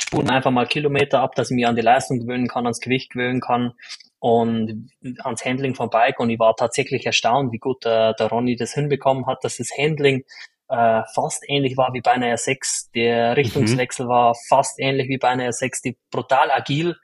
spulen 0.01 0.31
einfach 0.31 0.51
mal 0.51 0.67
Kilometer 0.67 1.21
ab, 1.21 1.35
dass 1.35 1.51
ich 1.51 1.55
mich 1.55 1.67
an 1.67 1.77
die 1.77 1.83
Leistung 1.83 2.21
gewöhnen 2.21 2.49
kann, 2.49 2.65
ans 2.67 2.81
Gewicht 2.81 3.11
gewöhnen 3.13 3.41
kann 3.41 3.73
und 4.19 4.91
ans 5.23 5.45
Handling 5.45 5.75
vom 5.75 5.91
Bike 5.91 6.19
und 6.19 6.31
ich 6.31 6.39
war 6.39 6.57
tatsächlich 6.57 7.05
erstaunt, 7.07 7.53
wie 7.53 7.59
gut 7.59 7.85
der, 7.85 8.15
der 8.15 8.29
Ronny 8.29 8.57
das 8.57 8.73
hinbekommen 8.75 9.27
hat, 9.27 9.45
dass 9.45 9.59
das 9.59 9.71
Handling 9.77 10.25
äh, 10.69 11.03
fast 11.15 11.45
ähnlich 11.47 11.77
war 11.77 11.93
wie 11.93 12.01
bei 12.01 12.13
einer 12.13 12.35
R6. 12.35 12.91
Der 12.95 13.29
mhm. 13.29 13.35
Richtungswechsel 13.35 14.07
mhm. 14.07 14.11
war 14.11 14.35
fast 14.49 14.79
ähnlich 14.81 15.09
wie 15.09 15.19
bei 15.19 15.29
einer 15.29 15.49
R6, 15.49 15.83
die 15.85 15.99
brutal 16.11 16.51
agil. 16.51 16.97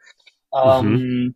Ähm, 0.52 0.86
mhm. 0.86 1.34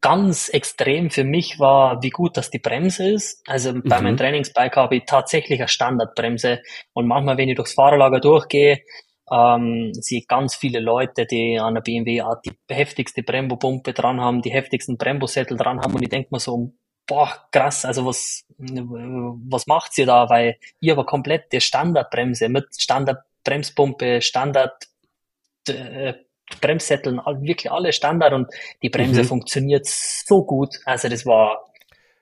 Ganz 0.00 0.48
extrem 0.48 1.10
für 1.10 1.24
mich 1.24 1.58
war, 1.58 2.02
wie 2.02 2.10
gut 2.10 2.36
dass 2.36 2.50
die 2.50 2.60
Bremse 2.60 3.10
ist. 3.10 3.42
Also 3.48 3.72
mhm. 3.72 3.82
bei 3.84 4.00
meinem 4.00 4.12
mhm. 4.12 4.18
Trainingsbike 4.18 4.76
habe 4.76 4.96
ich 4.96 5.04
tatsächlich 5.06 5.60
eine 5.60 5.68
Standardbremse 5.68 6.60
und 6.92 7.06
manchmal, 7.08 7.36
wenn 7.36 7.48
ich 7.48 7.56
durchs 7.56 7.74
Fahrerlager 7.74 8.20
durchgehe, 8.20 8.82
ähm, 9.30 9.92
sehe 9.94 10.22
ganz 10.26 10.54
viele 10.54 10.80
Leute, 10.80 11.26
die 11.26 11.58
an 11.58 11.74
der 11.74 11.82
BMW 11.82 12.22
die 12.44 12.74
heftigste 12.74 13.22
Brembo-Pumpe 13.22 13.92
dran 13.92 14.20
haben, 14.20 14.42
die 14.42 14.52
heftigsten 14.52 14.96
Brembo-Sättel 14.96 15.56
dran 15.56 15.80
haben 15.80 15.94
und 15.94 16.02
ich 16.02 16.08
denke 16.08 16.28
mir 16.30 16.40
so, 16.40 16.72
boah, 17.06 17.30
krass, 17.50 17.84
also 17.84 18.06
was, 18.06 18.44
was 18.58 19.66
macht 19.66 19.96
ihr 19.98 20.06
da? 20.06 20.28
Weil 20.28 20.58
ihr 20.80 20.92
aber 20.92 21.06
komplette 21.06 21.60
Standardbremse 21.60 22.48
mit 22.48 22.66
Standardbremspumpe, 22.78 24.22
Standard 24.22 24.84
äh, 25.68 26.14
Bremssätteln, 26.60 27.20
wirklich 27.40 27.70
alle 27.70 27.92
Standard 27.92 28.32
und 28.32 28.48
die 28.82 28.88
Bremse 28.88 29.22
mhm. 29.22 29.26
funktioniert 29.26 29.86
so 29.86 30.44
gut. 30.44 30.76
Also 30.84 31.08
das 31.08 31.26
war, 31.26 31.72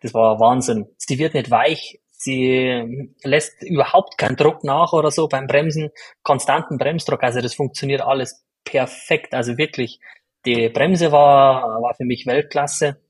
das 0.02 0.14
war 0.14 0.40
Wahnsinn. 0.40 0.86
Sie 0.98 1.18
wird 1.18 1.34
nicht 1.34 1.50
weich, 1.50 2.00
sie 2.10 3.12
lässt 3.22 3.62
überhaupt 3.62 4.18
keinen 4.18 4.36
Druck 4.36 4.64
nach 4.64 4.92
oder 4.92 5.10
so 5.10 5.28
beim 5.28 5.46
Bremsen, 5.46 5.90
konstanten 6.22 6.78
Bremsdruck, 6.78 7.22
also 7.22 7.40
das 7.40 7.54
funktioniert 7.54 8.00
alles 8.00 8.44
perfekt, 8.64 9.34
also 9.34 9.56
wirklich, 9.58 10.00
die 10.44 10.68
Bremse 10.68 11.12
war, 11.12 11.82
war 11.82 11.94
für 11.94 12.04
mich 12.04 12.26
Weltklasse, 12.26 13.00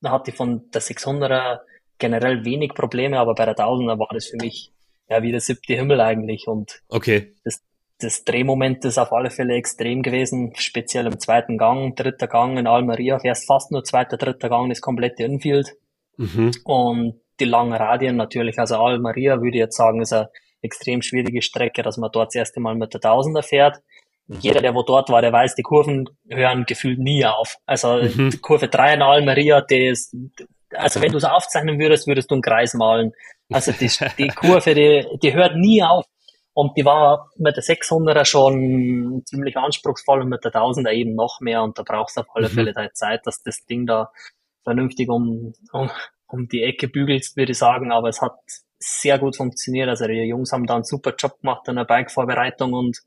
da 0.00 0.10
hatte 0.10 0.30
ich 0.30 0.36
von 0.36 0.70
der 0.70 0.82
600er 0.82 1.60
generell 1.98 2.44
wenig 2.44 2.74
Probleme, 2.74 3.18
aber 3.18 3.34
bei 3.34 3.44
der 3.44 3.56
1000er 3.56 3.98
war 3.98 4.08
das 4.12 4.26
für 4.26 4.36
mich 4.36 4.72
ja 5.08 5.22
wie 5.22 5.32
der 5.32 5.40
siebte 5.40 5.74
Himmel 5.74 6.00
eigentlich 6.00 6.46
und 6.46 6.82
okay. 6.88 7.34
das, 7.44 7.62
das 8.00 8.24
Drehmoment 8.24 8.84
ist 8.84 8.98
auf 8.98 9.12
alle 9.12 9.30
Fälle 9.30 9.54
extrem 9.54 10.02
gewesen, 10.02 10.52
speziell 10.56 11.06
im 11.06 11.18
zweiten 11.18 11.58
Gang, 11.58 11.96
dritter 11.96 12.28
Gang 12.28 12.58
in 12.58 12.66
Almeria, 12.66 13.18
fährst 13.18 13.46
fast 13.46 13.72
nur 13.72 13.82
zweiter, 13.84 14.16
dritter 14.16 14.48
Gang, 14.48 14.68
das 14.68 14.80
komplette 14.80 15.24
Infield 15.24 15.74
mhm. 16.16 16.52
und 16.64 17.20
die 17.40 17.44
langen 17.44 17.72
Radien 17.72 18.16
natürlich. 18.16 18.58
Also 18.58 18.76
Almeria 18.76 19.40
würde 19.40 19.56
ich 19.56 19.60
jetzt 19.60 19.76
sagen, 19.76 20.00
ist 20.00 20.12
eine 20.12 20.30
extrem 20.62 21.02
schwierige 21.02 21.42
Strecke, 21.42 21.82
dass 21.82 21.96
man 21.96 22.10
dort 22.12 22.28
das 22.28 22.36
erste 22.36 22.60
Mal 22.60 22.74
mit 22.76 22.94
der 22.94 23.00
Tausender 23.00 23.42
fährt. 23.42 23.80
Jeder, 24.40 24.60
der 24.60 24.74
wo 24.74 24.82
dort 24.82 25.08
war, 25.08 25.22
der 25.22 25.32
weiß, 25.32 25.54
die 25.54 25.62
Kurven 25.62 26.08
hören 26.28 26.66
gefühlt 26.66 26.98
nie 26.98 27.24
auf. 27.24 27.56
Also 27.64 28.02
mhm. 28.02 28.42
Kurve 28.42 28.68
3 28.68 28.94
in 28.94 29.02
Almeria, 29.02 29.62
die 29.62 29.86
ist, 29.86 30.14
also 30.74 31.00
wenn 31.00 31.12
du 31.12 31.18
es 31.18 31.24
aufzeichnen 31.24 31.78
würdest, 31.78 32.06
würdest 32.06 32.30
du 32.30 32.34
einen 32.34 32.42
Kreis 32.42 32.74
malen. 32.74 33.12
Also 33.50 33.72
die, 33.72 33.90
die 34.18 34.28
Kurve, 34.36 34.74
die, 34.74 35.06
die 35.22 35.32
hört 35.32 35.56
nie 35.56 35.82
auf. 35.82 36.04
Und 36.58 36.76
die 36.76 36.84
war 36.84 37.30
mit 37.36 37.56
der 37.56 37.62
600er 37.62 38.24
schon 38.24 39.22
ziemlich 39.26 39.56
anspruchsvoll 39.56 40.22
und 40.22 40.28
mit 40.28 40.44
der 40.44 40.52
1000er 40.52 40.90
eben 40.90 41.14
noch 41.14 41.38
mehr. 41.40 41.62
Und 41.62 41.78
da 41.78 41.84
brauchst 41.84 42.16
du 42.16 42.22
auf 42.22 42.26
alle 42.34 42.48
mhm. 42.48 42.52
Fälle 42.52 42.72
deine 42.72 42.92
Zeit, 42.94 43.24
dass 43.28 43.44
das 43.44 43.64
Ding 43.64 43.86
da 43.86 44.10
vernünftig 44.64 45.08
um, 45.08 45.54
um, 45.70 45.88
um 46.26 46.48
die 46.48 46.64
Ecke 46.64 46.88
bügelst, 46.88 47.36
würde 47.36 47.52
ich 47.52 47.58
sagen, 47.58 47.92
aber 47.92 48.08
es 48.08 48.20
hat 48.20 48.40
sehr 48.80 49.20
gut 49.20 49.36
funktioniert. 49.36 49.88
Also 49.88 50.08
die 50.08 50.14
Jungs 50.14 50.50
haben 50.50 50.66
da 50.66 50.74
einen 50.74 50.82
super 50.82 51.14
Job 51.16 51.40
gemacht 51.40 51.68
in 51.68 51.76
der 51.76 51.84
Bike-Vorbereitung 51.84 52.72
und 52.72 52.98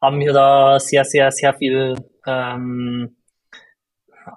haben 0.00 0.16
mir 0.16 0.32
da 0.32 0.80
sehr, 0.80 1.04
sehr, 1.04 1.30
sehr 1.32 1.52
viel 1.52 1.96
ähm, 2.26 3.14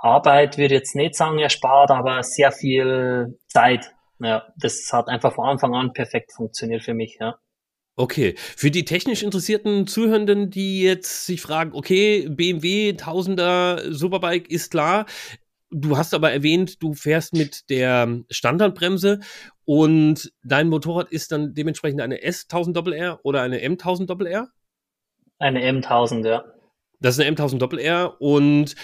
Arbeit, 0.02 0.58
würde 0.58 0.76
ich 0.76 0.82
jetzt 0.82 0.96
nicht 0.98 1.16
sagen, 1.16 1.40
erspart, 1.40 1.92
aber 1.92 2.24
sehr 2.24 2.52
viel 2.52 3.40
Zeit. 3.48 3.94
Ja, 4.20 4.48
das 4.58 4.92
hat 4.92 5.08
einfach 5.08 5.34
von 5.34 5.48
Anfang 5.48 5.76
an 5.76 5.94
perfekt 5.94 6.34
funktioniert 6.34 6.84
für 6.84 6.94
mich, 6.94 7.20
ja. 7.22 7.38
Okay, 8.00 8.36
für 8.38 8.72
die 8.72 8.86
technisch 8.86 9.24
interessierten 9.24 9.86
Zuhörenden, 9.86 10.50
die 10.50 10.82
jetzt 10.82 11.26
sich 11.26 11.42
fragen, 11.42 11.74
okay, 11.74 12.30
BMW 12.30 12.94
Tausender 12.94 13.92
Superbike 13.92 14.50
ist 14.50 14.72
klar, 14.72 15.06
Du 15.72 15.98
hast 15.98 16.16
aber 16.16 16.32
erwähnt, 16.32 16.82
du 16.82 16.94
fährst 16.94 17.34
mit 17.34 17.70
der 17.70 18.22
Standardbremse 18.32 19.20
und 19.66 20.32
dein 20.44 20.68
Motorrad 20.68 21.12
ist 21.12 21.32
dann 21.32 21.54
dementsprechend 21.54 22.02
eine 22.02 22.18
S1000RR 22.24 23.20
oder 23.22 23.44
eine 23.44 23.60
M1000RR? 23.60 24.48
Eine 25.38 25.62
M1000, 25.70 26.28
ja. 26.28 26.46
Das 27.00 27.18
ist 27.18 27.26
eine 27.26 27.36
M1000RR 27.36 28.16
und 28.20 28.76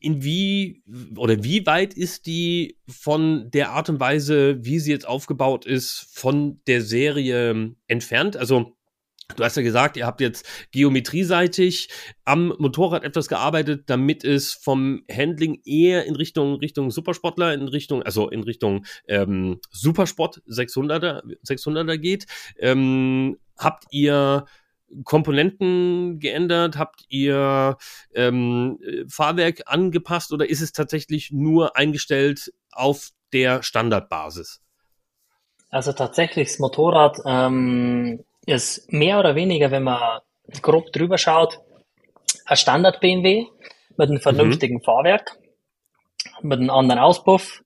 in 0.00 0.24
wie 0.24 0.82
oder 1.16 1.44
wie 1.44 1.64
weit 1.66 1.94
ist 1.94 2.26
die 2.26 2.78
von 2.88 3.50
der 3.50 3.70
Art 3.70 3.88
und 3.88 4.00
Weise, 4.00 4.64
wie 4.64 4.78
sie 4.78 4.90
jetzt 4.90 5.06
aufgebaut 5.06 5.64
ist, 5.64 6.08
von 6.12 6.60
der 6.66 6.82
Serie 6.82 7.74
entfernt? 7.86 8.36
Also 8.36 8.74
Du 9.36 9.42
hast 9.42 9.56
ja 9.56 9.62
gesagt, 9.62 9.96
ihr 9.96 10.06
habt 10.06 10.20
jetzt 10.20 10.46
geometrieseitig 10.70 11.88
am 12.24 12.54
Motorrad 12.58 13.04
etwas 13.04 13.26
gearbeitet, 13.28 13.84
damit 13.86 14.22
es 14.22 14.52
vom 14.52 15.02
Handling 15.10 15.62
eher 15.64 16.04
in 16.04 16.14
Richtung 16.14 16.56
Richtung 16.56 16.90
Supersportler, 16.90 17.54
in 17.54 17.66
Richtung 17.66 18.02
also 18.02 18.28
in 18.28 18.42
Richtung 18.42 18.84
ähm, 19.08 19.60
Supersport 19.70 20.42
600er 20.46 21.22
600er 21.42 21.96
geht. 21.96 22.26
Ähm, 22.58 23.38
habt 23.56 23.84
ihr 23.90 24.44
Komponenten 25.02 26.20
geändert? 26.20 26.78
Habt 26.78 27.04
ihr 27.08 27.76
ähm, 28.14 28.78
Fahrwerk 29.08 29.62
angepasst 29.66 30.32
oder 30.32 30.48
ist 30.48 30.60
es 30.60 30.72
tatsächlich 30.72 31.32
nur 31.32 31.76
eingestellt 31.76 32.52
auf 32.70 33.10
der 33.32 33.62
Standardbasis? 33.62 34.62
Also 35.70 35.92
tatsächlich 35.92 36.48
das 36.48 36.58
Motorrad 36.60 37.18
ähm, 37.26 38.24
ist 38.46 38.92
mehr 38.92 39.18
oder 39.18 39.34
weniger, 39.34 39.70
wenn 39.70 39.82
man 39.82 40.20
grob 40.62 40.92
drüber 40.92 41.18
schaut, 41.18 41.58
ein 42.46 42.56
Standard 42.56 43.00
BMW 43.00 43.46
mit 43.96 44.08
einem 44.08 44.20
vernünftigen 44.20 44.76
mhm. 44.76 44.82
Fahrwerk, 44.82 45.38
mit 46.42 46.60
einem 46.60 46.70
anderen 46.70 47.00
Auspuff, 47.00 47.62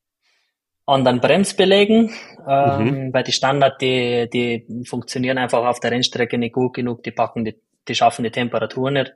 anderen 0.89 1.21
Bremsbelägen, 1.21 2.11
ähm, 2.49 2.85
mhm. 2.85 3.15
weil 3.15 3.23
die 3.23 3.33
Standard, 3.33 3.81
die, 3.81 4.29
die 4.33 4.85
funktionieren 4.87 5.39
einfach 5.39 5.65
auf 5.65 5.81
der 5.81 5.91
Rennstrecke 5.91 6.39
nicht 6.39 6.55
gut 6.55 6.75
genug, 6.75 7.03
die 7.03 7.11
packen, 7.11 7.45
die, 7.45 7.57
die 7.87 7.95
schaffen 7.95 8.23
die 8.23 8.31
Temperatur 8.31 8.91
nicht. 8.91 9.15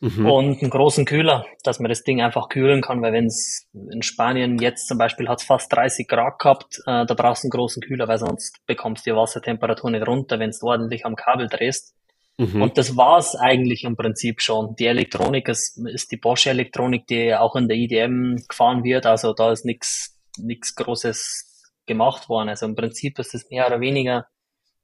Mhm. 0.00 0.26
Und 0.26 0.60
einen 0.60 0.70
großen 0.70 1.06
Kühler, 1.06 1.46
dass 1.64 1.80
man 1.80 1.88
das 1.88 2.04
Ding 2.04 2.20
einfach 2.20 2.50
kühlen 2.50 2.82
kann, 2.82 3.00
weil 3.00 3.14
wenn 3.14 3.26
es 3.26 3.66
in 3.72 4.02
Spanien 4.02 4.58
jetzt 4.58 4.88
zum 4.88 4.98
Beispiel 4.98 5.26
hat 5.26 5.40
es 5.40 5.46
fast 5.46 5.72
30 5.72 6.06
Grad 6.06 6.38
gehabt, 6.38 6.80
äh, 6.86 7.06
da 7.06 7.14
brauchst 7.14 7.44
du 7.44 7.46
einen 7.46 7.52
großen 7.52 7.82
Kühler, 7.82 8.06
weil 8.06 8.18
sonst 8.18 8.58
bekommst 8.66 9.06
du 9.06 9.10
die 9.10 9.16
Wassertemperatur 9.16 9.90
nicht 9.90 10.06
runter, 10.06 10.38
wenn 10.38 10.50
du 10.50 10.66
ordentlich 10.66 11.06
am 11.06 11.16
Kabel 11.16 11.48
drehst. 11.48 11.94
Mhm. 12.36 12.60
Und 12.60 12.76
das 12.76 12.98
war's 12.98 13.34
eigentlich 13.34 13.84
im 13.84 13.96
Prinzip 13.96 14.42
schon. 14.42 14.76
Die 14.76 14.86
Elektronik 14.86 15.48
ist, 15.48 15.78
ist 15.78 16.12
die 16.12 16.18
Bosch 16.18 16.46
Elektronik, 16.46 17.06
die 17.06 17.34
auch 17.34 17.56
in 17.56 17.66
der 17.66 17.78
IDM 17.78 18.36
gefahren 18.46 18.84
wird, 18.84 19.06
also 19.06 19.32
da 19.32 19.50
ist 19.50 19.64
nichts 19.64 20.15
nichts 20.38 20.74
Großes 20.74 21.72
gemacht 21.86 22.28
worden. 22.28 22.48
Also 22.48 22.66
im 22.66 22.74
Prinzip 22.74 23.18
ist 23.18 23.34
es 23.34 23.50
mehr 23.50 23.66
oder 23.66 23.80
weniger 23.80 24.26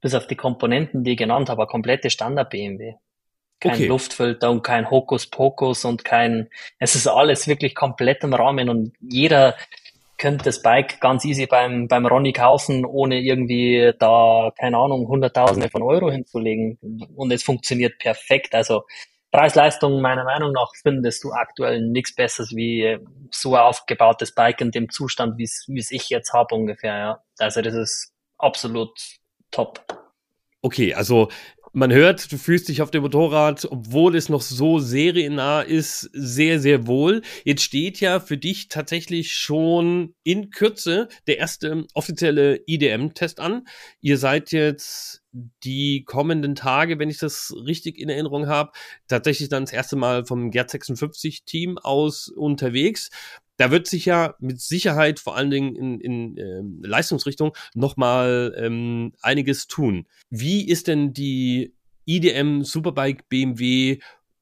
bis 0.01 0.15
auf 0.15 0.27
die 0.27 0.37
Komponenten, 0.37 1.05
die 1.05 1.13
ich 1.13 1.19
genannt 1.19 1.49
habe, 1.49 1.67
komplette 1.67 2.11
Standard 2.11 2.51
BMW 2.51 2.95
kein 3.63 3.75
okay. 3.75 3.87
Luftfilter 3.87 4.51
und 4.51 4.63
kein 4.63 4.91
Hokuspokus 4.91 5.85
und 5.85 6.05
kein, 6.05 6.49
es 6.79 6.97
ist 6.97 7.07
alles 7.07 7.47
wirklich 7.47 7.75
komplett 7.75 8.25
im 8.25 8.35
Rahmen 8.35 8.69
und 8.69 8.93
jeder 9.01 9.55
könnte 10.19 10.45
das 10.45 10.63
Bike 10.63 11.01
ganz 11.01 11.25
easy 11.25 11.47
beim, 11.47 11.89
beim 11.89 12.07
Ronny 12.07 12.33
kaufen, 12.33 12.85
ohne 12.85 13.21
irgendwie 13.21 13.93
da, 13.99 14.53
keine 14.59 14.79
Ahnung, 14.79 15.09
Hunderttausende 15.09 15.69
von 15.69 15.83
Euro 15.83 16.11
hinzulegen. 16.13 16.79
Und 17.17 17.33
es 17.33 17.43
funktioniert 17.43 17.99
perfekt. 17.99 18.55
Also 18.55 18.85
Preis-Leistung 19.33 20.03
meiner 20.03 20.25
Meinung 20.25 20.53
nach 20.53 20.71
findest 20.83 21.25
du 21.25 21.33
aktuell 21.33 21.81
nichts 21.81 22.15
Besseres 22.15 22.51
wie 22.55 22.99
so 23.31 23.57
aufgebautes 23.57 24.35
Bike 24.35 24.61
in 24.61 24.71
dem 24.71 24.91
Zustand, 24.91 25.39
wie 25.39 25.45
es 25.45 25.91
ich 25.91 26.11
jetzt 26.11 26.35
habe 26.35 26.55
ungefähr. 26.55 26.97
Ja. 26.97 27.23
Also 27.39 27.63
das 27.63 27.75
ist 27.75 28.13
absolut 28.37 28.93
top. 29.51 29.85
Okay, 30.61 30.95
also 30.95 31.31
man 31.73 31.93
hört, 31.93 32.31
du 32.31 32.37
fühlst 32.37 32.69
dich 32.69 32.83
auf 32.83 32.91
dem 32.91 33.03
Motorrad, 33.03 33.67
obwohl 33.71 34.15
es 34.15 34.29
noch 34.29 34.43
so 34.43 34.79
seriennah 34.79 35.63
ist, 35.63 36.11
sehr, 36.13 36.61
sehr 36.61 36.87
wohl. 36.87 37.23
Jetzt 37.45 37.63
steht 37.63 38.01
ja 38.01 38.21
für 38.21 38.37
dich 38.37 38.69
tatsächlich 38.69 39.35
schon 39.35 40.15
in 40.23 40.51
Kürze 40.51 41.09
der 41.27 41.39
erste 41.39 41.87
offizielle 41.95 42.61
IDM-Test 42.67 43.41
an. 43.41 43.67
Ihr 44.01 44.19
seid 44.19 44.53
jetzt 44.53 45.23
die 45.65 46.05
kommenden 46.05 46.55
Tage, 46.55 46.99
wenn 46.99 47.09
ich 47.09 47.19
das 47.19 47.55
richtig 47.65 47.99
in 47.99 48.11
Erinnerung 48.11 48.49
habe, 48.49 48.73
tatsächlich 49.09 49.49
dann 49.49 49.65
das 49.65 49.73
erste 49.73 49.97
Mal 49.97 50.27
vom 50.27 50.51
Gerd 50.51 50.71
56 50.71 51.45
Team 51.45 51.79
aus 51.79 52.29
unterwegs 52.29 53.09
da 53.63 53.71
wird 53.71 53.87
sich 53.87 54.07
ja 54.07 54.35
mit 54.41 54.61
Sicherheit 54.61 55.21
vor 55.21 55.37
allen 55.37 55.51
Dingen 55.51 55.77
in, 55.77 56.01
in 56.01 56.37
ähm, 56.37 56.81
Leistungsrichtung 56.83 57.57
nochmal 57.75 58.53
ähm, 58.59 59.13
einiges 59.23 59.69
tun. 59.69 60.09
Wie 60.31 60.67
ist 60.67 60.89
denn 60.89 61.13
die 61.13 61.73
IDM 62.05 62.65
Superbike 62.65 63.29
BMW 63.29 64.01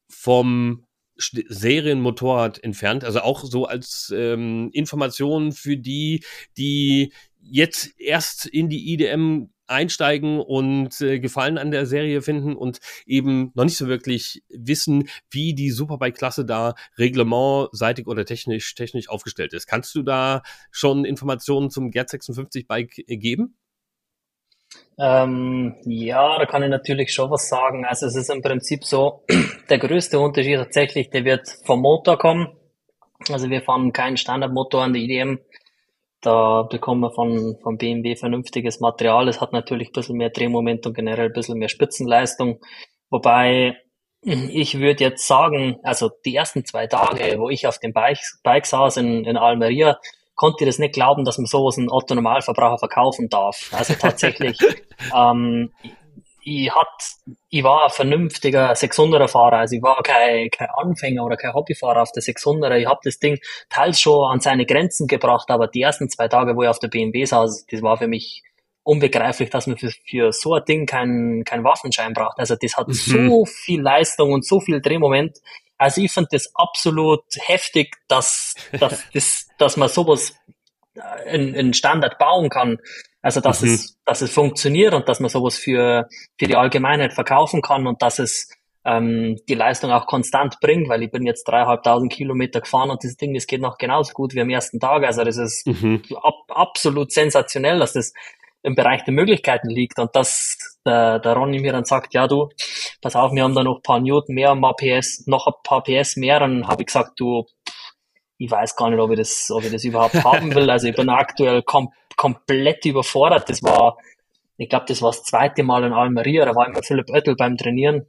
vom 0.08 0.86
Serienmotorrad 1.18 2.64
entfernt? 2.64 3.04
Also 3.04 3.20
auch 3.20 3.44
so 3.44 3.66
als 3.66 4.10
ähm, 4.16 4.70
Information 4.72 5.52
für 5.52 5.76
die, 5.76 6.24
die 6.56 7.12
jetzt 7.42 8.00
erst 8.00 8.46
in 8.46 8.70
die 8.70 8.94
IDM 8.94 9.50
einsteigen 9.70 10.40
und 10.40 11.00
äh, 11.00 11.20
Gefallen 11.20 11.58
an 11.58 11.70
der 11.70 11.86
Serie 11.86 12.22
finden 12.22 12.56
und 12.56 12.80
eben 13.06 13.52
noch 13.54 13.64
nicht 13.64 13.76
so 13.76 13.88
wirklich 13.88 14.42
wissen, 14.48 15.08
wie 15.30 15.54
die 15.54 15.70
Superbike-Klasse 15.70 16.44
da 16.44 16.74
reglementseitig 16.98 18.06
oder 18.06 18.24
technisch, 18.24 18.74
technisch 18.74 19.08
aufgestellt 19.08 19.52
ist. 19.52 19.66
Kannst 19.66 19.94
du 19.94 20.02
da 20.02 20.42
schon 20.70 21.04
Informationen 21.04 21.70
zum 21.70 21.90
Gerd 21.90 22.10
56 22.10 22.66
Bike 22.66 23.04
geben? 23.06 23.56
Ähm, 24.98 25.76
ja, 25.84 26.38
da 26.38 26.46
kann 26.46 26.62
ich 26.62 26.68
natürlich 26.68 27.12
schon 27.12 27.30
was 27.30 27.48
sagen. 27.48 27.84
Also 27.86 28.06
es 28.06 28.16
ist 28.16 28.30
im 28.30 28.42
Prinzip 28.42 28.84
so, 28.84 29.24
der 29.70 29.78
größte 29.78 30.18
Unterschied 30.18 30.56
tatsächlich, 30.56 31.10
der 31.10 31.24
wird 31.24 31.48
vom 31.64 31.80
Motor 31.80 32.18
kommen. 32.18 32.48
Also 33.30 33.50
wir 33.50 33.62
fahren 33.62 33.92
keinen 33.92 34.16
Standardmotor 34.16 34.82
an 34.82 34.92
der 34.92 35.02
IDM. 35.02 35.38
Da 36.20 36.62
bekommen 36.62 37.00
wir 37.00 37.12
von, 37.12 37.56
von 37.62 37.78
BMW 37.78 38.14
vernünftiges 38.16 38.80
Material. 38.80 39.28
Es 39.28 39.40
hat 39.40 39.52
natürlich 39.52 39.88
ein 39.88 39.92
bisschen 39.92 40.16
mehr 40.16 40.30
Drehmoment 40.30 40.86
und 40.86 40.94
generell 40.94 41.26
ein 41.26 41.32
bisschen 41.32 41.58
mehr 41.58 41.68
Spitzenleistung. 41.68 42.60
Wobei 43.08 43.76
ich 44.22 44.78
würde 44.78 45.04
jetzt 45.04 45.26
sagen, 45.26 45.78
also 45.82 46.10
die 46.26 46.36
ersten 46.36 46.64
zwei 46.66 46.86
Tage, 46.86 47.38
wo 47.38 47.48
ich 47.48 47.66
auf 47.66 47.78
dem 47.78 47.94
Bike, 47.94 48.18
Bike 48.42 48.66
saß 48.66 48.98
in, 48.98 49.24
in 49.24 49.38
Almeria, 49.38 49.98
konnte 50.34 50.66
das 50.66 50.78
nicht 50.78 50.94
glauben, 50.94 51.24
dass 51.24 51.38
man 51.38 51.46
sowas 51.46 51.78
ein 51.78 51.90
Otto 51.90 52.14
Normalverbraucher 52.14 52.78
verkaufen 52.78 53.28
darf. 53.28 53.70
Also 53.72 53.94
tatsächlich, 53.94 54.58
ähm, 55.14 55.72
ich, 56.42 56.74
hat, 56.74 56.88
ich 57.48 57.62
war 57.62 57.84
ein 57.84 57.90
vernünftiger 57.90 58.72
600er 58.72 59.28
Fahrer, 59.28 59.58
also 59.58 59.76
ich 59.76 59.82
war 59.82 60.02
kein, 60.02 60.50
kein 60.50 60.68
Anfänger 60.70 61.24
oder 61.24 61.36
kein 61.36 61.54
Hobbyfahrer 61.54 62.02
auf 62.02 62.12
der 62.12 62.22
600er. 62.22 62.76
Ich 62.76 62.86
habe 62.86 63.00
das 63.04 63.18
Ding 63.18 63.38
teils 63.68 64.00
schon 64.00 64.30
an 64.30 64.40
seine 64.40 64.66
Grenzen 64.66 65.06
gebracht, 65.06 65.50
aber 65.50 65.68
die 65.68 65.82
ersten 65.82 66.08
zwei 66.08 66.28
Tage, 66.28 66.56
wo 66.56 66.62
ich 66.62 66.68
auf 66.68 66.78
der 66.78 66.88
BMW 66.88 67.24
saß, 67.24 67.66
das 67.66 67.82
war 67.82 67.96
für 67.96 68.08
mich 68.08 68.42
unbegreiflich, 68.82 69.50
dass 69.50 69.66
man 69.66 69.76
für, 69.76 69.90
für 69.90 70.32
so 70.32 70.54
ein 70.54 70.64
Ding 70.64 70.86
keinen 70.86 71.44
kein 71.44 71.64
Waffenschein 71.64 72.14
braucht. 72.14 72.38
Also 72.38 72.56
das 72.56 72.76
hat 72.76 72.88
mhm. 72.88 72.94
so 72.94 73.44
viel 73.44 73.80
Leistung 73.80 74.32
und 74.32 74.46
so 74.46 74.60
viel 74.60 74.80
Drehmoment. 74.80 75.38
Also 75.78 76.00
ich 76.02 76.12
finde 76.12 76.30
das 76.32 76.50
absolut 76.54 77.24
heftig, 77.46 77.96
dass, 78.08 78.54
dass, 78.78 79.04
das, 79.14 79.48
dass 79.58 79.76
man 79.76 79.88
sowas 79.88 80.34
äh, 80.94 81.34
in, 81.34 81.54
in 81.54 81.72
Standard 81.72 82.18
bauen 82.18 82.48
kann. 82.48 82.78
Also 83.22 83.40
dass 83.40 83.62
mhm. 83.62 83.74
es, 83.74 83.98
dass 84.04 84.22
es 84.22 84.32
funktioniert 84.32 84.94
und 84.94 85.08
dass 85.08 85.20
man 85.20 85.28
sowas 85.28 85.56
für, 85.56 86.08
für 86.38 86.46
die 86.46 86.56
Allgemeinheit 86.56 87.12
verkaufen 87.12 87.60
kann 87.62 87.86
und 87.86 88.00
dass 88.02 88.18
es 88.18 88.48
ähm, 88.84 89.36
die 89.48 89.54
Leistung 89.54 89.90
auch 89.90 90.06
konstant 90.06 90.58
bringt, 90.60 90.88
weil 90.88 91.02
ich 91.02 91.10
bin 91.10 91.26
jetzt 91.26 91.44
dreieinhalbtausend 91.44 92.10
Kilometer 92.10 92.60
gefahren 92.60 92.90
und 92.90 93.04
das 93.04 93.16
Ding, 93.16 93.34
das 93.34 93.46
geht 93.46 93.60
noch 93.60 93.76
genauso 93.76 94.12
gut 94.14 94.34
wie 94.34 94.40
am 94.40 94.48
ersten 94.48 94.80
Tag. 94.80 95.04
Also 95.04 95.22
das 95.22 95.36
ist 95.36 95.66
mhm. 95.66 96.02
ab, 96.22 96.44
absolut 96.48 97.12
sensationell, 97.12 97.78
dass 97.78 97.92
das 97.92 98.12
im 98.62 98.74
Bereich 98.74 99.04
der 99.04 99.14
Möglichkeiten 99.14 99.68
liegt 99.68 99.98
und 99.98 100.14
dass 100.14 100.78
der, 100.84 101.18
der 101.18 101.34
Ronny 101.34 101.60
mir 101.60 101.72
dann 101.72 101.84
sagt, 101.84 102.14
ja 102.14 102.26
du, 102.26 102.48
pass 103.00 103.16
auf, 103.16 103.32
wir 103.32 103.42
haben 103.42 103.54
da 103.54 103.62
noch 103.62 103.76
ein 103.76 103.82
paar 103.82 104.00
Newton 104.00 104.34
mehr, 104.34 104.52
ein 104.52 104.60
paar 104.60 104.76
PS, 104.76 105.26
noch 105.26 105.46
ein 105.46 105.54
paar 105.62 105.82
PS 105.82 106.16
mehr, 106.16 106.40
dann 106.40 106.66
habe 106.66 106.82
ich 106.82 106.86
gesagt, 106.86 107.18
du, 107.18 107.44
ich 108.38 108.50
weiß 108.50 108.76
gar 108.76 108.90
nicht, 108.90 108.98
ob 108.98 109.10
ich 109.10 109.18
das, 109.18 109.50
ob 109.50 109.62
ich 109.64 109.70
das 109.72 109.84
überhaupt 109.84 110.24
haben 110.24 110.54
will. 110.54 110.70
Also 110.70 110.88
ich 110.88 110.96
bin 110.96 111.08
aktuell 111.10 111.62
kom 111.62 111.92
komplett 112.20 112.84
überfordert. 112.84 113.48
Das 113.48 113.62
war, 113.62 113.96
ich 114.58 114.68
glaube, 114.68 114.84
das 114.86 115.00
war 115.00 115.10
das 115.10 115.22
zweite 115.22 115.62
Mal 115.62 115.84
in 115.84 115.94
Almeria, 115.94 116.44
da 116.44 116.54
war 116.54 116.68
mit 116.68 116.84
Philipp 116.84 117.08
Oettel 117.08 117.34
beim 117.34 117.56
Trainieren 117.56 118.06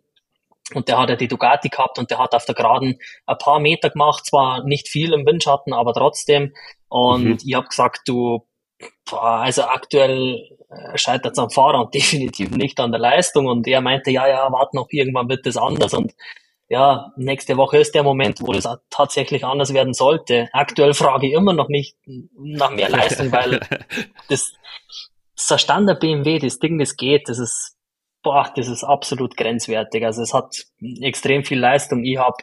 und 0.73 0.89
der 0.89 0.99
hat 0.99 1.09
ja 1.09 1.15
die 1.15 1.29
Ducati 1.29 1.69
gehabt 1.69 1.97
und 1.97 2.11
der 2.11 2.19
hat 2.19 2.33
auf 2.33 2.43
der 2.43 2.55
Geraden 2.55 2.99
ein 3.25 3.37
paar 3.37 3.61
Meter 3.61 3.89
gemacht, 3.89 4.25
zwar 4.25 4.65
nicht 4.65 4.89
viel 4.89 5.13
im 5.13 5.25
Windschatten, 5.25 5.71
aber 5.71 5.93
trotzdem. 5.93 6.53
Und 6.89 7.23
mhm. 7.23 7.37
ich 7.45 7.55
habe 7.55 7.69
gesagt, 7.69 8.01
du, 8.05 8.45
also 9.09 9.63
aktuell 9.63 10.57
äh, 10.69 10.97
scheitert 10.97 11.33
es 11.33 11.39
am 11.39 11.49
Fahrer 11.49 11.79
und 11.79 11.93
definitiv 11.93 12.51
nicht 12.51 12.81
an 12.81 12.91
der 12.91 12.99
Leistung. 12.99 13.45
Und 13.47 13.65
er 13.65 13.79
meinte, 13.79 14.11
ja, 14.11 14.27
ja, 14.27 14.51
warte 14.51 14.75
noch, 14.75 14.87
irgendwann 14.89 15.29
wird 15.29 15.45
das 15.45 15.55
anders. 15.55 15.93
Und 15.93 16.13
ja, 16.71 17.11
nächste 17.17 17.57
Woche 17.57 17.79
ist 17.79 17.93
der 17.95 18.03
Moment, 18.03 18.39
wo 18.39 18.53
das 18.53 18.65
tatsächlich 18.89 19.43
anders 19.43 19.73
werden 19.73 19.93
sollte. 19.93 20.47
Aktuell 20.53 20.93
frage 20.93 21.27
ich 21.27 21.33
immer 21.33 21.51
noch 21.51 21.67
nicht 21.67 21.97
nach 22.05 22.71
mehr 22.71 22.87
Leistung, 22.87 23.29
weil 23.33 23.59
das, 24.29 24.53
das 25.35 25.61
Standard 25.61 25.99
BMW, 25.99 26.39
das 26.39 26.59
Ding, 26.59 26.79
das 26.79 26.95
geht, 26.95 27.27
das 27.27 27.39
ist, 27.39 27.75
boah, 28.23 28.49
das 28.55 28.69
ist 28.69 28.85
absolut 28.85 29.35
grenzwertig. 29.35 30.05
Also 30.05 30.21
es 30.21 30.33
hat 30.33 30.65
extrem 31.01 31.43
viel 31.43 31.59
Leistung. 31.59 32.05
Ich 32.05 32.17
habe 32.17 32.37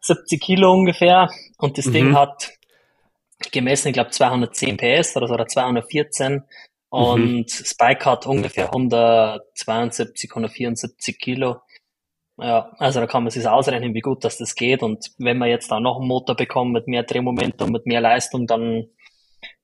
70 0.00 0.42
Kilo 0.42 0.72
ungefähr 0.72 1.30
und 1.58 1.78
das 1.78 1.86
mhm. 1.86 1.92
Ding 1.92 2.16
hat 2.16 2.50
gemessen, 3.52 3.88
ich 3.88 3.94
glaube 3.94 4.10
210 4.10 4.76
PS 4.76 5.16
oder, 5.16 5.30
oder 5.30 5.46
214 5.46 6.42
und 6.88 7.32
mhm. 7.32 7.46
Spike 7.46 8.04
hat 8.06 8.26
ungefähr 8.26 8.66
172, 8.66 10.32
174 10.32 11.16
Kilo. 11.16 11.60
Ja, 12.38 12.70
also 12.78 13.00
da 13.00 13.06
kann 13.06 13.22
man 13.22 13.30
sich 13.30 13.46
ausrechnen, 13.46 13.94
wie 13.94 14.00
gut 14.00 14.24
dass 14.24 14.36
das 14.36 14.54
geht. 14.54 14.82
Und 14.82 15.12
wenn 15.18 15.38
man 15.38 15.48
jetzt 15.48 15.70
da 15.70 15.80
noch 15.80 15.98
einen 15.98 16.08
Motor 16.08 16.36
bekommt 16.36 16.72
mit 16.72 16.86
mehr 16.86 17.02
Drehmomentum, 17.02 17.70
mit 17.70 17.86
mehr 17.86 18.00
Leistung, 18.00 18.46
dann 18.46 18.88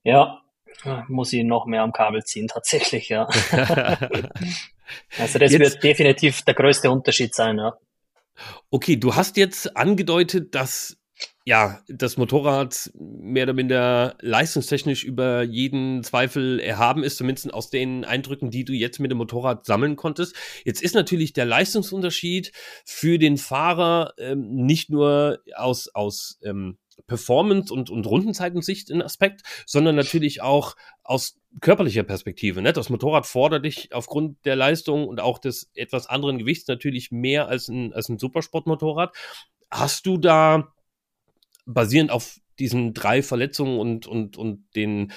ja, 0.04 0.40
muss 1.08 1.32
ich 1.32 1.44
noch 1.44 1.66
mehr 1.66 1.82
am 1.82 1.92
Kabel 1.92 2.24
ziehen, 2.24 2.48
tatsächlich, 2.48 3.08
ja. 3.08 3.24
also 5.18 5.38
das 5.38 5.52
jetzt, 5.52 5.58
wird 5.58 5.82
definitiv 5.82 6.42
der 6.42 6.54
größte 6.54 6.90
Unterschied 6.90 7.34
sein, 7.34 7.58
ja. 7.58 7.74
Okay, 8.70 8.96
du 8.96 9.14
hast 9.14 9.36
jetzt 9.36 9.76
angedeutet, 9.76 10.54
dass 10.54 10.96
ja, 11.44 11.80
das 11.88 12.16
Motorrad 12.16 12.90
mehr 12.94 13.44
oder 13.44 13.52
minder 13.52 14.16
leistungstechnisch 14.20 15.04
über 15.04 15.42
jeden 15.42 16.04
Zweifel 16.04 16.60
erhaben 16.60 17.02
ist, 17.02 17.16
zumindest 17.16 17.52
aus 17.52 17.70
den 17.70 18.04
Eindrücken, 18.04 18.50
die 18.50 18.64
du 18.64 18.72
jetzt 18.72 19.00
mit 19.00 19.10
dem 19.10 19.18
Motorrad 19.18 19.66
sammeln 19.66 19.96
konntest. 19.96 20.36
Jetzt 20.64 20.82
ist 20.82 20.94
natürlich 20.94 21.32
der 21.32 21.46
Leistungsunterschied 21.46 22.52
für 22.84 23.18
den 23.18 23.38
Fahrer 23.38 24.14
ähm, 24.18 24.54
nicht 24.54 24.90
nur 24.90 25.40
aus, 25.56 25.88
aus 25.88 26.38
ähm, 26.42 26.78
Performance 27.06 27.72
und, 27.72 27.90
und 27.90 28.06
Rundenzeitensicht 28.06 28.90
ein 28.90 29.02
Aspekt, 29.02 29.42
sondern 29.66 29.96
natürlich 29.96 30.42
auch 30.42 30.76
aus 31.02 31.40
körperlicher 31.60 32.04
Perspektive. 32.04 32.62
Ne? 32.62 32.72
Das 32.72 32.88
Motorrad 32.88 33.26
fordert 33.26 33.64
dich 33.64 33.92
aufgrund 33.92 34.44
der 34.44 34.56
Leistung 34.56 35.08
und 35.08 35.20
auch 35.20 35.38
des 35.38 35.70
etwas 35.74 36.06
anderen 36.06 36.38
Gewichts 36.38 36.68
natürlich 36.68 37.10
mehr 37.10 37.48
als 37.48 37.68
ein, 37.68 37.92
als 37.92 38.08
ein 38.08 38.18
Supersportmotorrad. 38.18 39.14
Hast 39.70 40.06
du 40.06 40.18
da 40.18 40.72
basierend 41.66 42.10
auf 42.10 42.38
diesen 42.58 42.94
drei 42.94 43.22
Verletzungen 43.22 43.78
und, 43.78 44.06
und, 44.06 44.36
und 44.36 44.64
den, 44.76 45.12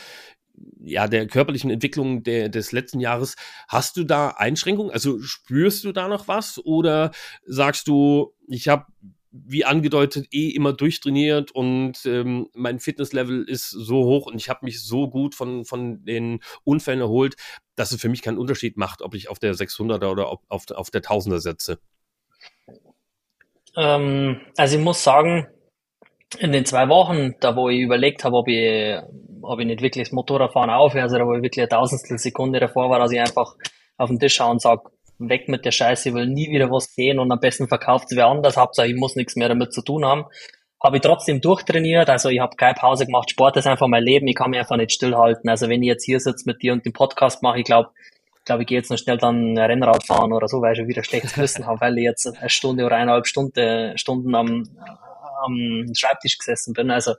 ja, 0.79 1.07
der 1.07 1.27
körperlichen 1.27 1.69
Entwicklung 1.69 2.23
der, 2.23 2.49
des 2.49 2.71
letzten 2.71 2.99
Jahres, 2.99 3.35
hast 3.67 3.97
du 3.97 4.03
da 4.03 4.29
Einschränkungen? 4.29 4.91
Also 4.91 5.21
spürst 5.21 5.83
du 5.83 5.91
da 5.91 6.07
noch 6.07 6.27
was? 6.27 6.63
Oder 6.63 7.11
sagst 7.45 7.87
du, 7.87 8.33
ich 8.47 8.67
habe 8.67 8.85
wie 9.31 9.65
angedeutet, 9.65 10.27
eh 10.31 10.49
immer 10.49 10.71
durchtrainiert 10.71 11.51
und 11.51 12.05
ähm, 12.05 12.47
mein 12.53 12.79
Fitnesslevel 12.79 13.43
ist 13.43 13.69
so 13.69 14.05
hoch 14.05 14.27
und 14.27 14.35
ich 14.37 14.49
habe 14.49 14.63
mich 14.63 14.81
so 14.81 15.09
gut 15.09 15.35
von, 15.35 15.65
von 15.65 16.05
den 16.05 16.39
Unfällen 16.63 17.01
erholt, 17.01 17.35
dass 17.75 17.91
es 17.91 17.99
für 17.99 18.07
mich 18.07 18.21
keinen 18.21 18.37
Unterschied 18.37 18.77
macht, 18.77 19.01
ob 19.01 19.13
ich 19.13 19.27
auf 19.27 19.39
der 19.39 19.53
600er 19.53 20.09
oder 20.09 20.29
auf, 20.29 20.39
auf 20.47 20.89
der 20.89 21.03
1000er 21.03 21.39
setze. 21.39 21.79
Ähm, 23.75 24.39
also 24.55 24.77
ich 24.77 24.83
muss 24.83 25.03
sagen, 25.03 25.47
in 26.39 26.51
den 26.51 26.65
zwei 26.65 26.89
Wochen, 26.89 27.35
da 27.39 27.55
wo 27.55 27.69
ich 27.69 27.81
überlegt 27.81 28.23
habe, 28.23 28.35
ob 28.35 28.47
ich, 28.47 28.97
ob 29.41 29.59
ich 29.59 29.65
nicht 29.65 29.81
wirklich 29.81 30.07
das 30.07 30.13
Motorradfahren 30.13 30.69
aufhöre, 30.69 31.03
also 31.03 31.17
da 31.17 31.25
wo 31.25 31.33
ich 31.35 31.41
wirklich 31.41 31.63
eine 31.63 31.69
Tausendstel 31.69 32.17
Sekunde 32.17 32.59
davor 32.59 32.89
war, 32.89 32.99
dass 32.99 33.11
ich 33.11 33.19
einfach 33.19 33.55
auf 33.97 34.09
den 34.09 34.19
Tisch 34.19 34.35
schaue 34.35 34.51
und 34.51 34.61
sage, 34.61 34.83
weg 35.17 35.47
mit 35.47 35.65
der 35.65 35.71
Scheiße, 35.71 36.09
ich 36.09 36.15
will 36.15 36.27
nie 36.27 36.49
wieder 36.49 36.69
was 36.69 36.93
sehen 36.93 37.19
und 37.19 37.31
am 37.31 37.39
besten 37.39 37.67
verkauft 37.67 38.07
es 38.09 38.17
wer 38.17 38.27
anders, 38.27 38.57
Hauptsache 38.57 38.87
ich 38.87 38.95
muss 38.95 39.15
nichts 39.15 39.35
mehr 39.35 39.49
damit 39.49 39.73
zu 39.73 39.81
tun 39.81 40.05
haben. 40.05 40.25
Habe 40.83 40.97
ich 40.97 41.01
trotzdem 41.01 41.41
durchtrainiert, 41.41 42.09
also 42.09 42.29
ich 42.29 42.39
habe 42.39 42.57
keine 42.57 42.75
Pause 42.75 43.05
gemacht, 43.05 43.29
Sport 43.31 43.57
ist 43.57 43.65
einfach 43.65 43.87
mein 43.87 44.03
Leben, 44.03 44.27
ich 44.27 44.35
kann 44.35 44.51
mich 44.51 44.59
einfach 44.59 44.75
nicht 44.75 44.91
stillhalten. 44.91 45.49
Also 45.49 45.69
wenn 45.69 45.81
ich 45.81 45.87
jetzt 45.87 46.03
hier 46.03 46.19
sitze 46.19 46.43
mit 46.45 46.61
dir 46.61 46.73
und 46.73 46.85
den 46.85 46.93
Podcast 46.93 47.41
mache, 47.41 47.59
ich 47.59 47.65
glaube, 47.65 47.89
ich 48.37 48.45
glaube, 48.45 48.61
ich 48.61 48.67
gehe 48.67 48.77
jetzt 48.77 48.91
noch 48.91 48.97
schnell 48.99 49.17
dann 49.17 49.57
Rennrad 49.57 50.05
fahren 50.05 50.31
oder 50.31 50.47
so, 50.47 50.61
weil 50.61 50.73
ich 50.73 50.77
schon 50.77 50.87
wieder 50.87 51.03
schlechtes 51.03 51.35
Wissen 51.37 51.65
habe, 51.67 51.81
weil 51.81 51.97
ich 51.97 52.03
jetzt 52.03 52.27
eine 52.27 52.49
Stunde 52.49 52.85
oder 52.85 52.97
eineinhalb 52.97 53.25
Stunde, 53.25 53.93
Stunden 53.95 54.35
am, 54.35 54.69
am 55.45 55.85
Schreibtisch 55.95 56.37
gesessen 56.37 56.73
bin. 56.73 56.91
Also 56.91 57.15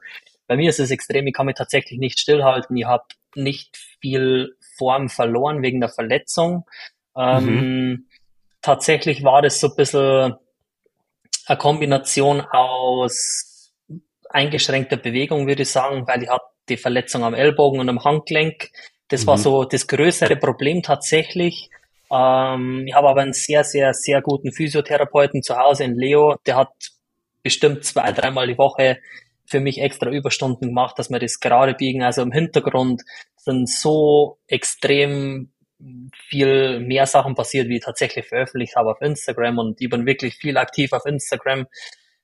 bei 0.46 0.56
mir 0.56 0.70
ist 0.70 0.80
es 0.80 0.90
extrem, 0.90 1.26
ich 1.26 1.34
kann 1.34 1.46
mich 1.46 1.56
tatsächlich 1.56 1.98
nicht 1.98 2.20
stillhalten. 2.20 2.76
Ich 2.76 2.84
habe 2.84 3.04
nicht 3.34 3.76
viel 4.00 4.56
Form 4.76 5.08
verloren 5.08 5.62
wegen 5.62 5.80
der 5.80 5.88
Verletzung. 5.88 6.64
Ähm, 7.16 7.44
mhm. 7.44 8.06
Tatsächlich 8.62 9.24
war 9.24 9.42
das 9.42 9.60
so 9.60 9.68
ein 9.68 9.76
bisschen 9.76 10.34
eine 11.46 11.58
Kombination 11.58 12.40
aus 12.40 13.72
eingeschränkter 14.28 14.96
Bewegung, 14.96 15.46
würde 15.46 15.62
ich 15.62 15.70
sagen, 15.70 16.06
weil 16.06 16.22
ich 16.22 16.28
hatte 16.28 16.44
die 16.68 16.76
Verletzung 16.76 17.24
am 17.24 17.34
Ellbogen 17.34 17.80
und 17.80 17.88
am 17.88 18.02
Handgelenk. 18.04 18.70
Das 19.08 19.22
mhm. 19.22 19.26
war 19.28 19.38
so 19.38 19.64
das 19.64 19.86
größere 19.86 20.36
Problem 20.36 20.82
tatsächlich. 20.82 21.70
Ähm, 22.10 22.84
ich 22.86 22.94
habe 22.94 23.08
aber 23.08 23.22
einen 23.22 23.32
sehr, 23.32 23.64
sehr, 23.64 23.94
sehr 23.94 24.20
guten 24.20 24.52
Physiotherapeuten 24.52 25.42
zu 25.42 25.56
Hause 25.56 25.84
in 25.84 25.96
Leo. 25.96 26.36
Der 26.46 26.56
hat 26.56 26.72
bestimmt 27.46 27.84
zwei, 27.84 28.10
dreimal 28.10 28.48
die 28.48 28.58
Woche 28.58 28.98
für 29.44 29.60
mich 29.60 29.80
extra 29.80 30.10
Überstunden 30.10 30.66
gemacht, 30.66 30.98
dass 30.98 31.10
wir 31.10 31.20
das 31.20 31.38
gerade 31.38 31.74
biegen. 31.74 32.02
Also 32.02 32.22
im 32.22 32.32
Hintergrund 32.32 33.02
sind 33.36 33.70
so 33.70 34.40
extrem 34.48 35.52
viel 36.28 36.80
mehr 36.80 37.06
Sachen 37.06 37.36
passiert, 37.36 37.68
wie 37.68 37.76
ich 37.76 37.84
tatsächlich 37.84 38.26
veröffentlicht 38.26 38.74
habe 38.74 38.90
auf 38.90 39.00
Instagram 39.00 39.58
und 39.58 39.80
ich 39.80 39.88
bin 39.88 40.06
wirklich 40.06 40.34
viel 40.34 40.56
aktiv 40.56 40.92
auf 40.92 41.06
Instagram, 41.06 41.66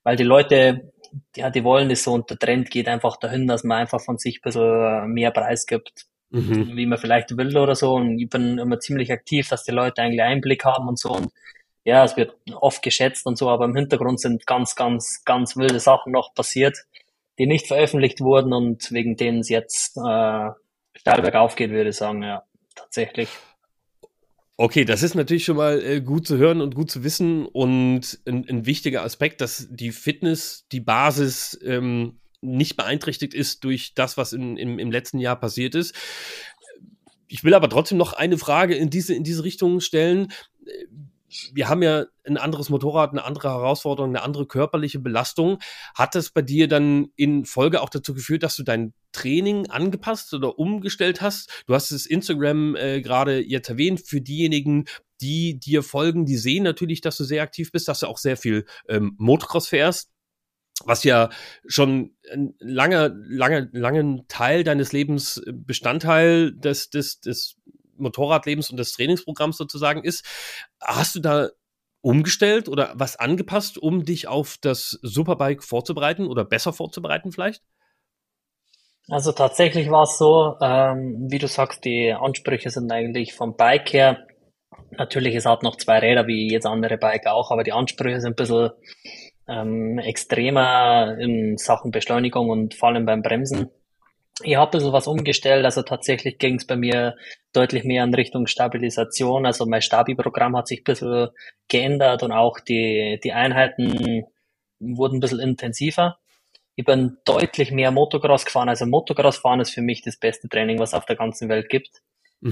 weil 0.03 0.17
die 0.17 0.23
Leute, 0.23 0.91
ja, 1.37 1.49
die 1.49 1.63
wollen 1.63 1.87
das 1.87 2.03
so 2.03 2.11
und 2.11 2.29
der 2.29 2.37
Trend 2.37 2.69
geht 2.69 2.89
einfach 2.89 3.15
dahin, 3.15 3.47
dass 3.47 3.63
man 3.63 3.77
einfach 3.77 4.01
von 4.01 4.17
sich 4.17 4.39
ein 4.39 4.41
bisschen 4.43 5.07
mehr 5.13 5.31
Preis 5.31 5.65
gibt, 5.65 6.07
mhm. 6.31 6.75
wie 6.75 6.85
man 6.85 6.97
vielleicht 6.97 7.37
will 7.37 7.55
oder 7.55 7.75
so 7.75 7.93
und 7.93 8.19
ich 8.19 8.27
bin 8.27 8.57
immer 8.57 8.81
ziemlich 8.81 9.09
aktiv, 9.13 9.47
dass 9.47 9.63
die 9.63 9.71
Leute 9.71 10.01
eigentlich 10.01 10.21
Einblick 10.21 10.65
haben 10.65 10.89
und 10.89 10.99
so 10.99 11.11
und 11.11 11.31
ja, 11.85 12.03
es 12.03 12.15
wird 12.15 12.35
oft 12.53 12.81
geschätzt 12.81 13.25
und 13.25 13.37
so, 13.37 13.49
aber 13.49 13.65
im 13.65 13.75
Hintergrund 13.75 14.19
sind 14.19 14.45
ganz, 14.45 14.75
ganz, 14.75 15.23
ganz 15.25 15.57
wilde 15.57 15.79
Sachen 15.79 16.11
noch 16.11 16.33
passiert, 16.33 16.77
die 17.37 17.45
nicht 17.45 17.67
veröffentlicht 17.67 18.21
wurden 18.21 18.53
und 18.53 18.91
wegen 18.91 19.17
denen 19.17 19.39
es 19.39 19.49
jetzt 19.49 19.97
äh, 19.97 20.49
steil 20.95 21.21
bergauf 21.21 21.55
geht, 21.55 21.71
würde 21.71 21.89
ich 21.89 21.97
sagen, 21.97 22.23
ja, 22.23 22.43
tatsächlich. 22.75 23.29
Okay, 24.55 24.85
das 24.85 25.01
ist 25.03 25.15
natürlich 25.15 25.45
schon 25.45 25.57
mal 25.57 25.81
äh, 25.81 25.99
gut 25.99 26.27
zu 26.27 26.37
hören 26.37 26.61
und 26.61 26.75
gut 26.75 26.91
zu 26.91 27.03
wissen 27.03 27.45
und 27.47 28.19
ein, 28.25 28.47
ein 28.47 28.65
wichtiger 28.65 29.03
Aspekt, 29.03 29.41
dass 29.41 29.67
die 29.69 29.91
Fitness, 29.91 30.67
die 30.71 30.79
Basis 30.79 31.59
ähm, 31.65 32.19
nicht 32.39 32.77
beeinträchtigt 32.77 33.33
ist 33.33 33.63
durch 33.63 33.93
das, 33.95 34.15
was 34.15 34.31
in, 34.31 34.57
im, 34.57 34.77
im 34.77 34.91
letzten 34.91 35.17
Jahr 35.17 35.37
passiert 35.37 35.75
ist. 35.75 35.95
Ich 37.27 37.43
will 37.43 37.55
aber 37.55 37.67
trotzdem 37.67 37.97
noch 37.97 38.13
eine 38.13 38.37
Frage 38.37 38.75
in 38.75 38.91
diese, 38.91 39.15
in 39.15 39.23
diese 39.23 39.43
Richtung 39.43 39.79
stellen 39.79 40.31
wir 41.53 41.69
haben 41.69 41.83
ja 41.83 42.05
ein 42.25 42.37
anderes 42.37 42.69
Motorrad, 42.69 43.11
eine 43.11 43.23
andere 43.23 43.49
Herausforderung, 43.49 44.11
eine 44.11 44.23
andere 44.23 44.47
körperliche 44.47 44.99
Belastung. 44.99 45.59
Hat 45.95 46.15
das 46.15 46.29
bei 46.29 46.41
dir 46.41 46.67
dann 46.67 47.07
in 47.15 47.45
Folge 47.45 47.81
auch 47.81 47.89
dazu 47.89 48.13
geführt, 48.13 48.43
dass 48.43 48.55
du 48.55 48.63
dein 48.63 48.93
Training 49.11 49.69
angepasst 49.69 50.33
oder 50.33 50.57
umgestellt 50.57 51.21
hast? 51.21 51.63
Du 51.67 51.73
hast 51.73 51.91
es 51.91 52.05
Instagram 52.05 52.75
äh, 52.75 53.01
gerade 53.01 53.39
jetzt 53.39 53.69
erwähnt. 53.69 54.01
Für 54.05 54.21
diejenigen, 54.21 54.85
die 55.21 55.59
dir 55.59 55.83
folgen, 55.83 56.25
die 56.25 56.37
sehen 56.37 56.63
natürlich, 56.63 57.01
dass 57.01 57.17
du 57.17 57.23
sehr 57.23 57.43
aktiv 57.43 57.71
bist, 57.71 57.87
dass 57.87 57.99
du 57.99 58.07
auch 58.07 58.17
sehr 58.17 58.37
viel 58.37 58.65
ähm, 58.87 59.15
Motocross 59.17 59.67
fährst 59.67 60.09
was 60.85 61.03
ja 61.03 61.29
schon 61.67 62.15
ein 62.31 62.55
langer, 62.59 63.11
langer, 63.23 63.67
langen 63.71 64.27
Teil 64.27 64.63
deines 64.63 64.91
Lebens 64.91 65.41
Bestandteil 65.45 66.51
des, 66.53 66.89
des, 66.89 67.19
des 67.19 67.57
Motorradlebens 68.03 68.69
und 68.69 68.77
des 68.77 68.93
Trainingsprogramms 68.93 69.57
sozusagen 69.57 70.03
ist. 70.03 70.25
Hast 70.79 71.15
du 71.15 71.19
da 71.19 71.49
umgestellt 72.01 72.67
oder 72.69 72.91
was 72.95 73.15
angepasst, 73.15 73.77
um 73.77 74.05
dich 74.05 74.27
auf 74.27 74.57
das 74.61 74.99
Superbike 75.01 75.63
vorzubereiten 75.63 76.27
oder 76.27 76.45
besser 76.45 76.73
vorzubereiten 76.73 77.31
vielleicht? 77.31 77.63
Also 79.09 79.31
tatsächlich 79.31 79.89
war 79.89 80.03
es 80.03 80.17
so, 80.17 80.55
ähm, 80.61 81.27
wie 81.29 81.39
du 81.39 81.47
sagst, 81.47 81.83
die 81.83 82.13
Ansprüche 82.13 82.69
sind 82.69 82.91
eigentlich 82.91 83.33
vom 83.33 83.55
Bike 83.55 83.91
her. 83.91 84.27
Natürlich, 84.91 85.35
es 85.35 85.45
hat 85.45 85.63
noch 85.63 85.77
zwei 85.77 85.99
Räder 85.99 86.27
wie 86.27 86.51
jetzt 86.51 86.65
andere 86.65 86.97
Bike 86.97 87.27
auch, 87.27 87.51
aber 87.51 87.63
die 87.63 87.73
Ansprüche 87.73 88.21
sind 88.21 88.33
ein 88.33 88.35
bisschen 88.35 88.69
ähm, 89.47 89.97
extremer 89.99 91.17
in 91.19 91.57
Sachen 91.57 91.91
Beschleunigung 91.91 92.49
und 92.49 92.75
vor 92.75 92.89
allem 92.89 93.05
beim 93.05 93.21
Bremsen. 93.21 93.69
Ich 94.41 94.55
habe 94.55 94.69
ein 94.69 94.71
bisschen 94.71 94.93
was 94.93 95.07
umgestellt, 95.07 95.63
also 95.63 95.83
tatsächlich 95.83 96.39
ging 96.39 96.55
es 96.55 96.65
bei 96.65 96.75
mir 96.75 97.15
deutlich 97.53 97.83
mehr 97.83 98.03
in 98.03 98.13
Richtung 98.15 98.47
Stabilisation. 98.47 99.45
Also 99.45 99.65
mein 99.67 99.83
Stabi-Programm 99.83 100.57
hat 100.57 100.67
sich 100.67 100.81
ein 100.81 100.85
bisschen 100.85 101.27
geändert 101.67 102.23
und 102.23 102.31
auch 102.31 102.59
die, 102.59 103.19
die 103.23 103.31
Einheiten 103.31 104.25
wurden 104.79 105.17
ein 105.17 105.19
bisschen 105.19 105.39
intensiver. 105.39 106.17
Ich 106.75 106.85
bin 106.85 107.17
deutlich 107.25 107.71
mehr 107.71 107.91
Motocross 107.91 108.45
gefahren. 108.45 108.69
Also 108.69 108.87
Motocross 108.87 109.37
fahren 109.37 109.59
ist 109.59 109.71
für 109.71 109.81
mich 109.81 110.01
das 110.01 110.17
beste 110.17 110.49
Training, 110.49 110.79
was 110.79 110.89
es 110.89 110.93
auf 110.95 111.05
der 111.05 111.15
ganzen 111.15 111.47
Welt 111.47 111.69
gibt. 111.69 112.01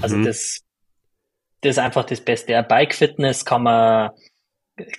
Also 0.00 0.16
mhm. 0.16 0.22
Also 0.22 0.28
das, 0.28 0.60
das 1.62 1.70
ist 1.70 1.78
einfach 1.78 2.04
das 2.04 2.20
Beste. 2.20 2.62
Bike 2.62 2.94
Fitness 2.94 3.44
kann 3.44 3.64
man 3.64 4.10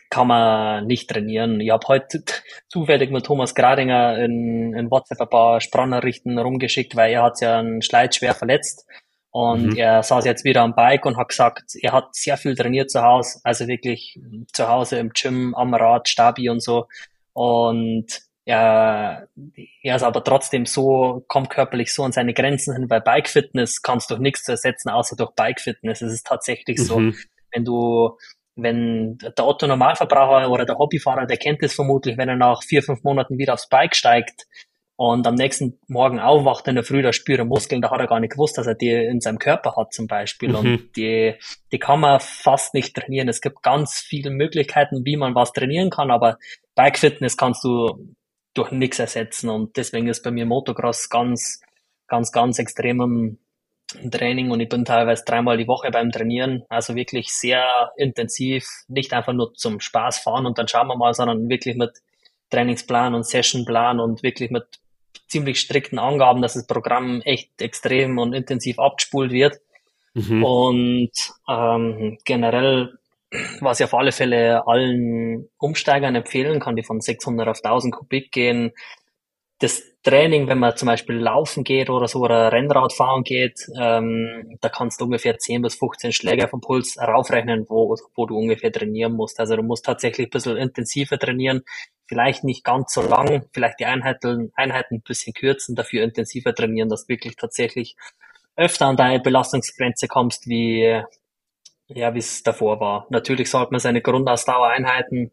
kann 0.10 0.28
man 0.28 0.86
nicht 0.86 1.10
trainieren. 1.10 1.60
Ich 1.60 1.72
habe 1.72 1.88
heute 1.88 2.24
zufällig 2.70 3.12
mit 3.12 3.26
Thomas 3.26 3.56
Gradinger 3.56 4.18
in, 4.20 4.74
in 4.74 4.92
WhatsApp 4.92 5.22
ein 5.22 5.30
paar 5.30 5.62
Sprachnachrichten 5.62 6.38
rumgeschickt, 6.38 6.96
weil 6.96 7.12
er 7.12 7.24
hat 7.24 7.42
ja 7.42 7.60
einen 7.60 7.82
Schleit 7.82 8.16
schwer 8.16 8.36
verletzt 8.36 8.86
und 9.34 9.72
mhm. 9.72 9.76
er 9.78 10.04
saß 10.04 10.26
jetzt 10.26 10.44
wieder 10.44 10.62
am 10.62 10.76
Bike 10.76 11.08
und 11.08 11.18
hat 11.18 11.30
gesagt, 11.30 11.64
er 11.82 11.92
hat 11.92 12.14
sehr 12.14 12.38
viel 12.38 12.56
trainiert 12.56 12.92
zu 12.92 13.02
Hause, 13.02 13.40
also 13.44 13.68
wirklich 13.68 14.20
zu 14.54 14.68
Hause 14.68 14.98
im 14.98 15.10
Gym, 15.10 15.56
am 15.56 15.74
Rad, 15.74 16.08
Stabi 16.08 16.50
und 16.50 16.62
so. 16.62 16.86
Und 17.34 18.22
er, 18.46 19.28
er 19.82 19.96
ist 19.96 20.04
aber 20.04 20.24
trotzdem 20.24 20.68
so, 20.68 21.26
kommt 21.28 21.50
körperlich 21.50 21.92
so 21.92 22.04
an 22.04 22.12
seine 22.12 22.36
Grenzen 22.36 22.76
hin, 22.76 22.92
weil 22.92 23.02
Bike 23.02 23.28
Fitness 23.28 23.82
kannst 23.82 24.12
du 24.12 24.14
durch 24.14 24.22
nichts 24.22 24.48
ersetzen, 24.48 24.90
außer 24.90 25.16
durch 25.16 25.32
Bike 25.32 25.62
Fitness. 25.62 26.04
Es 26.04 26.14
ist 26.14 26.28
tatsächlich 26.28 26.78
mhm. 26.78 26.84
so, 26.84 27.02
wenn 27.54 27.66
du 27.66 28.16
wenn 28.56 29.18
der 29.18 29.47
Otto 29.47 29.68
Normalverbraucher 29.68 30.49
oder 30.49 30.66
der 30.66 30.78
Hobbyfahrer, 30.78 31.26
der 31.26 31.38
kennt 31.38 31.64
es 31.64 31.74
vermutlich, 31.74 32.18
wenn 32.18 32.30
er 32.30 32.36
nach 32.36 32.64
vier, 32.64 32.84
fünf 32.84 33.04
Monaten 33.04 33.38
wieder 33.38 33.54
aufs 33.54 33.70
Bike 33.70 33.95
steigt 33.95 34.45
und 34.95 35.26
am 35.26 35.34
nächsten 35.34 35.80
Morgen 35.88 36.20
aufwacht 36.20 36.68
in 36.68 36.76
der 36.76 36.84
Früh, 36.84 37.01
da 37.01 37.12
spürt 37.14 37.39
er 37.39 37.45
Muskeln, 37.45 37.82
da 37.82 37.89
hat 37.89 37.99
er 37.99 38.08
gar 38.08 38.20
nicht 38.20 38.34
gewusst, 38.34 38.58
dass 38.58 38.68
er 38.68 38.76
die 38.76 38.91
in 38.91 39.22
seinem 39.22 39.39
Körper 39.39 39.76
hat 39.76 39.91
zum 39.93 40.08
Beispiel. 40.08 40.49
Mhm. 40.49 40.56
Und 40.56 40.95
die, 40.95 41.34
die 41.72 41.80
kann 41.80 41.99
man 41.99 42.20
fast 42.20 42.76
nicht 42.76 42.95
trainieren. 42.95 43.28
Es 43.28 43.41
gibt 43.41 43.64
ganz 43.64 43.95
viele 43.95 44.30
Möglichkeiten, 44.30 45.04
wie 45.04 45.18
man 45.18 45.34
was 45.34 45.51
trainieren 45.51 45.89
kann, 45.89 46.12
aber 46.12 46.38
Bike 46.76 46.99
Fitness 46.99 47.38
kannst 47.38 47.64
du 47.64 48.14
durch 48.54 48.72
nichts 48.72 48.99
ersetzen. 48.99 49.49
Und 49.49 49.78
deswegen 49.78 50.08
ist 50.08 50.24
bei 50.24 50.30
mir 50.30 50.45
Motocross 50.45 51.10
ganz, 51.10 51.62
ganz, 52.08 52.32
ganz 52.32 52.60
extrem 52.60 53.39
im, 54.02 54.12
Training 54.12 54.52
und 54.52 54.60
ich 54.60 54.70
bin 54.70 54.86
teilweise 54.86 55.24
dreimal 55.26 55.58
die 55.58 55.68
Woche 55.68 55.92
beim 55.92 56.12
Trainieren, 56.12 56.64
also 56.70 56.96
wirklich 56.96 57.34
sehr 57.34 57.92
intensiv, 57.98 58.66
nicht 58.88 59.14
einfach 59.14 59.34
nur 59.34 59.54
zum 59.54 59.80
Spaß 59.80 60.20
fahren 60.20 60.46
und 60.46 60.58
dann 60.58 60.68
schauen 60.68 60.88
wir 60.88 60.98
mal, 60.98 61.14
sondern 61.14 61.50
wirklich 61.50 61.76
mit 61.76 61.92
Trainingsplan 62.50 63.16
und 63.16 63.26
Sessionplan 63.26 64.00
und 64.00 64.24
wirklich 64.24 64.52
mit 64.52 64.66
ziemlich 65.28 65.60
strikten 65.60 66.00
Angaben, 66.00 66.42
dass 66.42 66.54
das 66.54 66.68
Programm 66.68 67.22
echt 67.22 67.62
extrem 67.62 68.18
und 68.20 68.34
intensiv 68.34 68.80
abgespult 68.80 69.32
wird. 69.32 69.60
Mhm. 70.14 70.44
Und 70.44 71.12
ähm, 71.50 72.18
generell, 72.24 73.00
was 73.60 73.80
ich 73.80 73.86
auf 73.86 73.96
alle 73.96 74.12
Fälle 74.12 74.68
allen 74.68 75.50
Umsteigern 75.58 76.16
empfehlen 76.16 76.60
kann, 76.60 76.76
die 76.76 76.84
von 76.84 77.02
600 77.02 77.48
auf 77.48 77.64
1000 77.64 77.94
Kubik 77.96 78.32
gehen, 78.32 78.72
das 79.64 79.82
Training, 80.03 80.47
wenn 80.49 80.59
man 80.59 80.76
zum 80.76 80.88
Beispiel 80.88 81.16
laufen 81.16 81.64
geht 81.64 81.89
oder 81.89 82.09
so 82.09 82.20
oder 82.20 82.51
Rennrad 82.51 82.91
fahren 82.91 83.24
geht, 83.24 83.66
ähm, 83.80 84.57
da 84.59 84.68
kannst 84.68 84.99
du 84.99 85.05
ungefähr 85.05 85.38
10 85.38 85.61
bis 85.61 85.76
15 85.76 86.11
Schläge 86.11 86.49
vom 86.49 86.59
Puls 86.59 86.97
raufrechnen, 86.97 87.66
wo, 87.70 87.95
wo 88.16 88.26
du 88.26 88.38
ungefähr 88.38 88.74
trainieren 88.74 89.14
musst. 89.14 89.39
Also 89.39 89.55
du 89.55 89.64
musst 89.64 89.86
tatsächlich 89.86 90.28
ein 90.28 90.32
bisschen 90.32 90.57
intensiver 90.57 91.18
trainieren, 91.18 91.64
vielleicht 92.05 92.43
nicht 92.43 92.66
ganz 92.66 92.93
so 92.93 93.01
lang, 93.01 93.45
vielleicht 93.53 93.80
die 93.80 93.86
Einheiten, 93.86 94.51
Einheiten 94.55 94.95
ein 94.95 95.01
bisschen 95.01 95.34
kürzen, 95.34 95.76
dafür 95.76 96.03
intensiver 96.03 96.53
trainieren, 96.53 96.89
dass 96.89 97.05
du 97.05 97.14
wirklich 97.14 97.38
tatsächlich 97.38 97.95
öfter 98.57 98.88
an 98.88 98.97
deine 98.97 99.22
Belastungsgrenze 99.22 100.09
kommst, 100.09 100.47
wie 100.47 101.01
ja, 101.88 102.14
wie 102.14 102.20
es 102.20 102.43
davor 102.43 102.80
war. 102.80 103.07
Natürlich 103.09 103.49
sollte 103.49 103.72
man 103.72 103.80
seine 103.80 104.01
Grundausdauereinheiten 104.01 105.32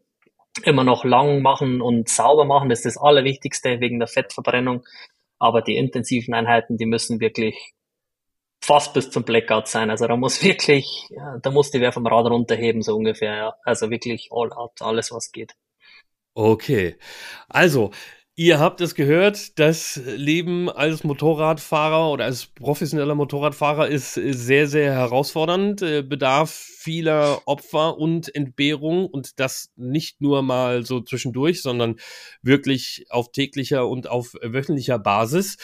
immer 0.64 0.84
noch 0.84 1.04
lang 1.04 1.42
machen 1.42 1.80
und 1.80 2.08
sauber 2.08 2.44
machen. 2.44 2.68
Das 2.68 2.80
ist 2.80 2.96
das 2.96 3.02
Allerwichtigste 3.02 3.80
wegen 3.80 3.98
der 3.98 4.08
Fettverbrennung. 4.08 4.84
Aber 5.38 5.62
die 5.62 5.76
intensiven 5.76 6.34
Einheiten, 6.34 6.76
die 6.76 6.86
müssen 6.86 7.20
wirklich 7.20 7.72
fast 8.62 8.92
bis 8.92 9.10
zum 9.10 9.24
Blackout 9.24 9.68
sein. 9.68 9.90
Also 9.90 10.06
da 10.06 10.16
muss 10.16 10.42
wirklich, 10.44 11.08
da 11.42 11.50
muss 11.50 11.70
die 11.70 11.80
wer 11.80 11.92
vom 11.92 12.06
Rad 12.06 12.26
runterheben, 12.26 12.82
so 12.82 12.94
ungefähr. 12.96 13.34
Ja. 13.34 13.54
Also 13.64 13.90
wirklich 13.90 14.28
all 14.32 14.52
out, 14.52 14.80
alles 14.80 15.12
was 15.12 15.32
geht. 15.32 15.54
Okay. 16.34 16.96
Also, 17.48 17.90
Ihr 18.42 18.58
habt 18.58 18.80
es 18.80 18.94
gehört, 18.94 19.58
das 19.58 20.00
Leben 20.16 20.70
als 20.70 21.04
Motorradfahrer 21.04 22.10
oder 22.10 22.24
als 22.24 22.46
professioneller 22.46 23.14
Motorradfahrer 23.14 23.88
ist 23.88 24.14
sehr, 24.14 24.66
sehr 24.66 24.94
herausfordernd, 24.94 25.82
äh, 25.82 26.02
bedarf 26.02 26.50
vieler 26.50 27.42
Opfer 27.44 27.98
und 27.98 28.34
Entbehrung 28.34 29.04
und 29.04 29.38
das 29.40 29.68
nicht 29.76 30.22
nur 30.22 30.40
mal 30.40 30.86
so 30.86 31.02
zwischendurch, 31.02 31.60
sondern 31.60 31.96
wirklich 32.40 33.04
auf 33.10 33.30
täglicher 33.30 33.86
und 33.86 34.08
auf 34.08 34.32
wöchentlicher 34.40 34.98
Basis. 34.98 35.58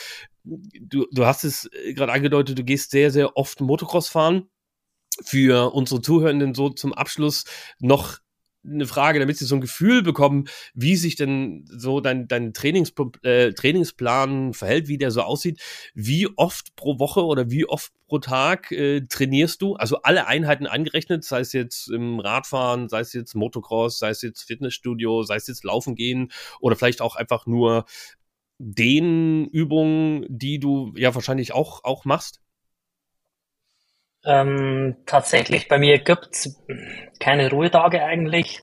Du, 0.45 1.07
du 1.11 1.25
hast 1.25 1.45
es 1.45 1.71
gerade 1.95 2.13
angedeutet, 2.13 2.59
du 2.59 2.63
gehst 2.63 2.91
sehr, 2.91 3.11
sehr 3.11 3.39
oft 3.39 3.63
Motocross 3.63 4.11
fahren. 4.11 4.51
Für 5.25 5.73
unsere 5.73 6.03
Zuhörenden 6.03 6.53
so 6.53 6.69
zum 6.69 6.93
Abschluss 6.93 7.45
noch 7.79 8.19
eine 8.69 8.87
Frage, 8.87 9.19
damit 9.19 9.39
sie 9.39 9.45
so 9.45 9.55
ein 9.55 9.61
Gefühl 9.61 10.03
bekommen, 10.03 10.49
wie 10.75 10.97
sich 10.97 11.17
denn 11.17 11.65
so 11.69 12.01
dein, 12.01 12.29
dein 12.29 12.53
Trainings, 12.53 12.93
äh, 13.23 13.53
Trainingsplan 13.53 14.55
verhält, 14.55 14.89
wie 14.89 14.99
der 14.99 15.11
so 15.11 15.23
aussieht. 15.23 15.61
Wie 15.95 16.29
oft 16.37 16.77
pro 16.77 16.99
Woche 16.99 17.25
oder 17.25 17.51
wie 17.51 17.67
oft 17.67 17.93
pro 18.07 18.19
Tag 18.19 18.73
äh, 18.73 19.03
trainierst 19.03 19.63
du? 19.63 19.75
Also 19.77 20.03
alle 20.03 20.27
Einheiten 20.27 20.67
angerechnet, 20.67 21.25
sei 21.25 21.41
es 21.41 21.53
jetzt 21.53 21.89
im 21.89 22.21
Radfahren, 22.21 22.89
sei 22.89 23.01
es 23.01 23.13
jetzt 23.13 23.35
Motocross, 23.35 23.99
sei 23.99 24.11
es 24.11 24.23
jetzt 24.23 24.43
Fitnessstudio, 24.43 25.23
sei 25.23 25.37
es 25.37 25.47
jetzt 25.47 25.65
Laufen 25.65 25.95
gehen 25.95 26.33
oder 26.61 26.77
vielleicht 26.77 27.01
auch 27.01 27.17
einfach 27.17 27.47
nur 27.47 27.85
den 28.59 29.47
Übungen, 29.49 30.25
die 30.29 30.59
du 30.59 30.93
ja 30.97 31.15
wahrscheinlich 31.15 31.53
auch, 31.53 31.85
auch 31.85 32.05
machst? 32.05 32.41
Ähm, 34.27 34.97
tatsächlich, 35.07 35.69
bei 35.69 35.79
mir 35.79 35.99
gibt's 35.99 36.61
keine 37.21 37.51
Ruhetage 37.51 38.03
eigentlich. 38.03 38.61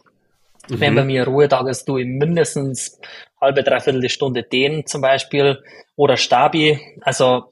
Mhm. 0.69 0.79
Wenn 0.79 0.95
bei 0.95 1.03
mir 1.03 1.25
Ruhetag 1.25 1.67
ist, 1.67 1.87
du 1.87 1.95
mindestens 1.95 2.99
halbe, 3.39 3.63
dreiviertel 3.63 4.09
Stunde 4.09 4.43
dehnen 4.43 4.85
zum 4.85 5.01
Beispiel 5.01 5.63
oder 5.95 6.17
Stabi. 6.17 6.79
Also 7.01 7.49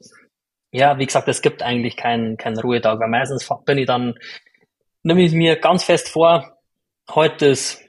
ja, 0.70 0.98
wie 0.98 1.06
gesagt, 1.06 1.28
es 1.28 1.42
gibt 1.42 1.62
eigentlich 1.62 1.96
keinen 1.96 2.36
keinen 2.36 2.58
Ruhetag, 2.58 2.98
weil 2.98 3.08
meistens 3.08 3.48
bin 3.66 3.78
ich 3.78 3.86
dann, 3.86 4.14
nehme 5.02 5.22
ich 5.22 5.32
mir 5.32 5.56
ganz 5.56 5.84
fest 5.84 6.08
vor, 6.08 6.56
heute 7.10 7.46
ist, 7.46 7.82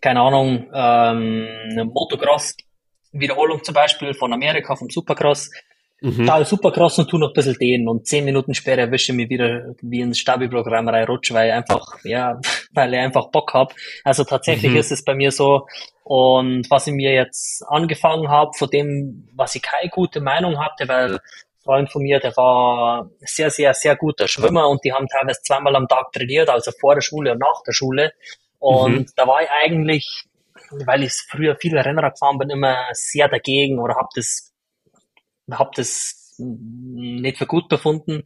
keine 0.00 0.20
Ahnung, 0.20 0.68
ähm, 0.74 1.48
eine 1.70 1.84
Motocross-Wiederholung 1.84 3.62
zum 3.62 3.74
Beispiel 3.74 4.14
von 4.14 4.32
Amerika, 4.32 4.74
vom 4.74 4.90
Supercross. 4.90 5.50
Mhm. 6.02 6.26
Da 6.26 6.44
Supercross 6.44 6.98
und 6.98 7.08
tu 7.08 7.16
noch 7.16 7.28
ein 7.28 7.34
bisschen 7.34 7.54
dehnen 7.54 7.88
und 7.88 8.06
zehn 8.06 8.24
Minuten 8.24 8.54
später 8.54 8.82
erwische 8.82 9.12
ich 9.12 9.16
mich 9.16 9.30
wieder 9.30 9.74
wie 9.80 10.00
ins 10.00 10.18
Stabi-Programm 10.18 10.88
reinrutsch, 10.88 11.32
weil 11.32 11.48
ich 11.48 11.54
einfach, 11.54 11.96
ja, 12.04 12.40
weil 12.74 12.92
ich 12.92 13.00
einfach 13.00 13.28
Bock 13.30 13.54
hab. 13.54 13.74
Also 14.02 14.24
tatsächlich 14.24 14.72
mhm. 14.72 14.78
ist 14.78 14.92
es 14.92 15.04
bei 15.04 15.14
mir 15.14 15.30
so. 15.30 15.66
Und 16.04 16.68
was 16.70 16.88
ich 16.88 16.92
mir 16.92 17.12
jetzt 17.12 17.64
angefangen 17.68 18.28
habe, 18.28 18.50
von 18.58 18.68
dem, 18.68 19.28
was 19.34 19.54
ich 19.54 19.62
keine 19.62 19.88
gute 19.88 20.20
Meinung 20.20 20.58
hatte, 20.58 20.88
weil 20.88 21.20
Freund 21.62 21.90
von 21.90 22.02
mir, 22.02 22.18
der 22.18 22.36
war 22.36 23.08
sehr, 23.20 23.50
sehr, 23.50 23.72
sehr 23.74 23.96
guter 23.96 24.26
Schwimmer 24.26 24.68
und 24.68 24.84
die 24.84 24.92
haben 24.92 25.06
teilweise 25.06 25.40
zweimal 25.42 25.76
am 25.76 25.86
Tag 25.86 26.12
trainiert, 26.12 26.50
also 26.50 26.72
vor 26.72 26.94
der 26.94 27.02
Schule 27.02 27.32
und 27.32 27.38
nach 27.38 27.62
der 27.64 27.72
Schule. 27.72 28.12
Und 28.58 28.98
mhm. 28.98 29.06
da 29.16 29.26
war 29.26 29.42
ich 29.42 29.48
eigentlich, 29.50 30.24
weil 30.86 31.04
ich 31.04 31.12
früher 31.28 31.56
viele 31.56 31.84
Rennrad 31.84 32.14
gefahren 32.14 32.38
bin, 32.38 32.50
immer 32.50 32.76
sehr 32.92 33.28
dagegen 33.28 33.78
oder 33.78 33.94
habe 33.94 34.08
das, 34.14 34.51
hab 35.50 35.72
das 35.74 36.34
nicht 36.38 37.38
für 37.38 37.46
gut 37.46 37.68
befunden. 37.68 38.24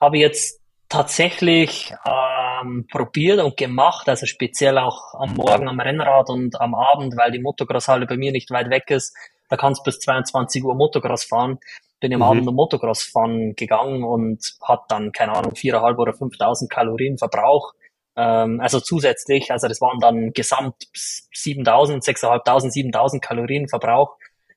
Habe 0.00 0.18
jetzt 0.18 0.60
tatsächlich 0.88 1.92
ähm, 2.06 2.86
probiert 2.90 3.40
und 3.40 3.56
gemacht, 3.56 4.08
also 4.08 4.26
speziell 4.26 4.78
auch 4.78 5.14
am 5.14 5.34
Morgen 5.34 5.68
am 5.68 5.80
Rennrad 5.80 6.30
und 6.30 6.60
am 6.60 6.74
Abend, 6.74 7.16
weil 7.16 7.30
die 7.30 7.40
Motocross-Halle 7.40 8.06
bei 8.06 8.16
mir 8.16 8.32
nicht 8.32 8.50
weit 8.50 8.70
weg 8.70 8.90
ist. 8.90 9.14
Da 9.48 9.56
kannst 9.56 9.84
bis 9.84 9.98
22 10.00 10.64
Uhr 10.64 10.74
Motocross 10.74 11.24
fahren 11.24 11.58
bin 12.00 12.12
im 12.12 12.18
mhm. 12.18 12.24
Abend 12.24 12.46
Motocross 12.46 13.02
fahren 13.02 13.54
gegangen 13.56 14.04
und 14.04 14.56
hat 14.62 14.84
dann, 14.88 15.12
keine 15.12 15.32
Ahnung, 15.32 15.54
viereinhalb 15.54 15.98
oder 15.98 16.12
5000 16.12 16.70
Kalorien 16.70 17.18
Verbrauch. 17.18 17.72
Ähm, 18.16 18.60
also 18.60 18.80
zusätzlich, 18.80 19.50
also 19.50 19.68
das 19.68 19.80
waren 19.80 19.98
dann 20.00 20.32
gesamt 20.32 20.88
7000, 20.94 22.04
6500, 22.04 22.72
7000 22.72 23.22
Kalorien 23.22 23.68
Verbrauch. 23.68 24.16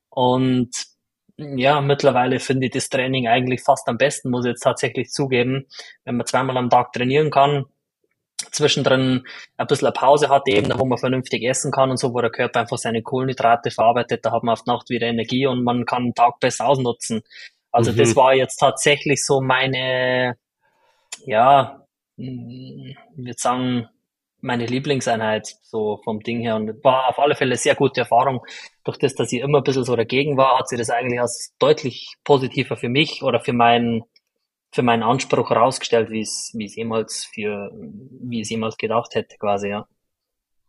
Und 0.09 0.69
ja, 1.57 1.81
mittlerweile 1.81 2.39
finde 2.39 2.67
ich 2.67 2.73
das 2.73 2.89
Training 2.89 3.27
eigentlich 3.27 3.63
fast 3.63 3.87
am 3.87 3.97
besten, 3.97 4.29
muss 4.29 4.45
ich 4.45 4.51
jetzt 4.51 4.61
tatsächlich 4.61 5.09
zugeben. 5.09 5.67
Wenn 6.05 6.17
man 6.17 6.25
zweimal 6.25 6.57
am 6.57 6.69
Tag 6.69 6.93
trainieren 6.93 7.31
kann, 7.31 7.65
zwischendrin 8.51 9.25
ein 9.57 9.67
bisschen 9.67 9.87
eine 9.87 9.93
Pause 9.93 10.29
hat, 10.29 10.47
eben, 10.47 10.71
wo 10.77 10.85
man 10.85 10.97
vernünftig 10.97 11.43
essen 11.43 11.71
kann 11.71 11.91
und 11.91 11.97
so, 11.97 12.13
wo 12.13 12.21
der 12.21 12.31
Körper 12.31 12.61
einfach 12.61 12.77
seine 12.77 13.01
Kohlenhydrate 13.01 13.71
verarbeitet, 13.71 14.25
da 14.25 14.31
hat 14.31 14.43
man 14.43 14.53
auf 14.53 14.65
Nacht 14.65 14.89
wieder 14.89 15.07
Energie 15.07 15.45
und 15.45 15.63
man 15.63 15.85
kann 15.85 16.05
den 16.05 16.15
Tag 16.15 16.39
besser 16.39 16.67
ausnutzen. 16.67 17.21
Also 17.71 17.91
mhm. 17.91 17.97
das 17.97 18.15
war 18.15 18.33
jetzt 18.33 18.57
tatsächlich 18.57 19.25
so 19.25 19.41
meine, 19.41 20.37
ja, 21.25 21.85
ich 22.17 22.97
würde 23.15 23.37
sagen, 23.37 23.89
meine 24.41 24.65
Lieblingseinheit, 24.65 25.57
so 25.63 25.97
vom 26.03 26.21
Ding 26.21 26.41
her. 26.41 26.55
Und 26.55 26.83
war 26.83 27.09
auf 27.09 27.19
alle 27.19 27.35
Fälle 27.35 27.55
sehr 27.57 27.75
gute 27.75 28.01
Erfahrung. 28.01 28.45
Durch 28.83 28.97
das, 28.97 29.15
dass 29.15 29.31
ich 29.31 29.41
immer 29.41 29.59
ein 29.59 29.63
bisschen 29.63 29.85
so 29.85 29.95
dagegen 29.95 30.37
war, 30.37 30.59
hat 30.59 30.69
sich 30.69 30.77
das 30.79 30.89
eigentlich 30.89 31.19
als 31.21 31.55
deutlich 31.59 32.15
positiver 32.23 32.77
für 32.77 32.89
mich 32.89 33.23
oder 33.23 33.39
für 33.39 33.53
meinen 33.53 34.03
für 34.73 34.83
meinen 34.83 35.03
Anspruch 35.03 35.49
herausgestellt, 35.49 36.11
wie 36.11 36.21
es, 36.21 36.51
wie 36.55 36.65
es 36.65 36.75
jemals 36.75 37.25
für, 37.33 37.71
wie 37.73 38.41
es 38.41 38.49
jemals 38.49 38.77
gedacht 38.77 39.15
hätte, 39.15 39.37
quasi, 39.37 39.69
ja. 39.69 39.87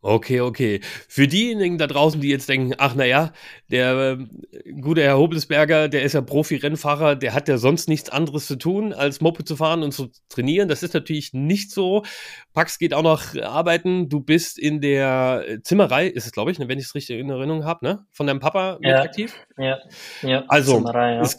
Okay, 0.05 0.41
okay. 0.41 0.81
Für 1.07 1.29
diejenigen 1.29 1.77
da 1.77 1.87
draußen, 1.87 2.19
die 2.19 2.27
jetzt 2.27 2.49
denken, 2.49 2.73
ach 2.77 2.93
naja, 2.93 3.31
der 3.71 4.19
äh, 4.19 4.73
gute 4.81 5.01
Herr 5.01 5.17
Hobelsberger, 5.17 5.87
der 5.87 6.03
ist 6.03 6.11
ja 6.11 6.19
Profi-Rennfahrer, 6.19 7.15
der 7.15 7.33
hat 7.33 7.47
ja 7.47 7.57
sonst 7.57 7.87
nichts 7.87 8.09
anderes 8.09 8.45
zu 8.45 8.57
tun, 8.57 8.91
als 8.91 9.21
Moped 9.21 9.47
zu 9.47 9.55
fahren 9.55 9.81
und 9.81 9.93
zu 9.93 10.11
trainieren. 10.27 10.67
Das 10.67 10.83
ist 10.83 10.93
natürlich 10.93 11.31
nicht 11.31 11.71
so. 11.71 12.03
Pax 12.53 12.79
geht 12.79 12.93
auch 12.93 13.01
noch 13.01 13.33
arbeiten. 13.41 14.09
Du 14.09 14.19
bist 14.19 14.59
in 14.59 14.81
der 14.81 15.45
Zimmerei, 15.63 16.07
ist 16.07 16.25
es, 16.25 16.33
glaube 16.33 16.51
ich, 16.51 16.59
ne, 16.59 16.67
wenn 16.67 16.79
ich 16.79 16.85
es 16.85 16.95
richtig 16.95 17.17
in 17.17 17.29
Erinnerung 17.29 17.63
habe, 17.63 17.85
ne? 17.85 18.05
Von 18.11 18.27
deinem 18.27 18.41
Papa 18.41 18.79
mit 18.81 18.89
ja, 18.89 19.03
aktiv? 19.03 19.33
Ja, 19.57 19.77
ja. 20.21 20.43
Also, 20.49 20.75
Zimmerei, 20.79 21.13
ja. 21.13 21.21
Es, 21.21 21.37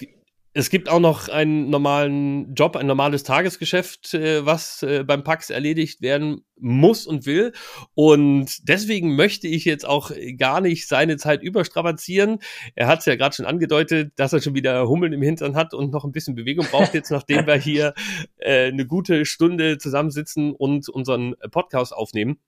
es 0.57 0.71
gibt 0.71 0.89
auch 0.89 1.01
noch 1.01 1.29
einen 1.29 1.69
normalen 1.69 2.55
Job, 2.55 2.77
ein 2.77 2.87
normales 2.87 3.25
Tagesgeschäft, 3.25 4.15
äh, 4.15 4.47
was 4.47 4.85
äh, 4.85 5.03
beim 5.03 5.25
Pax 5.25 5.51
erledigt 5.51 6.01
werden 6.01 6.45
muss 6.61 7.09
und 7.09 7.27
will. 7.27 7.53
Und 7.95 8.69
deswegen 8.69 9.17
möchte 9.17 9.49
ich 9.49 9.65
jetzt 9.65 9.85
auch 9.85 10.13
gar 10.39 10.61
nicht 10.61 10.87
seine 10.87 11.17
Zeit 11.17 11.43
überstrapazieren. 11.43 12.39
Er 12.77 12.87
hat 12.87 13.01
es 13.01 13.07
ja 13.07 13.17
gerade 13.17 13.35
schon 13.35 13.47
angedeutet, 13.47 14.13
dass 14.15 14.33
er 14.33 14.41
schon 14.41 14.55
wieder 14.55 14.89
Hummeln 14.89 15.13
im 15.13 15.23
Hintern 15.23 15.57
hat 15.57 15.75
und 15.75 15.93
noch 15.93 16.05
ein 16.05 16.13
bisschen 16.13 16.37
Bewegung 16.37 16.67
braucht, 16.71 16.95
jetzt 16.95 17.11
nachdem 17.11 17.49
wir 17.49 17.57
hier 17.57 17.93
äh, 18.37 18.69
eine 18.69 18.87
gute 18.87 19.27
Stunde 19.27 19.79
zusammensitzen 19.79 20.53
und 20.53 20.89
unseren 20.89 21.35
Podcast 21.51 21.93
aufnehmen. 21.93 22.39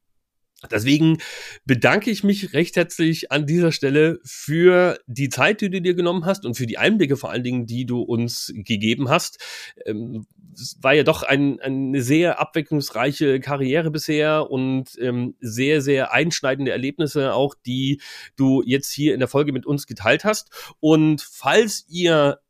Deswegen 0.71 1.19
bedanke 1.67 2.11
ich 2.11 2.25
mich 2.25 2.55
recht 2.55 2.77
herzlich 2.77 3.31
an 3.31 3.47
dieser 3.47 3.73
Stelle 3.73 4.19
für 4.25 4.99
die 5.07 5.29
Zeit, 5.29 5.61
die 5.61 5.69
du 5.69 5.83
dir 5.83 5.95
genommen 5.95 6.25
hast 6.25 6.47
und 6.47 6.55
für 6.55 6.67
die 6.67 6.79
Einblicke 6.79 7.17
vor 7.17 7.31
allen 7.31 7.45
Dingen, 7.45 7.67
die 7.67 7.85
du 7.85 8.01
uns 8.01 8.53
gegeben 8.55 9.11
hast. 9.11 9.39
Ähm, 9.85 10.27
es 10.55 10.79
war 10.81 10.95
ja 10.95 11.03
doch 11.03 11.23
ein, 11.23 11.61
eine 11.61 12.01
sehr 12.01 12.41
abwechslungsreiche 12.41 13.39
Karriere 13.41 13.91
bisher 13.91 14.51
und 14.51 14.97
ähm, 14.99 15.35
sehr, 15.41 15.83
sehr 15.83 16.13
einschneidende 16.13 16.73
Erlebnisse 16.73 17.35
auch, 17.35 17.55
die 17.67 18.01
du 18.37 18.63
jetzt 18.65 18.91
hier 18.91 19.13
in 19.13 19.21
der 19.21 19.29
Folge 19.29 19.53
mit 19.53 19.67
uns 19.67 19.87
geteilt 19.87 20.25
hast. 20.25 20.49
Und 20.81 21.21
falls 21.21 21.85
ihr 21.91 22.41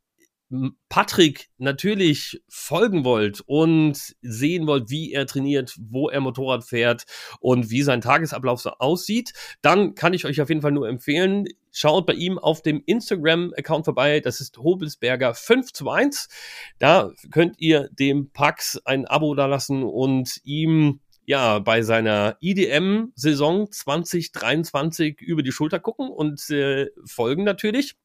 Patrick 0.88 1.49
natürlich 1.59 2.40
folgen 2.49 3.05
wollt 3.05 3.42
und 3.47 4.14
sehen 4.22 4.66
wollt, 4.66 4.90
wie 4.90 5.12
er 5.12 5.26
trainiert, 5.26 5.76
wo 5.78 6.09
er 6.09 6.20
Motorrad 6.20 6.64
fährt 6.64 7.05
und 7.40 7.70
wie 7.70 7.82
sein 7.82 8.01
Tagesablauf 8.01 8.61
so 8.61 8.70
aussieht, 8.70 9.32
dann 9.61 9.94
kann 9.94 10.14
ich 10.14 10.24
euch 10.24 10.40
auf 10.40 10.49
jeden 10.49 10.62
Fall 10.62 10.72
nur 10.72 10.88
empfehlen, 10.88 11.47
schaut 11.72 12.07
bei 12.07 12.14
ihm 12.14 12.38
auf 12.38 12.62
dem 12.62 12.82
Instagram-Account 12.86 13.84
vorbei. 13.84 14.20
Das 14.20 14.40
ist 14.40 14.57
Hobelsberger 14.59 15.34
521. 15.34 16.32
Da 16.78 17.11
könnt 17.32 17.57
ihr 17.59 17.88
dem 17.99 18.30
Pax 18.30 18.80
ein 18.84 19.07
Abo 19.07 19.34
dalassen 19.34 19.82
und 19.82 20.40
ihm 20.44 21.01
ja, 21.26 21.59
bei 21.59 21.82
seiner 21.82 22.36
IDM-Saison 22.40 23.70
2023 23.70 25.20
über 25.20 25.42
die 25.42 25.51
Schulter 25.51 25.80
gucken 25.80 26.09
und 26.09 26.49
äh, 26.51 26.86
folgen 27.05 27.42
natürlich. 27.42 27.97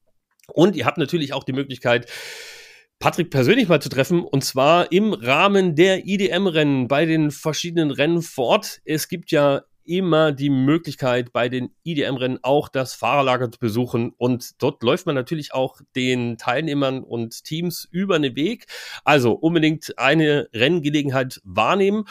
Und 0.53 0.75
ihr 0.75 0.85
habt 0.85 0.97
natürlich 0.97 1.33
auch 1.33 1.43
die 1.43 1.53
Möglichkeit, 1.53 2.09
Patrick 2.99 3.31
persönlich 3.31 3.67
mal 3.67 3.81
zu 3.81 3.89
treffen 3.89 4.23
und 4.23 4.43
zwar 4.43 4.91
im 4.91 5.13
Rahmen 5.13 5.75
der 5.75 6.05
IDM-Rennen 6.05 6.87
bei 6.87 7.05
den 7.05 7.31
verschiedenen 7.31 7.89
Rennen 7.89 8.21
vor 8.21 8.45
Ort. 8.45 8.79
Es 8.85 9.07
gibt 9.07 9.31
ja 9.31 9.63
immer 9.83 10.31
die 10.31 10.51
Möglichkeit, 10.51 11.33
bei 11.33 11.49
den 11.49 11.71
IDM-Rennen 11.83 12.39
auch 12.43 12.69
das 12.69 12.93
Fahrerlager 12.93 13.51
zu 13.51 13.57
besuchen 13.57 14.13
und 14.17 14.61
dort 14.61 14.83
läuft 14.83 15.07
man 15.07 15.15
natürlich 15.15 15.51
auch 15.51 15.81
den 15.95 16.37
Teilnehmern 16.37 17.03
und 17.03 17.43
Teams 17.43 17.87
über 17.89 18.19
den 18.19 18.35
Weg. 18.35 18.67
Also 19.03 19.33
unbedingt 19.33 19.97
eine 19.97 20.47
Renngelegenheit 20.53 21.41
wahrnehmen 21.43 22.05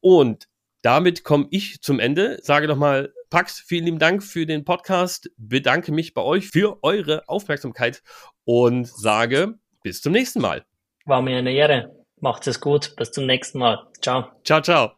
und 0.00 0.46
damit 0.82 1.24
komme 1.24 1.46
ich 1.50 1.80
zum 1.80 2.00
Ende. 2.00 2.38
Sage 2.42 2.68
nochmal 2.68 3.12
Pax, 3.30 3.60
vielen 3.60 3.84
lieben 3.84 3.98
Dank 3.98 4.22
für 4.22 4.46
den 4.46 4.64
Podcast. 4.64 5.30
Bedanke 5.36 5.92
mich 5.92 6.14
bei 6.14 6.22
euch 6.22 6.48
für 6.48 6.82
eure 6.82 7.28
Aufmerksamkeit 7.28 8.02
und 8.44 8.86
sage 8.86 9.58
bis 9.82 10.00
zum 10.00 10.12
nächsten 10.12 10.40
Mal. 10.40 10.64
War 11.04 11.20
mir 11.20 11.38
eine 11.38 11.52
Ehre. 11.52 11.94
Macht 12.20 12.46
es 12.46 12.60
gut. 12.60 12.94
Bis 12.96 13.12
zum 13.12 13.26
nächsten 13.26 13.58
Mal. 13.58 13.86
Ciao. 14.00 14.30
Ciao, 14.44 14.62
ciao. 14.62 14.97